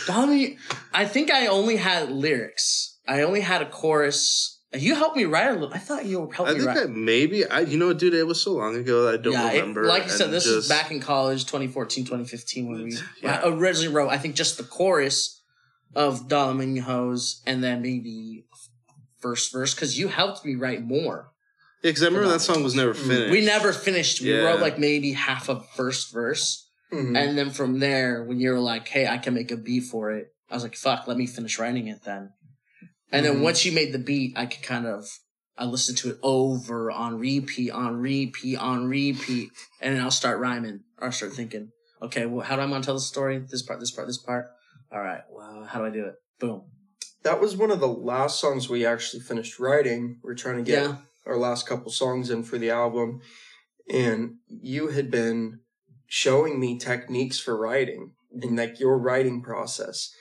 dollar. 0.07 0.47
I 0.93 1.05
think 1.05 1.31
I 1.31 1.47
only 1.47 1.77
had 1.77 2.11
lyrics. 2.11 2.97
I 3.07 3.21
only 3.21 3.41
had 3.41 3.61
a 3.61 3.69
chorus. 3.69 4.59
You 4.73 4.95
helped 4.95 5.17
me 5.17 5.25
write 5.25 5.49
a 5.49 5.53
little. 5.53 5.73
I 5.73 5.79
thought 5.79 6.05
you 6.05 6.29
helped 6.31 6.39
I 6.39 6.43
me 6.43 6.45
write 6.45 6.51
I 6.51 6.55
think 6.55 6.67
write. 6.67 6.75
that 6.87 6.89
maybe 6.91 7.45
I. 7.45 7.59
You 7.61 7.77
know, 7.77 7.91
dude, 7.91 8.13
it 8.13 8.25
was 8.25 8.41
so 8.41 8.53
long 8.53 8.75
ago 8.75 9.03
that 9.05 9.15
I 9.15 9.17
don't 9.17 9.33
yeah, 9.33 9.51
it- 9.51 9.59
remember. 9.59 9.83
like 9.83 10.03
you 10.05 10.09
said, 10.09 10.31
this 10.31 10.45
is 10.45 10.55
just- 10.67 10.69
back 10.69 10.91
in 10.91 11.01
college, 11.01 11.45
2014, 11.45 12.05
2015, 12.05 12.71
when 12.71 12.83
we 12.85 12.97
Yeah. 13.21 13.41
I 13.43 13.49
originally 13.49 13.93
wrote, 13.93 14.09
I 14.09 14.17
think, 14.17 14.35
just 14.35 14.57
the 14.57 14.63
chorus 14.63 15.41
of 15.93 16.29
Dollar 16.29 16.65
Hoes 16.79 17.41
and 17.45 17.61
then 17.61 17.81
maybe 17.81 18.45
first 19.19 19.51
verse, 19.51 19.73
because 19.75 19.99
you 19.99 20.07
helped 20.07 20.45
me 20.45 20.55
write 20.55 20.81
more. 20.83 21.31
Yeah, 21.83 21.89
because 21.89 22.03
I 22.03 22.05
remember 22.07 22.29
that 22.29 22.39
song 22.39 22.63
was 22.63 22.73
never 22.75 22.93
Mm. 22.93 23.07
finished. 23.07 23.31
We 23.31 23.41
never 23.45 23.73
finished. 23.73 24.21
We 24.21 24.31
Yeah. 24.31 24.43
wrote 24.43 24.61
like 24.61 24.79
maybe 24.79 25.11
half 25.13 25.49
of 25.49 25.67
first 25.75 26.13
verse. 26.13 26.67
Mhm. 26.93 27.17
And 27.17 27.37
then 27.37 27.49
from 27.51 27.79
there, 27.79 28.23
when 28.23 28.39
you 28.39 28.51
were 28.51 28.59
like, 28.59 28.87
hey, 28.87 29.05
I 29.07 29.17
can 29.17 29.33
make 29.33 29.51
a 29.51 29.57
beat 29.57 29.81
for 29.85 30.11
it, 30.11 30.33
I 30.49 30.53
was 30.53 30.63
like, 30.63 30.75
fuck, 30.75 31.07
let 31.07 31.17
me 31.17 31.25
finish 31.27 31.59
writing 31.59 31.87
it 31.87 32.03
then. 32.03 32.31
And 33.11 33.25
then 33.25 33.37
Mhm. 33.37 33.41
once 33.43 33.65
you 33.65 33.71
made 33.71 33.91
the 33.93 33.99
beat, 33.99 34.33
I 34.37 34.45
could 34.45 34.63
kind 34.63 34.85
of, 34.87 35.19
I 35.57 35.65
listened 35.65 35.97
to 35.99 36.09
it 36.11 36.19
over 36.23 36.89
on 36.89 37.19
repeat, 37.19 37.71
on 37.71 37.97
repeat, 37.97 38.57
on 38.57 38.87
repeat. 38.87 39.51
And 39.81 39.95
then 39.95 40.01
I'll 40.03 40.11
start 40.11 40.39
rhyming 40.39 40.81
or 40.97 41.07
I'll 41.07 41.11
start 41.11 41.33
thinking, 41.33 41.71
okay, 42.01 42.25
well, 42.25 42.45
how 42.45 42.55
do 42.55 42.61
I 42.61 42.65
want 42.65 42.83
to 42.83 42.87
tell 42.87 42.95
the 42.95 43.01
story? 43.01 43.39
This 43.39 43.61
part, 43.61 43.79
this 43.79 43.91
part, 43.91 44.07
this 44.07 44.17
part. 44.17 44.47
All 44.91 45.01
right, 45.01 45.21
well, 45.29 45.65
how 45.65 45.79
do 45.79 45.85
I 45.85 45.89
do 45.89 46.05
it? 46.05 46.15
Boom. 46.39 46.63
That 47.23 47.39
was 47.39 47.55
one 47.55 47.69
of 47.69 47.79
the 47.79 47.87
last 47.87 48.39
songs 48.39 48.69
we 48.69 48.85
actually 48.85 49.21
finished 49.21 49.59
writing. 49.59 50.19
We 50.23 50.31
are 50.31 50.35
trying 50.35 50.57
to 50.57 50.63
get 50.63 50.83
Yeah. 50.83 50.97
our 51.25 51.37
last 51.37 51.67
couple 51.67 51.91
songs 51.91 52.29
in 52.29 52.43
for 52.43 52.57
the 52.57 52.71
album. 52.71 53.21
And 53.89 54.37
you 54.47 54.87
had 54.87 55.11
been 55.11 55.59
showing 56.07 56.59
me 56.59 56.77
techniques 56.77 57.39
for 57.39 57.55
writing 57.55 58.13
and 58.31 58.55
like 58.55 58.79
your 58.79 58.97
writing 58.97 59.41
process. 59.41 60.13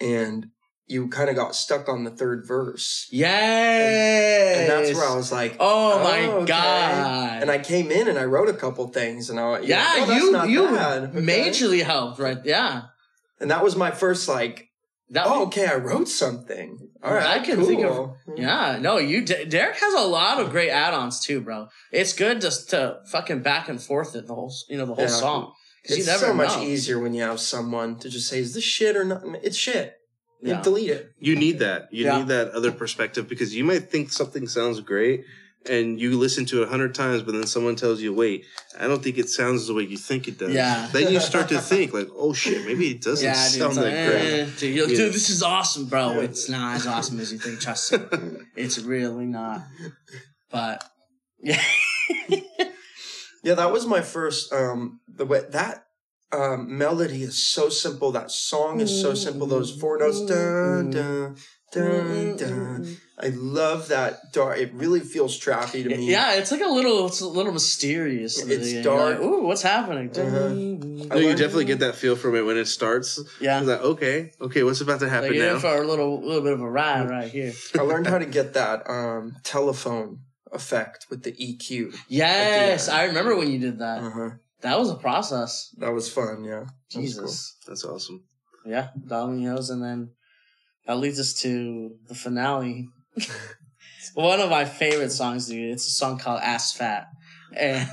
And 0.00 0.50
you 0.88 1.08
kind 1.08 1.28
of 1.28 1.36
got 1.36 1.54
stuck 1.54 1.88
on 1.88 2.04
the 2.04 2.10
third 2.10 2.46
verse. 2.46 3.06
Yes. 3.10 4.58
And 4.58 4.70
that's 4.70 4.96
where 4.98 5.08
I 5.08 5.14
was 5.14 5.30
like, 5.30 5.56
Oh 5.60 6.02
my 6.02 6.20
oh, 6.26 6.30
okay. 6.38 6.46
god. 6.46 7.42
And 7.42 7.50
I 7.50 7.58
came 7.58 7.90
in 7.90 8.08
and 8.08 8.18
I 8.18 8.24
wrote 8.24 8.48
a 8.48 8.54
couple 8.54 8.86
things 8.88 9.30
and 9.30 9.38
I 9.38 9.50
went, 9.50 9.64
yeah, 9.64 9.84
oh, 9.96 10.44
you 10.46 10.62
you 10.62 10.68
bad. 10.74 11.02
Okay. 11.04 11.20
majorly 11.20 11.82
helped, 11.82 12.18
right? 12.18 12.38
Yeah. 12.44 12.82
And 13.40 13.50
that 13.50 13.62
was 13.62 13.76
my 13.76 13.90
first 13.90 14.28
like, 14.28 14.68
That 15.10 15.26
oh, 15.26 15.44
okay, 15.46 15.66
I 15.66 15.76
wrote 15.76 16.08
something. 16.08 16.78
All 17.02 17.14
right, 17.14 17.26
I 17.26 17.38
can 17.44 17.64
think 17.64 17.84
of- 17.84 18.14
Yeah, 18.36 18.78
no, 18.80 18.98
you 18.98 19.24
D- 19.24 19.44
Derek 19.44 19.76
has 19.76 19.94
a 19.94 20.00
lot 20.06 20.40
of 20.40 20.50
great 20.50 20.70
add-ons 20.70 21.20
too, 21.20 21.40
bro. 21.40 21.68
It's 21.92 22.12
good 22.12 22.40
just 22.40 22.70
to 22.70 22.98
fucking 23.12 23.42
back 23.42 23.68
and 23.68 23.80
forth 23.80 24.16
it 24.16 24.26
the 24.26 24.34
whole, 24.34 24.52
you 24.68 24.76
know, 24.78 24.86
the 24.86 24.94
whole 24.94 25.04
Yeah. 25.04 25.10
song. 25.10 25.52
It's 25.84 26.06
so 26.20 26.34
much 26.34 26.56
know. 26.56 26.62
easier 26.64 26.98
when 26.98 27.14
you 27.14 27.22
have 27.22 27.40
someone 27.40 27.98
to 28.00 28.10
just 28.10 28.28
say, 28.28 28.40
"Is 28.40 28.52
this 28.52 28.64
shit 28.64 28.96
or 28.96 29.04
not?" 29.04 29.22
It's 29.42 29.56
shit. 29.56 29.94
You 30.40 30.50
Yeah. 30.50 30.62
delete 30.62 30.90
it. 30.90 31.12
You 31.18 31.34
need 31.36 31.58
that. 31.60 31.88
You 31.92 32.04
Yeah. 32.04 32.18
need 32.18 32.28
that 32.28 32.50
other 32.52 32.70
perspective 32.72 33.28
because 33.28 33.54
you 33.54 33.64
might 33.64 33.90
think 33.90 34.12
something 34.12 34.46
sounds 34.46 34.80
great, 34.80 35.24
and 35.68 36.00
you 36.00 36.16
listen 36.16 36.44
to 36.46 36.62
it 36.62 36.68
a 36.68 36.70
hundred 36.70 36.94
times, 36.94 37.22
but 37.22 37.32
then 37.32 37.46
someone 37.46 37.74
tells 37.74 38.00
you, 38.00 38.12
"Wait, 38.12 38.44
I 38.78 38.86
don't 38.86 39.02
think 39.02 39.18
it 39.18 39.28
sounds 39.28 39.66
the 39.66 39.74
way 39.74 39.82
you 39.82 39.96
think 39.96 40.28
it 40.28 40.38
does." 40.38 40.52
Yeah. 40.54 40.88
Then 40.92 41.12
you 41.12 41.18
start 41.18 41.48
to 41.48 41.60
think 41.72 41.92
like, 41.92 42.08
"Oh 42.14 42.32
shit, 42.32 42.64
maybe 42.64 42.88
it 42.92 43.02
doesn't 43.02 43.24
Yeah, 43.24 43.48
dude, 43.48 43.58
sound 43.58 43.72
it's 43.72 43.80
that 43.80 43.84
like, 43.84 44.06
great." 44.12 44.40
eh, 44.40 44.46
dude, 44.58 44.74
you're 44.76 44.86
like, 44.86 44.96
dude, 44.96 45.12
this 45.12 45.28
is 45.28 45.42
awesome, 45.42 45.86
bro. 45.86 46.20
It's 46.20 46.48
not 46.48 46.76
as 46.76 46.86
awesome 46.86 47.18
as 47.18 47.32
you 47.32 47.38
think. 47.38 47.58
Trust 47.60 47.92
me, 47.92 47.98
it's 48.56 48.78
really 48.78 49.26
not. 49.26 49.66
But 50.52 50.84
yeah, 51.42 51.60
Yeah, 53.44 53.54
that 53.54 53.72
was 53.72 53.86
my 53.86 54.00
first. 54.02 54.52
Um, 54.52 55.00
the 55.08 55.24
way 55.24 55.42
that 55.50 55.84
um, 56.32 56.76
melody 56.78 57.22
is 57.22 57.38
so 57.38 57.68
simple. 57.68 58.12
That 58.12 58.30
song 58.30 58.80
is 58.80 59.00
so 59.00 59.14
simple. 59.14 59.46
Those 59.46 59.70
four 59.70 59.98
notes, 59.98 60.20
dun 60.20 60.90
dun 60.90 61.36
dun 61.72 62.36
dun. 62.36 62.96
I 63.20 63.28
love 63.30 63.88
that. 63.88 64.32
Dark. 64.32 64.58
It 64.58 64.72
really 64.74 65.00
feels 65.00 65.38
trappy 65.40 65.82
to 65.82 65.88
me. 65.88 66.08
yeah, 66.10 66.34
it's 66.34 66.52
like 66.52 66.60
a 66.60 66.68
little, 66.68 67.06
it's 67.06 67.20
a 67.20 67.26
little 67.26 67.52
mysterious. 67.52 68.38
It's 68.40 68.72
You're 68.72 68.82
dark. 68.84 69.18
Like, 69.18 69.26
Ooh, 69.26 69.42
what's 69.42 69.62
happening? 69.62 70.10
Uh-huh. 70.10 70.48
No, 71.14 71.16
you 71.20 71.30
definitely 71.34 71.64
get 71.64 71.80
that 71.80 71.96
feel 71.96 72.14
from 72.14 72.36
it 72.36 72.42
when 72.42 72.56
it 72.56 72.66
starts. 72.66 73.18
Yeah, 73.40 73.58
It's 73.58 73.66
like, 73.66 73.80
okay, 73.80 74.30
okay, 74.40 74.62
what's 74.62 74.80
about 74.82 75.00
to 75.00 75.08
happen 75.08 75.30
like 75.30 75.36
you're 75.36 75.54
now? 75.54 75.58
for 75.58 75.82
a 75.82 75.86
little, 75.86 76.20
little 76.20 76.42
bit 76.42 76.52
of 76.52 76.60
a 76.60 76.70
ride 76.70 77.10
right 77.10 77.28
here. 77.28 77.52
I 77.76 77.82
learned 77.82 78.06
how 78.06 78.18
to 78.18 78.26
get 78.26 78.54
that 78.54 78.88
um, 78.88 79.34
telephone 79.42 80.20
effect 80.52 81.06
with 81.10 81.24
the 81.24 81.32
EQ. 81.32 81.96
Yes, 82.08 82.88
end. 82.88 82.96
I 82.98 83.04
remember 83.04 83.34
when 83.36 83.50
you 83.50 83.58
did 83.58 83.80
that. 83.80 84.02
Uh-huh. 84.02 84.30
That 84.60 84.78
was 84.78 84.90
a 84.90 84.96
process. 84.96 85.70
That 85.78 85.92
was 85.92 86.12
fun. 86.12 86.44
Yeah. 86.44 86.64
That 86.92 87.00
was 87.00 87.14
cool. 87.14 87.26
Jesus. 87.26 87.56
That's 87.66 87.84
awesome. 87.84 88.24
Yeah, 88.66 88.88
Dominoes, 89.06 89.70
and 89.70 89.82
then 89.82 90.10
that 90.86 90.98
leads 90.98 91.20
us 91.20 91.34
to 91.40 91.90
the 92.06 92.14
finale. 92.14 92.88
One 94.14 94.40
of 94.40 94.50
my 94.50 94.64
favorite 94.64 95.12
songs, 95.12 95.46
dude. 95.46 95.72
It's 95.72 95.86
a 95.86 95.90
song 95.90 96.18
called 96.18 96.40
"Ass 96.42 96.72
Fat," 96.72 97.06
and 97.56 97.88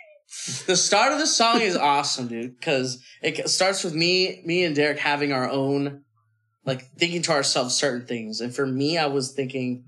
the 0.66 0.76
start 0.76 1.12
of 1.12 1.18
the 1.18 1.26
song 1.26 1.60
is 1.60 1.76
awesome, 1.76 2.28
dude, 2.28 2.58
because 2.58 3.02
it 3.22 3.48
starts 3.48 3.84
with 3.84 3.94
me, 3.94 4.42
me 4.44 4.64
and 4.64 4.74
Derek 4.74 4.98
having 4.98 5.32
our 5.32 5.48
own, 5.48 6.02
like 6.64 6.82
thinking 6.98 7.22
to 7.22 7.32
ourselves 7.32 7.74
certain 7.74 8.06
things. 8.06 8.40
And 8.40 8.54
for 8.54 8.66
me, 8.66 8.98
I 8.98 9.06
was 9.06 9.32
thinking, 9.32 9.84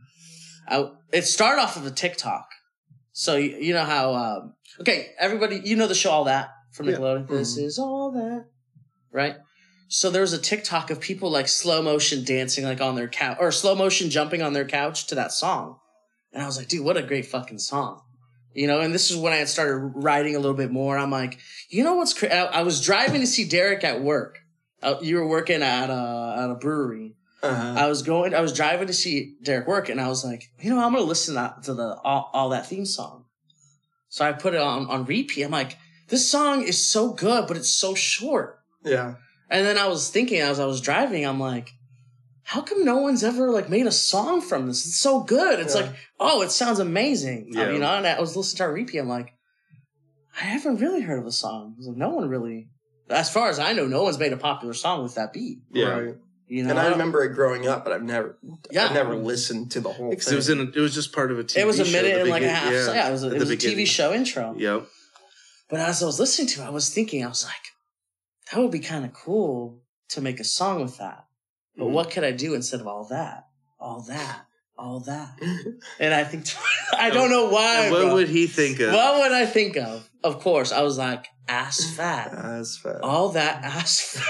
I 0.69 0.91
it 1.13 1.23
started 1.23 1.61
off 1.61 1.77
of 1.77 1.87
a 1.87 1.91
TikTok. 1.91 2.47
So 3.13 3.37
you, 3.37 3.57
you 3.57 3.75
know 3.75 3.85
how, 3.85 4.15
um, 4.15 4.55
okay, 4.81 5.11
everybody, 5.19 5.61
you 5.65 5.77
know 5.77 5.87
the 5.87 5.95
show 5.95 6.11
All 6.11 6.25
That 6.25 6.51
from 6.73 6.89
Yeah. 6.89 6.97
Nickelodeon. 6.97 7.29
This 7.29 7.57
is 7.57 7.79
all 7.79 8.13
that, 8.13 8.47
right? 9.13 9.37
So 9.89 10.11
there 10.11 10.23
was 10.23 10.33
a 10.33 10.39
TikTok 10.39 10.91
of 10.91 11.01
people 11.01 11.31
like 11.31 11.49
slow 11.49 11.83
motion 11.83 12.25
dancing 12.25 12.65
like 12.65 12.81
on 12.81 12.95
their 12.95 13.09
couch 13.09 13.39
or 13.41 13.51
slow 13.51 13.75
motion 13.75 14.09
jumping 14.09 14.41
on 14.41 14.53
their 14.53 14.65
couch 14.65 15.09
to 15.09 15.17
that 15.17 15.33
song. 15.33 15.79
And 16.33 16.43
I 16.43 16.47
was 16.47 16.57
like, 16.57 16.69
dude, 16.69 16.85
what 16.85 16.97
a 16.97 17.03
great 17.03 17.27
fucking 17.27 17.59
song. 17.59 18.01
You 18.55 18.69
know, 18.69 18.81
and 18.81 18.95
this 18.95 19.11
is 19.11 19.17
when 19.17 19.33
I 19.33 19.37
had 19.37 19.49
started 19.49 19.75
writing 19.97 20.37
a 20.37 20.39
little 20.39 20.57
bit 20.57 20.71
more. 20.71 20.97
I'm 20.97 21.11
like, 21.11 21.39
you 21.71 21.83
know 21.83 21.95
what's 21.95 22.15
crazy? 22.15 22.33
I 22.33 22.63
was 22.63 22.81
driving 22.85 23.21
to 23.21 23.27
see 23.27 23.49
Derek 23.49 23.83
at 23.83 24.01
work. 24.01 24.39
Uh, 24.81 24.95
you 25.03 25.17
were 25.17 25.27
working 25.27 25.63
at 25.63 25.91
a, 25.91 26.37
at 26.39 26.51
a 26.51 26.55
brewery. 26.55 27.17
Uh-huh. 27.43 27.75
I 27.77 27.87
was 27.87 28.03
going, 28.03 28.35
I 28.35 28.41
was 28.41 28.53
driving 28.53 28.87
to 28.87 28.93
see 28.93 29.35
Derek 29.43 29.67
work 29.67 29.89
and 29.89 30.01
I 30.01 30.09
was 30.09 30.25
like, 30.25 30.45
you 30.61 30.71
know, 30.71 30.79
I'm 30.79 30.93
going 30.93 31.03
to 31.03 31.09
listen 31.09 31.35
to, 31.35 31.55
to 31.65 31.75
the, 31.75 31.97
all, 32.05 32.31
all 32.33 32.51
that 32.51 32.67
theme 32.67 32.87
song. 32.87 33.20
So 34.11 34.25
I 34.25 34.33
put 34.33 34.53
it 34.55 34.61
on, 34.61 34.87
on 34.91 35.07
repeat. 35.07 35.43
I'm 35.45 35.51
like, 35.53 35.79
this 36.09 36.29
song 36.31 36.63
is 36.63 36.87
so 36.87 37.13
good, 37.15 37.47
but 37.49 37.57
it's 37.57 37.73
so 37.73 37.95
short. 37.95 38.59
yeah. 38.85 39.15
And 39.53 39.67
then 39.67 39.77
I 39.79 39.89
was 39.89 40.11
thinking 40.11 40.41
as 40.41 40.61
I 40.61 40.65
was 40.67 40.81
driving, 40.81 41.25
I'm 41.27 41.41
like, 41.41 41.71
how 42.45 42.61
come 42.61 42.85
no 42.85 42.99
one's 42.99 43.25
ever 43.25 43.51
like 43.51 43.69
made 43.69 43.87
a 43.87 43.91
song 43.93 44.41
from 44.41 44.69
this? 44.69 44.87
It's 44.87 44.97
so 44.97 45.23
good. 45.23 45.59
It's 45.59 45.75
Yeah. 45.75 45.81
like, 45.83 45.91
oh, 46.21 46.43
it 46.43 46.53
sounds 46.53 46.79
amazing. 46.79 47.49
Yeah. 47.53 47.73
You 47.73 47.79
know, 47.81 47.97
and 47.97 48.07
I 48.07 48.21
was 48.21 48.37
listening 48.37 48.59
to 48.59 48.63
our 48.65 48.73
repeat. 48.73 48.99
I'm 48.99 49.09
like, 49.09 49.33
I 50.41 50.45
haven't 50.45 50.77
really 50.81 51.01
heard 51.01 51.19
of 51.19 51.27
a 51.27 51.33
song. 51.33 51.75
Like, 51.81 51.97
no 51.97 52.11
one 52.11 52.29
really, 52.29 52.69
as 53.09 53.29
far 53.33 53.49
as 53.49 53.59
I 53.59 53.73
know, 53.73 53.87
no 53.87 54.05
one's 54.05 54.19
made 54.21 54.33
a 54.33 54.37
popular 54.37 54.73
song 54.75 55.03
with 55.03 55.17
that 55.17 55.33
beat. 55.33 55.59
Yeah, 55.73 55.89
Right. 55.89 56.15
You 56.51 56.65
know, 56.65 56.71
And 56.71 56.79
I 56.81 56.89
remember 56.89 57.23
it 57.23 57.35
growing 57.35 57.69
up, 57.69 57.85
but 57.85 57.93
I've 57.93 58.03
never, 58.03 58.37
Yeah. 58.73 58.87
I've 58.87 58.93
never 58.93 59.15
listened 59.15 59.71
to 59.73 59.81
the 59.81 59.93
whole 59.93 60.11
because 60.11 60.33
it 60.33 60.35
was 60.35 60.49
in. 60.49 60.59
A, 60.59 60.63
it 60.65 60.81
was 60.81 60.93
just 60.93 61.13
part 61.13 61.31
of 61.31 61.39
a 61.39 61.45
TV. 61.45 61.59
it 61.59 61.67
was 61.67 61.79
a 61.79 61.85
show, 61.85 61.93
minute 62.03 62.15
the 62.17 62.21
and 62.23 62.29
like 62.31 62.43
a 62.43 62.49
half. 62.51 62.73
Yeah, 62.73 62.93
yeah 62.93 63.09
it 63.09 63.13
was 63.13 63.23
a, 63.23 63.33
it 63.33 63.39
was 63.39 63.51
a 63.51 63.57
TV 63.57 63.87
show 63.87 64.13
intro. 64.13 64.55
Yep. 64.59 64.87
But 65.69 65.79
as 65.79 66.03
I 66.03 66.07
was 66.07 66.19
listening 66.19 66.49
to 66.49 66.63
it, 66.63 66.67
I 66.67 66.71
was 66.71 66.91
thinking, 66.93 67.25
I 67.25 67.29
was 67.29 67.45
like, 67.45 67.55
that 68.53 68.61
would 68.61 68.73
be 68.73 68.81
kind 68.81 69.05
of 69.05 69.13
cool 69.13 69.81
to 70.09 70.21
make 70.21 70.41
a 70.41 70.45
song 70.45 70.83
with 70.83 70.99
that. 70.99 71.25
But 71.77 71.85
Mhm. 71.87 71.91
what 71.93 72.11
could 72.11 72.25
I 72.25 72.33
do 72.33 72.55
instead 72.55 72.81
of 72.81 72.89
all 72.89 73.05
that, 73.05 73.47
all 73.79 74.01
that, 74.09 74.41
all 74.77 74.99
that? 75.07 75.39
And 76.01 76.13
I 76.13 76.25
think 76.25 76.47
I 76.99 77.11
don't 77.11 77.31
know 77.31 77.49
why. 77.49 77.83
And 77.85 77.93
what 77.93 78.03
bro. 78.07 78.15
would 78.15 78.29
he 78.29 78.49
think 78.49 78.81
of? 78.81 78.93
what 78.93 79.21
would 79.21 79.31
I 79.33 79.47
think 79.47 79.77
of? 79.77 80.11
Of 80.25 80.41
course, 80.41 80.73
I 80.73 80.83
was 80.83 80.99
like 80.99 81.27
ass 81.47 81.95
fat, 81.95 82.33
As 82.35 82.77
fat. 82.77 83.01
all 83.03 83.29
that 83.31 83.63
ass 83.63 84.01
fat, 84.01 84.25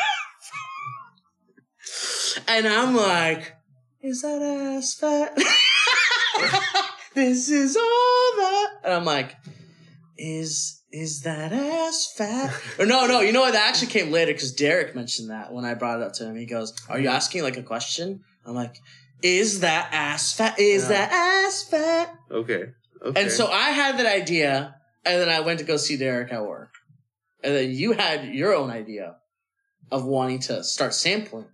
and 2.49 2.67
I'm 2.67 2.95
like, 2.95 3.55
is 4.03 4.23
that 4.23 4.41
ass 4.43 4.95
fat? 5.01 5.37
this 7.15 7.51
is 7.51 7.77
all 7.77 8.33
that, 8.37 8.69
and 8.85 8.95
I'm 8.95 9.05
like, 9.05 9.37
is 10.17 10.83
is 10.93 11.23
that 11.23 11.53
ass 11.53 12.13
fat? 12.17 12.53
Or 12.79 12.87
no, 12.87 13.07
no, 13.07 13.21
you 13.21 13.33
know 13.33 13.41
what? 13.43 13.53
That 13.53 13.69
actually 13.69 13.89
came 13.89 14.11
later 14.11 14.33
because 14.33 14.53
Derek 14.53 14.95
mentioned 14.95 15.31
that 15.31 15.53
when 15.53 15.65
I 15.65 15.75
brought 15.75 16.01
it 16.01 16.07
up 16.07 16.13
to 16.15 16.25
him. 16.27 16.37
He 16.37 16.47
goes, 16.47 16.75
"Are 16.89 16.99
you 16.99 17.09
asking 17.09 17.43
like 17.43 17.57
a 17.57 17.63
question?" 17.63 18.21
I'm 18.45 18.55
like, 18.55 18.77
"Is 19.23 19.61
that 19.61 19.91
ass 19.93 20.33
fat? 20.33 20.59
Is 20.59 20.85
Yeah. 20.85 20.89
that 20.89 21.13
ass 21.13 21.65
fat?" 21.65 22.15
Okay. 22.31 22.65
Okay. 23.03 23.23
And 23.23 23.31
so 23.31 23.47
I 23.51 23.71
had 23.71 23.99
that 23.99 24.07
idea, 24.07 24.75
and 25.07 25.21
then 25.21 25.29
I 25.29 25.41
went 25.41 25.59
to 25.61 25.65
go 25.65 25.77
see 25.77 25.97
Derek 25.97 26.33
at 26.33 26.43
work. 26.45 26.71
And 27.43 27.55
then 27.55 27.71
you 27.71 27.93
had 27.93 28.35
your 28.35 28.55
own 28.55 28.71
idea 28.71 29.17
of 29.91 30.05
wanting 30.05 30.41
to 30.41 30.63
start 30.63 30.93
sampling. 30.93 31.47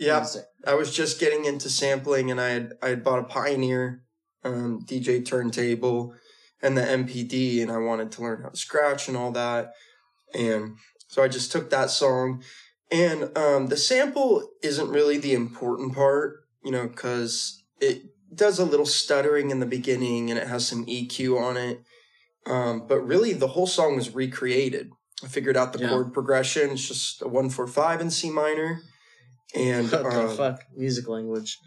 Yeah. 0.00 0.26
I 0.66 0.74
was 0.74 0.94
just 0.94 1.20
getting 1.20 1.44
into 1.44 1.68
sampling, 1.68 2.30
and 2.30 2.40
I 2.40 2.48
had 2.50 2.72
I 2.82 2.88
had 2.88 3.04
bought 3.04 3.18
a 3.18 3.24
Pioneer 3.24 4.02
um, 4.44 4.80
DJ 4.84 5.24
turntable 5.24 6.14
and 6.62 6.76
the 6.76 6.82
MPD, 6.82 7.62
and 7.62 7.70
I 7.70 7.78
wanted 7.78 8.10
to 8.12 8.22
learn 8.22 8.42
how 8.42 8.48
to 8.48 8.56
scratch 8.56 9.08
and 9.08 9.16
all 9.16 9.30
that. 9.32 9.72
And 10.34 10.76
so 11.08 11.22
I 11.22 11.28
just 11.28 11.52
took 11.52 11.70
that 11.70 11.90
song, 11.90 12.42
and 12.90 13.36
um, 13.36 13.66
the 13.66 13.76
sample 13.76 14.48
isn't 14.62 14.88
really 14.90 15.18
the 15.18 15.34
important 15.34 15.94
part, 15.94 16.44
you 16.64 16.70
know, 16.70 16.86
because 16.88 17.62
it 17.80 18.02
does 18.34 18.58
a 18.58 18.64
little 18.64 18.86
stuttering 18.86 19.50
in 19.50 19.60
the 19.60 19.66
beginning, 19.66 20.30
and 20.30 20.38
it 20.38 20.48
has 20.48 20.66
some 20.66 20.86
EQ 20.86 21.40
on 21.40 21.56
it. 21.56 21.82
Um, 22.46 22.86
but 22.86 23.00
really, 23.00 23.32
the 23.34 23.48
whole 23.48 23.66
song 23.66 23.96
was 23.96 24.14
recreated. 24.14 24.90
I 25.22 25.28
figured 25.28 25.56
out 25.56 25.72
the 25.74 25.80
Yeah. 25.80 25.90
chord 25.90 26.12
progression. 26.14 26.70
It's 26.70 26.88
just 26.88 27.20
a 27.22 27.28
one 27.28 27.50
four 27.50 27.66
five 27.66 28.00
in 28.00 28.10
C 28.10 28.30
minor, 28.30 28.80
and 29.54 29.88
the 29.90 30.04
um, 30.04 30.36
fuck? 30.36 30.62
Music 30.76 31.08
language. 31.08 31.58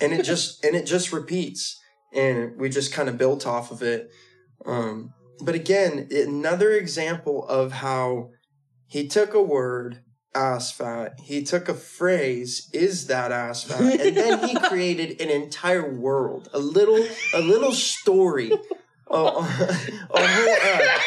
and 0.00 0.12
it 0.12 0.24
just 0.24 0.64
and 0.64 0.74
it 0.74 0.86
just 0.86 1.12
repeats 1.12 1.80
and 2.12 2.58
we 2.58 2.68
just 2.68 2.92
kind 2.92 3.08
of 3.08 3.18
built 3.18 3.46
off 3.46 3.70
of 3.70 3.82
it 3.82 4.10
um 4.66 5.12
but 5.42 5.54
again 5.54 6.08
another 6.10 6.72
example 6.72 7.46
of 7.48 7.72
how 7.72 8.30
he 8.86 9.06
took 9.06 9.32
a 9.34 9.42
word 9.42 10.00
ass 10.34 10.70
fat 10.70 11.18
he 11.24 11.42
took 11.42 11.68
a 11.68 11.74
phrase 11.74 12.68
is 12.72 13.06
that 13.06 13.32
ass 13.32 13.64
fat 13.64 13.80
and 13.80 14.16
then 14.16 14.48
he 14.48 14.54
created 14.68 15.20
an 15.20 15.28
entire 15.28 15.92
world 15.92 16.48
a 16.52 16.58
little 16.58 17.04
a 17.34 17.40
little 17.40 17.72
story 17.72 18.52
a, 19.10 19.16
a, 19.16 19.18
a 19.18 20.26
whole, 20.26 20.56
uh, 20.62 20.98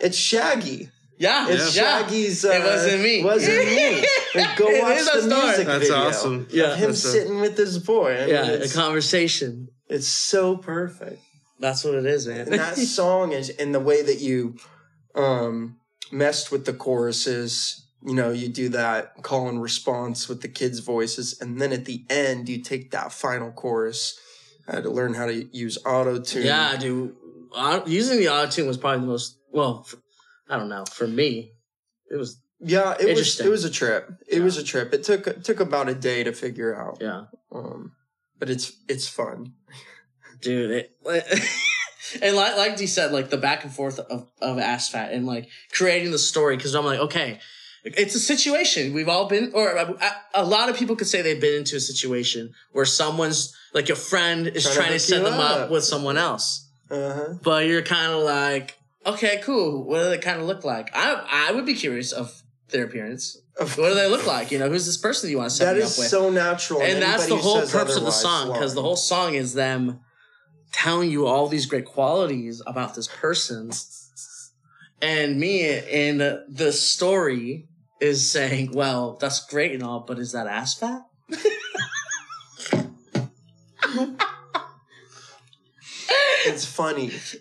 it's 0.00 0.16
shaggy 0.16 0.88
Yeah, 1.18 1.48
it's 1.48 1.76
yeah. 1.76 2.00
shaggy's 2.02 2.44
uh, 2.44 2.50
It 2.50 2.64
wasn't 2.64 3.02
me. 3.02 3.24
wasn't 3.24 3.66
me 3.66 4.00
Like, 4.34 4.56
go 4.56 4.68
It 4.68 4.82
watch 4.82 4.98
the 4.98 5.22
story. 5.22 5.42
music 5.46 5.66
That's 5.66 5.80
video 5.88 5.96
awesome. 5.96 6.46
Yeah. 6.50 6.74
him 6.74 6.86
That's 6.90 7.04
a- 7.04 7.08
sitting 7.12 7.40
with 7.40 7.56
this 7.56 7.78
boy. 7.78 8.16
I 8.16 8.20
mean, 8.20 8.28
Yeah, 8.30 8.44
a 8.50 8.68
conversation. 8.68 9.68
it's 9.88 10.08
so 10.08 10.56
perfect. 10.56 11.20
That's 11.60 11.84
what 11.84 11.94
it 11.94 12.06
is, 12.06 12.26
man. 12.26 12.40
And 12.40 12.52
that 12.54 12.76
song 13.00 13.32
is 13.32 13.48
in 13.50 13.72
the 13.72 13.78
way 13.80 14.02
that 14.02 14.20
you 14.20 14.56
um, 15.14 15.76
messed 16.10 16.50
with 16.50 16.64
the 16.64 16.72
choruses. 16.72 17.86
You 18.04 18.14
know, 18.14 18.30
you 18.32 18.48
do 18.48 18.68
that 18.70 19.22
call 19.22 19.48
and 19.48 19.62
response 19.62 20.28
with 20.28 20.42
the 20.42 20.48
kids' 20.48 20.80
voices, 20.80 21.38
and 21.40 21.60
then 21.60 21.72
at 21.72 21.84
the 21.84 22.04
end, 22.10 22.48
you 22.48 22.60
take 22.60 22.90
that 22.90 23.12
final 23.12 23.52
chorus. 23.52 24.18
I 24.66 24.74
had 24.74 24.82
to 24.84 24.90
learn 24.90 25.14
how 25.14 25.26
to 25.26 25.44
use 25.56 25.78
auto 25.86 26.18
tune. 26.20 26.44
yeah, 26.46 26.76
dude. 26.76 27.14
Au- 27.54 27.84
Using 27.86 28.18
the 28.18 28.28
auto 28.28 28.50
tune 28.50 28.66
was 28.66 28.76
probably 28.76 29.02
the 29.02 29.06
most, 29.06 29.38
well, 29.52 29.84
f 29.86 29.94
I 30.52 30.58
don't 30.58 30.68
know. 30.68 30.84
For 30.92 31.06
me, 31.06 31.52
it 32.10 32.16
was, 32.16 32.38
yeah, 32.60 32.94
it 33.00 33.16
was 33.16 33.40
it 33.40 33.48
was 33.48 33.64
a 33.64 33.70
trip. 33.70 34.08
It 34.28 34.38
Yeah. 34.38 34.44
was 34.44 34.56
a 34.58 34.62
trip. 34.64 34.92
It 34.94 35.02
took 35.04 35.26
it 35.26 35.44
took 35.44 35.60
about 35.60 35.88
a 35.88 35.94
day 35.94 36.22
to 36.24 36.32
figure 36.32 36.74
out. 36.76 36.98
yeah. 37.00 37.24
Um, 37.50 37.92
but 38.38 38.50
it's 38.50 38.72
it's 38.88 39.08
fun. 39.08 39.54
dude. 40.40 40.70
It, 40.70 40.92
and 42.22 42.36
like 42.36 42.56
like 42.56 42.76
D 42.76 42.86
said, 42.86 43.12
like 43.12 43.30
the 43.30 43.36
back 43.38 43.64
and 43.64 43.72
forth 43.72 43.98
of 43.98 44.28
of 44.40 44.58
Ass 44.58 44.88
Fat 44.90 45.12
and 45.12 45.26
like 45.26 45.48
creating 45.72 46.10
the 46.10 46.18
story 46.18 46.56
because 46.56 46.74
I'm 46.74 46.84
like, 46.84 46.98
okay, 47.00 47.38
it's 47.84 48.14
a 48.14 48.20
situation 48.20 48.92
we've 48.92 49.08
all 49.08 49.26
been, 49.28 49.52
or 49.54 49.70
a, 49.70 49.94
a 50.34 50.44
lot 50.44 50.68
of 50.68 50.76
people 50.76 50.96
could 50.96 51.06
say 51.08 51.22
they've 51.22 51.40
been 51.40 51.56
into 51.60 51.76
a 51.76 51.80
situation 51.80 52.52
where 52.72 52.84
someone's 52.84 53.56
like 53.74 53.88
a 53.88 53.96
friend 53.96 54.46
is 54.48 54.64
Trying 54.64 54.74
to 54.74 54.76
trying, 54.76 54.88
to 54.88 54.92
hook 54.94 55.00
set 55.00 55.24
them 55.24 55.40
up. 55.40 55.60
up. 55.62 55.70
with 55.70 55.84
someone 55.84 56.18
else. 56.18 56.68
Uh 56.90 57.14
huh. 57.14 57.34
but 57.42 57.66
you're 57.66 57.80
kind 57.82 58.12
of 58.12 58.22
like, 58.22 58.76
okay, 59.06 59.40
cool. 59.44 59.84
What 59.84 60.02
do 60.02 60.10
they 60.10 60.18
kind 60.18 60.40
of 60.40 60.46
look 60.46 60.64
like? 60.64 60.90
I 60.94 61.48
I 61.48 61.52
would 61.52 61.66
be 61.66 61.74
curious 61.74 62.12
of 62.12 62.42
their 62.68 62.84
appearance. 62.84 63.36
What 63.58 63.76
do 63.76 63.94
they 63.94 64.08
look 64.08 64.26
like? 64.26 64.50
You 64.50 64.58
know, 64.58 64.68
who's 64.70 64.86
this 64.86 64.96
person 64.96 65.28
you 65.30 65.36
want 65.38 65.50
to 65.50 65.56
set 65.56 65.66
That 65.66 65.76
me 65.76 65.82
is 65.82 65.92
up 65.92 65.98
with? 65.98 66.08
so 66.08 66.30
natural. 66.30 66.80
and 66.80 67.02
that's 67.02 67.26
the 67.26 67.34
anybody 67.34 67.42
who 67.42 67.48
whole 67.48 67.60
says 67.60 67.72
purpose 67.72 67.96
of 67.96 68.02
the 68.02 68.08
otherwise 68.08 68.20
song 68.22 68.52
because 68.52 68.74
the 68.74 68.82
whole 68.82 68.96
song 68.96 69.34
is 69.34 69.52
them 69.54 70.00
telling 70.72 71.10
you 71.10 71.26
all 71.26 71.48
these 71.48 71.66
great 71.66 71.84
qualities 71.84 72.62
about 72.66 72.94
this 72.94 73.08
person 73.08 73.70
and 75.02 75.38
me 75.38 75.66
and 75.68 76.18
the 76.48 76.72
story 76.72 77.68
is 78.00 78.30
saying 78.30 78.72
well 78.72 79.18
that's 79.20 79.44
great 79.46 79.72
and 79.72 79.82
all 79.82 80.00
but 80.00 80.18
is 80.18 80.32
that 80.32 80.46
ass 80.46 80.74
fat 80.78 81.02
It's 86.44 86.64
funny. 86.64 87.06
It's 87.06 87.36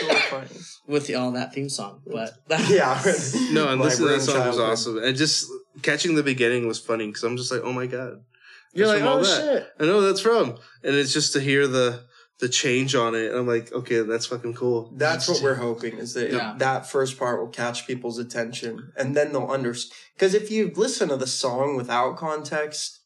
so 0.00 0.14
funny. 0.14 0.48
With 0.88 1.06
the, 1.06 1.14
all 1.14 1.30
that 1.32 1.52
theme 1.54 1.68
song 1.68 2.00
but 2.06 2.32
Yeah. 2.68 3.00
No, 3.52 3.68
and 3.68 3.78
My 3.78 3.84
listening 3.84 4.08
to 4.08 4.14
that 4.14 4.22
song 4.22 4.46
was 4.46 4.58
awesome. 4.58 4.98
And 5.02 5.16
just 5.16 5.50
catching 5.82 6.14
the 6.16 6.22
beginning 6.22 6.66
was 6.66 6.80
funny 6.80 7.06
because 7.06 7.22
I'm 7.22 7.36
just 7.36 7.52
like, 7.52 7.60
oh 7.62 7.72
my 7.72 7.86
god, 7.86 8.24
you're 8.72 8.86
like 8.88 9.02
oh 9.02 9.22
shit 9.22 9.70
I 9.78 9.84
know 9.84 10.00
that's 10.00 10.20
from. 10.20 10.56
And 10.82 10.94
it's 10.96 11.12
just 11.12 11.32
to 11.34 11.40
hear 11.40 11.66
the 11.66 12.08
the 12.40 12.48
change 12.48 12.94
on 12.94 13.14
it. 13.16 13.30
And 13.30 13.36
I'm 13.38 13.46
like, 13.48 13.72
okay, 13.72 14.00
that's 14.02 14.26
fucking 14.26 14.54
cool. 14.54 14.92
That's 14.96 15.28
what 15.28 15.42
we're 15.42 15.56
hoping 15.56 15.98
is 15.98 16.14
that 16.14 16.30
Yeah. 16.30 16.54
that 16.58 16.86
first 16.88 17.18
part 17.18 17.40
will 17.40 17.48
catch 17.48 17.86
people's 17.86 18.18
attention, 18.18 18.92
and 18.96 19.16
then 19.16 19.32
they'll 19.32 19.46
understand. 19.48 19.92
Because 20.14 20.34
if 20.34 20.50
you 20.50 20.72
listen 20.76 21.08
to 21.08 21.16
the 21.16 21.26
song 21.26 21.76
without 21.76 22.16
context, 22.16 22.94
it 22.94 22.97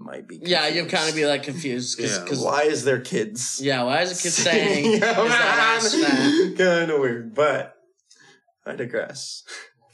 might 0.00 0.26
be 0.28 0.38
yeah 0.42 0.66
you'll 0.68 0.86
kind 0.86 1.08
of 1.08 1.14
be 1.14 1.26
like 1.26 1.42
confused 1.42 1.98
Yeah. 2.00 2.18
because 2.22 2.40
Why 2.40 2.62
is 2.62 2.84
there 2.84 3.00
kids? 3.00 3.60
yeah 3.62 3.82
why 3.84 4.02
is 4.02 4.18
a 4.18 4.22
kid 4.22 4.32
saying 4.44 4.92
is 4.94 5.00
that 5.00 5.76
ass 5.76 5.94
fat 5.94 6.56
kind 6.56 6.90
of 6.90 7.00
weird, 7.00 7.34
but 7.34 7.74
I 8.66 8.74
digress. 8.76 9.44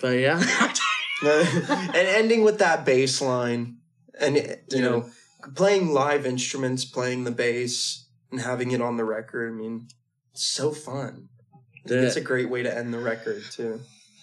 but 0.01 0.19
yeah 0.19 0.41
and 1.25 1.95
ending 1.95 2.43
with 2.43 2.59
that 2.59 2.85
bass 2.85 3.21
line, 3.23 3.79
and 4.21 4.37
you 4.71 4.83
know, 4.83 5.09
playing 5.55 5.89
live 5.93 6.27
instruments, 6.27 6.85
playing 6.85 7.25
the 7.25 7.31
bass, 7.31 8.07
and 8.31 8.41
having 8.41 8.73
it 8.73 8.83
on 8.83 8.97
the 8.97 9.05
record. 9.05 9.53
I 9.53 9.57
mean, 9.57 9.89
it's 10.33 10.45
so 10.45 10.73
fun. 10.73 11.29
It's 11.87 12.17
a 12.17 12.21
great 12.21 12.51
way 12.51 12.63
to 12.63 12.77
end 12.77 12.93
the 12.93 12.99
record 12.99 13.43
too. 13.51 13.81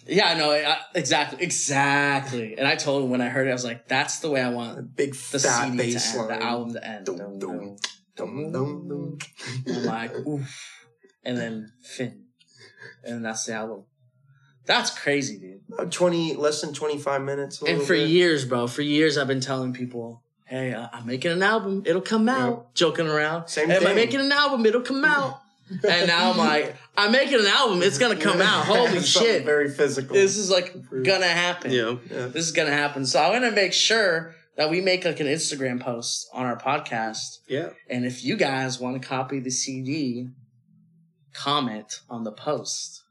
Yeah, 0.07 0.35
no, 0.37 0.51
I, 0.51 0.77
exactly, 0.95 1.43
exactly. 1.43 2.57
And 2.57 2.67
I 2.67 2.75
told 2.75 3.03
him 3.03 3.09
when 3.11 3.21
I 3.21 3.29
heard 3.29 3.47
it, 3.47 3.51
I 3.51 3.53
was 3.53 3.63
like, 3.63 3.87
"That's 3.87 4.19
the 4.19 4.29
way 4.31 4.41
I 4.41 4.49
want 4.49 4.95
big 4.95 5.13
the 5.13 5.39
fat 5.39 5.65
CD 5.65 5.77
bass 5.77 6.13
to 6.13 6.19
end, 6.19 6.27
line. 6.29 6.39
the 6.39 6.45
album 6.45 6.73
to 6.73 6.87
end." 6.87 7.05
Dum, 7.05 7.17
Dum, 7.17 7.39
dum, 7.39 7.77
dum. 8.15 8.49
Dum, 8.49 8.87
dum. 8.87 9.17
I'm 9.75 9.83
like, 9.85 10.11
oof, 10.27 10.85
and 11.23 11.37
then 11.37 11.71
Finn, 11.83 12.25
and 13.03 13.23
that's 13.23 13.45
the 13.45 13.53
album. 13.53 13.85
That's 14.65 14.91
crazy, 14.97 15.37
dude. 15.39 15.61
About 15.73 15.91
Twenty, 15.91 16.33
less 16.35 16.61
than 16.61 16.73
twenty-five 16.73 17.21
minutes. 17.21 17.61
a 17.61 17.65
And 17.65 17.81
for 17.81 17.93
bit. 17.93 18.09
years, 18.09 18.45
bro, 18.45 18.67
for 18.67 18.81
years, 18.81 19.17
I've 19.17 19.27
been 19.27 19.41
telling 19.41 19.73
people, 19.73 20.23
"Hey, 20.45 20.73
uh, 20.73 20.87
I'm 20.91 21.05
making 21.05 21.31
an 21.31 21.41
album. 21.43 21.83
It'll 21.85 22.01
come 22.01 22.27
out." 22.29 22.73
Joking 22.75 23.07
around. 23.07 23.47
Same 23.47 23.69
hey, 23.69 23.77
Am 23.77 23.83
I 23.83 23.85
thing. 23.87 23.95
making 23.95 24.19
an 24.19 24.31
album? 24.31 24.65
It'll 24.65 24.81
come 24.81 25.03
out. 25.05 25.40
And 25.87 26.07
now 26.07 26.31
I'm 26.31 26.37
like, 26.37 26.75
I'm 26.97 27.11
making 27.11 27.39
an 27.39 27.47
album. 27.47 27.81
It's 27.81 27.97
gonna 27.97 28.15
come 28.15 28.41
out. 28.41 28.65
Holy 28.65 29.01
shit! 29.01 29.45
Very 29.45 29.69
physical. 29.69 30.13
This 30.13 30.37
is 30.37 30.49
like 30.49 30.75
gonna 31.03 31.25
happen. 31.27 31.71
Yeah. 31.71 31.97
Yeah. 32.09 32.27
this 32.27 32.45
is 32.45 32.51
gonna 32.51 32.71
happen. 32.71 33.05
So 33.05 33.21
I'm 33.21 33.33
gonna 33.33 33.51
make 33.51 33.73
sure 33.73 34.35
that 34.57 34.69
we 34.69 34.81
make 34.81 35.05
like 35.05 35.19
an 35.19 35.27
Instagram 35.27 35.79
post 35.81 36.27
on 36.33 36.45
our 36.45 36.57
podcast. 36.57 37.39
Yeah. 37.47 37.69
And 37.89 38.05
if 38.05 38.23
you 38.23 38.35
guys 38.35 38.79
want 38.79 39.01
to 39.01 39.07
copy 39.07 39.39
the 39.39 39.51
CD, 39.51 40.27
comment 41.33 42.01
on 42.09 42.23
the 42.23 42.31
post, 42.31 43.03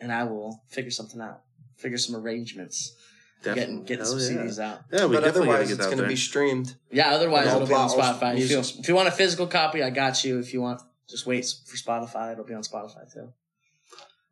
and 0.00 0.12
I 0.12 0.24
will 0.24 0.62
figure 0.68 0.90
something 0.90 1.20
out. 1.20 1.40
Figure 1.76 1.98
some 1.98 2.16
arrangements. 2.16 2.94
Getting 3.42 3.84
getting 3.84 4.06
some 4.06 4.18
Hell 4.18 4.30
yeah. 4.30 4.36
CDs 4.38 4.58
out. 4.58 4.80
Yeah, 4.90 5.04
we 5.04 5.16
but 5.16 5.24
definitely 5.24 5.48
gotta 5.48 5.58
otherwise, 5.58 5.68
get 5.68 5.76
it's 5.76 5.86
going 5.86 5.96
to 5.98 6.02
there. 6.04 6.08
be 6.08 6.16
streamed. 6.16 6.74
Yeah. 6.90 7.10
Otherwise, 7.10 7.48
it'll 7.48 7.66
be 7.66 7.74
on 7.74 7.90
Spotify. 7.90 8.38
If 8.38 8.50
you, 8.50 8.60
if 8.60 8.88
you 8.88 8.94
want 8.94 9.08
a 9.08 9.12
physical 9.12 9.46
copy, 9.46 9.82
I 9.82 9.90
got 9.90 10.24
you. 10.24 10.38
If 10.38 10.54
you 10.54 10.62
want, 10.62 10.80
just 11.08 11.26
wait 11.26 11.44
for 11.66 11.76
Spotify. 11.76 12.32
It'll 12.32 12.44
be 12.44 12.54
on 12.54 12.62
Spotify 12.62 13.12
too. 13.12 13.32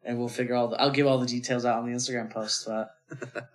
And 0.05 0.19
we'll 0.19 0.29
figure 0.29 0.55
all 0.55 0.69
the. 0.69 0.81
I'll 0.81 0.91
give 0.91 1.07
all 1.07 1.19
the 1.19 1.27
details 1.27 1.65
out 1.65 1.79
on 1.79 1.87
the 1.91 1.97
Instagram 1.97 2.31
post. 2.33 2.67
But 2.67 2.91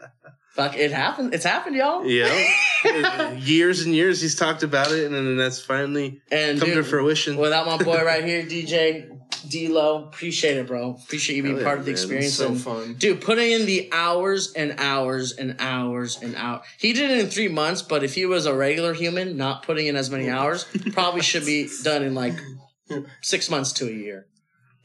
fuck, 0.53 0.77
it 0.77 0.91
happened. 0.91 1.33
It's 1.33 1.43
happened, 1.43 1.75
y'all. 1.75 2.05
yeah. 2.05 3.33
years 3.33 3.81
and 3.85 3.93
years 3.93 4.21
he's 4.21 4.35
talked 4.35 4.63
about 4.63 4.91
it, 4.91 5.05
and 5.05 5.13
then 5.13 5.35
that's 5.35 5.59
finally 5.59 6.21
And 6.31 6.59
come 6.59 6.69
to 6.69 6.83
fruition. 6.83 7.35
Without 7.35 7.65
my 7.65 7.77
boy 7.83 8.01
right 8.03 8.23
here, 8.25 8.43
DJ 8.43 9.09
DLO, 9.47 10.07
appreciate 10.07 10.55
it, 10.57 10.67
bro. 10.67 10.97
Appreciate 11.03 11.35
you 11.35 11.43
being 11.43 11.55
Hell 11.55 11.61
yeah, 11.63 11.67
part 11.67 11.79
of 11.79 11.85
the 11.85 11.91
man. 11.91 11.95
experience. 11.99 12.33
so 12.35 12.47
and, 12.47 12.61
fun. 12.61 12.93
dude, 12.93 13.19
putting 13.21 13.51
in 13.51 13.65
the 13.65 13.89
hours 13.91 14.53
and 14.53 14.75
hours 14.77 15.33
and 15.33 15.57
hours 15.59 16.21
and 16.21 16.33
hours. 16.35 16.61
He 16.79 16.93
did 16.93 17.11
it 17.11 17.19
in 17.19 17.27
three 17.27 17.49
months, 17.49 17.81
but 17.81 18.03
if 18.05 18.13
he 18.15 18.25
was 18.25 18.45
a 18.45 18.53
regular 18.53 18.93
human, 18.93 19.35
not 19.35 19.63
putting 19.63 19.87
in 19.87 19.95
as 19.97 20.09
many 20.09 20.29
oh 20.29 20.37
hours, 20.37 20.65
probably 20.93 21.21
should 21.21 21.45
be 21.45 21.69
done 21.83 22.03
in 22.03 22.13
like 22.15 22.35
six 23.21 23.49
months 23.49 23.71
to 23.73 23.87
a 23.87 23.91
year. 23.91 24.27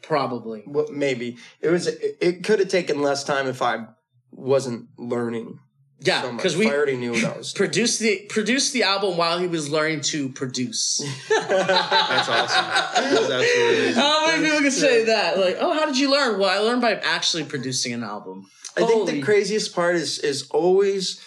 Probably. 0.02 0.64
Well, 0.66 0.86
maybe 0.90 1.36
it 1.60 1.70
was. 1.70 1.86
It, 1.86 2.18
it 2.20 2.44
could 2.44 2.58
have 2.58 2.68
taken 2.68 3.00
less 3.00 3.22
time 3.24 3.46
if 3.46 3.62
I 3.62 3.86
wasn't 4.32 4.88
learning. 4.98 5.60
Yeah, 6.04 6.22
so 6.22 6.32
because 6.32 6.56
we 6.56 6.68
I 6.68 6.74
already 6.74 6.96
knew 6.96 7.12
what 7.12 7.24
I 7.24 7.38
was. 7.38 7.52
produced 7.56 8.00
the 8.00 8.26
produced 8.28 8.72
the 8.72 8.82
album 8.82 9.16
while 9.16 9.38
he 9.38 9.46
was 9.46 9.70
learning 9.70 10.00
to 10.02 10.28
produce. 10.30 10.98
That's 11.28 12.28
awesome. 12.28 12.64
That's 13.04 13.30
absolutely. 13.30 13.92
How 13.92 14.26
many 14.26 14.44
people 14.44 14.60
can 14.60 14.70
say 14.72 15.04
that? 15.04 15.38
Like, 15.38 15.58
oh, 15.60 15.72
how 15.72 15.86
did 15.86 15.96
you 15.96 16.10
learn? 16.10 16.40
Well, 16.40 16.50
I 16.50 16.58
learned 16.58 16.82
by 16.82 16.94
actually 16.94 17.44
producing 17.44 17.92
an 17.92 18.02
album. 18.02 18.50
I 18.76 18.84
think 18.84 19.08
the 19.08 19.22
craziest 19.22 19.74
part 19.74 19.94
is 19.94 20.18
is 20.18 20.48
always 20.50 21.20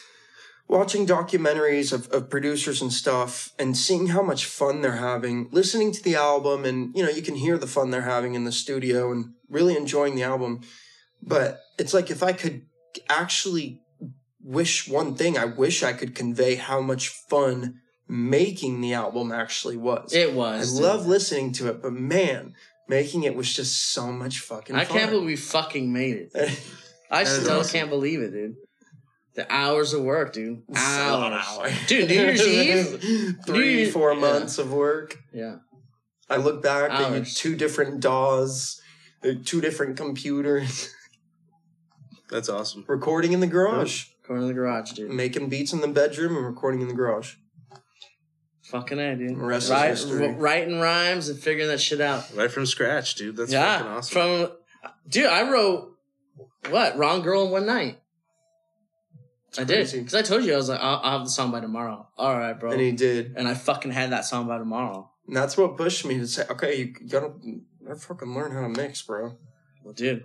watching 0.68 1.06
documentaries 1.06 1.94
of, 1.94 2.08
of 2.12 2.30
producers 2.30 2.82
and 2.82 2.92
stuff 2.92 3.54
and 3.60 3.78
seeing 3.78 4.08
how 4.08 4.22
much 4.22 4.46
fun 4.46 4.82
they're 4.82 4.94
having, 4.94 5.48
listening 5.52 5.92
to 5.92 6.04
the 6.04 6.16
album, 6.16 6.66
and 6.66 6.96
you 6.96 7.04
know, 7.04 7.10
you 7.10 7.22
can 7.22 7.36
hear 7.36 7.58
the 7.58 7.68
fun 7.68 7.92
they're 7.92 8.02
having 8.02 8.34
in 8.36 8.44
the 8.46 8.52
studio 8.52 9.12
and 9.12 9.34
really 9.50 9.76
enjoying 9.78 10.16
the 10.16 10.24
album. 10.24 10.62
But 11.22 11.62
it's 11.78 11.94
like 11.94 12.10
if 12.10 12.24
I 12.24 12.34
could 12.34 12.64
actually 13.10 13.82
wish 14.44 14.88
one 14.88 15.16
thing, 15.16 15.38
I 15.38 15.46
wish 15.46 15.84
I 15.84 15.94
could 15.94 16.16
convey 16.16 16.56
how 16.56 16.82
much 16.82 17.10
fun 17.10 17.82
making 18.08 18.82
the 18.82 18.94
album 18.94 19.32
actually 19.32 19.78
was. 19.78 20.14
It 20.14 20.30
I 20.30 20.34
was. 20.34 20.74
dude. 20.74 20.84
love 20.84 21.08
listening 21.08 21.52
to 21.54 21.70
it, 21.70 21.82
but 21.82 21.94
man, 21.94 22.54
making 22.88 23.24
it 23.24 23.36
was 23.36 23.54
just 23.54 23.92
so 23.94 24.12
much 24.12 24.40
fucking 24.40 24.76
I 24.76 24.86
fun. 24.86 24.98
can't 24.98 25.12
believe 25.12 25.26
we 25.26 25.36
fucking 25.36 25.92
made 25.92 26.30
it. 26.34 26.60
I 27.12 27.24
still 27.24 27.60
awesome. 27.60 27.72
can't 27.80 27.90
believe 27.90 28.22
it, 28.22 28.32
dude. 28.32 28.56
The 29.36 29.46
hours 29.54 29.94
of 29.94 30.02
work, 30.04 30.32
dude. 30.34 30.64
It's 30.70 30.80
a 30.80 31.12
lot 31.12 31.34
of 31.34 31.40
Hours. 31.40 31.72
hours. 31.74 31.88
Dude, 31.88 32.08
New 32.10 32.16
Year's 32.16 32.48
Eve? 32.48 33.36
Three, 33.46 33.76
New- 33.76 33.92
four 33.92 34.14
yeah. 34.14 34.20
months 34.20 34.58
of 34.58 34.72
work. 34.72 35.18
Yeah. 35.34 35.58
I 36.30 36.38
look 36.38 36.64
back 36.64 36.90
at 36.92 37.28
two 37.28 37.56
different 37.56 38.00
DAWs, 38.00 38.82
uh, 39.24 39.32
two 39.44 39.60
different 39.62 39.98
computers, 39.98 40.94
That's 42.32 42.50
awesome. 42.50 42.84
recording 42.88 43.34
in 43.34 43.42
the 43.42 43.48
garage, 43.48 44.06
Going 44.28 44.40
to 44.42 44.48
the 44.48 44.54
garage, 44.54 44.94
dude. 44.94 45.12
making 45.12 45.50
beats 45.50 45.72
in 45.74 45.82
the 45.82 45.88
bedroom 45.88 46.36
and 46.36 46.46
recording 46.46 46.82
in 46.82 46.88
the 46.88 46.96
garage. 46.96 47.36
Fucking 48.64 48.98
A, 49.00 49.16
dude. 49.16 49.32
The 49.38 49.44
rest 49.44 49.66
is 49.66 49.72
Write- 49.72 49.90
history. 49.90 50.28
writing 50.34 50.80
rhymes 50.80 51.30
and 51.30 51.38
figuring 51.38 51.68
that 51.70 51.80
shit 51.80 52.02
out. 52.02 52.26
Right 52.36 52.50
from 52.50 52.66
scratch, 52.66 53.14
dude. 53.16 53.36
That's 53.38 53.54
fucking 53.54 53.88
awesome. 53.88 54.14
From, 54.48 54.58
dude, 55.08 55.28
I 55.28 55.52
wrote, 55.52 55.92
what? 56.72 56.98
Wrong 56.98 57.22
Girl 57.22 57.46
in 57.46 57.52
One 57.52 57.68
Night. 57.68 58.00
I 59.60 59.64
did. 59.64 59.92
Because 59.92 60.14
I 60.16 60.22
told 60.22 60.44
you, 60.44 60.54
I 60.54 60.58
was 60.58 60.70
like, 60.70 60.80
I'll, 60.80 61.00
I'll 61.04 61.12
have 61.20 61.26
the 61.26 61.32
song 61.32 61.52
by 61.52 61.60
tomorrow. 61.60 62.08
All 62.18 62.38
right, 62.38 62.60
bro. 62.60 62.72
And 62.72 62.82
he 62.82 62.92
did. 62.92 63.34
and 63.38 63.48
I 63.48 63.54
fucking 63.54 63.92
had 63.92 64.12
that 64.12 64.26
song 64.26 64.48
by 64.48 64.58
tomorrow. 64.58 65.10
And 65.28 65.36
that's 65.36 65.58
what 65.58 65.78
pushed 65.78 66.06
me 66.06 66.18
to 66.20 66.28
say, 66.28 66.44
okay, 66.50 66.76
you 66.78 66.86
gotta, 67.08 67.32
you 67.42 67.62
gotta 67.86 68.00
fucking 68.00 68.34
learn 68.34 68.52
how 68.52 68.62
to 68.62 68.70
mix, 68.70 69.02
bro. 69.02 69.36
Well, 69.84 69.94
dude, 69.94 70.24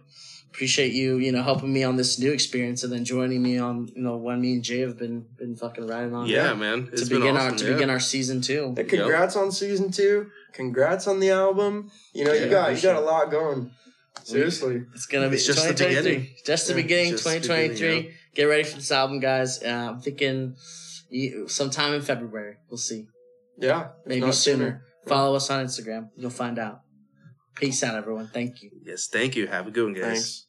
appreciate 0.51 0.93
you, 0.93 1.16
you 1.18 1.33
know, 1.33 1.43
helping 1.43 1.72
me 1.72 1.85
on 1.85 1.97
this 1.97 2.18
new 2.18 2.33
experience 2.33 2.83
and 2.83 2.93
then 2.93 3.05
joining 3.05 3.43
me 3.43 3.59
on, 3.59 3.89
you 3.95 4.03
know, 4.03 4.16
when 4.16 4.41
me 4.41 4.55
and 4.55 4.62
Jay 4.64 4.81
have 4.81 4.99
been 4.99 5.26
been 5.37 5.55
fucking 5.55 5.87
riding 5.87 6.14
on. 6.14 6.26
yeah, 6.26 6.55
man. 6.55 6.87
To 6.87 6.93
It's 6.93 7.09
been 7.09 7.20
begin 7.20 7.37
awesome. 7.37 7.53
our 7.53 7.59
to 7.59 7.64
yeah. 7.66 7.72
begin 7.74 7.91
our 7.91 8.01
season 8.01 8.41
two. 8.41 8.72
Hey, 8.76 8.85
congrats 8.85 9.37
on 9.37 9.53
season 9.53 9.91
two. 9.91 10.31
Congrats 10.53 11.07
on 11.07 11.20
the 11.20 11.31
album. 11.31 11.91
You 12.14 12.24
know, 12.24 12.33
Yeah, 12.33 12.45
you 12.45 12.51
got 12.51 12.74
you 12.76 12.83
got 12.83 12.97
a 12.97 13.01
lot 13.01 13.31
going. 13.31 13.70
Seriously. 14.24 14.83
It's 14.95 15.07
gonna 15.07 15.28
be 15.28 15.37
It's 15.37 15.47
just 15.47 15.66
the 15.66 15.72
beginning. 15.74 16.28
Just 16.45 16.66
the 16.66 16.74
Yeah, 16.74 16.83
beginning, 16.83 17.11
2023. 17.12 18.14
Beginning, 18.33 18.49
Get 18.49 18.57
ready 18.57 18.64
for 18.64 18.76
this 18.76 18.91
album, 18.91 19.20
guys. 19.20 19.62
Uh, 19.62 19.93
I'm 19.93 20.01
thinking 20.01 20.57
sometime 21.47 21.95
in 21.95 22.03
February. 22.03 22.57
We'll 22.68 22.78
see. 22.78 23.07
Yeah. 23.59 23.89
Maybe 24.07 24.20
not 24.20 24.35
sooner. 24.35 24.85
Follow 25.07 25.37
us 25.37 25.51
on 25.51 25.64
Instagram. 25.64 26.11
You'll 26.16 26.31
find 26.31 26.59
out. 26.59 26.81
Peace 27.57 27.83
out, 27.83 27.97
everyone. 27.97 28.28
Thank 28.33 28.62
you. 28.62 28.70
Yes, 28.85 29.09
thank 29.09 29.37
you. 29.37 29.47
Have 29.47 29.66
a 29.66 29.70
good 29.70 29.85
one, 29.85 29.95
guys. 29.95 30.03
Thanks. 30.03 30.47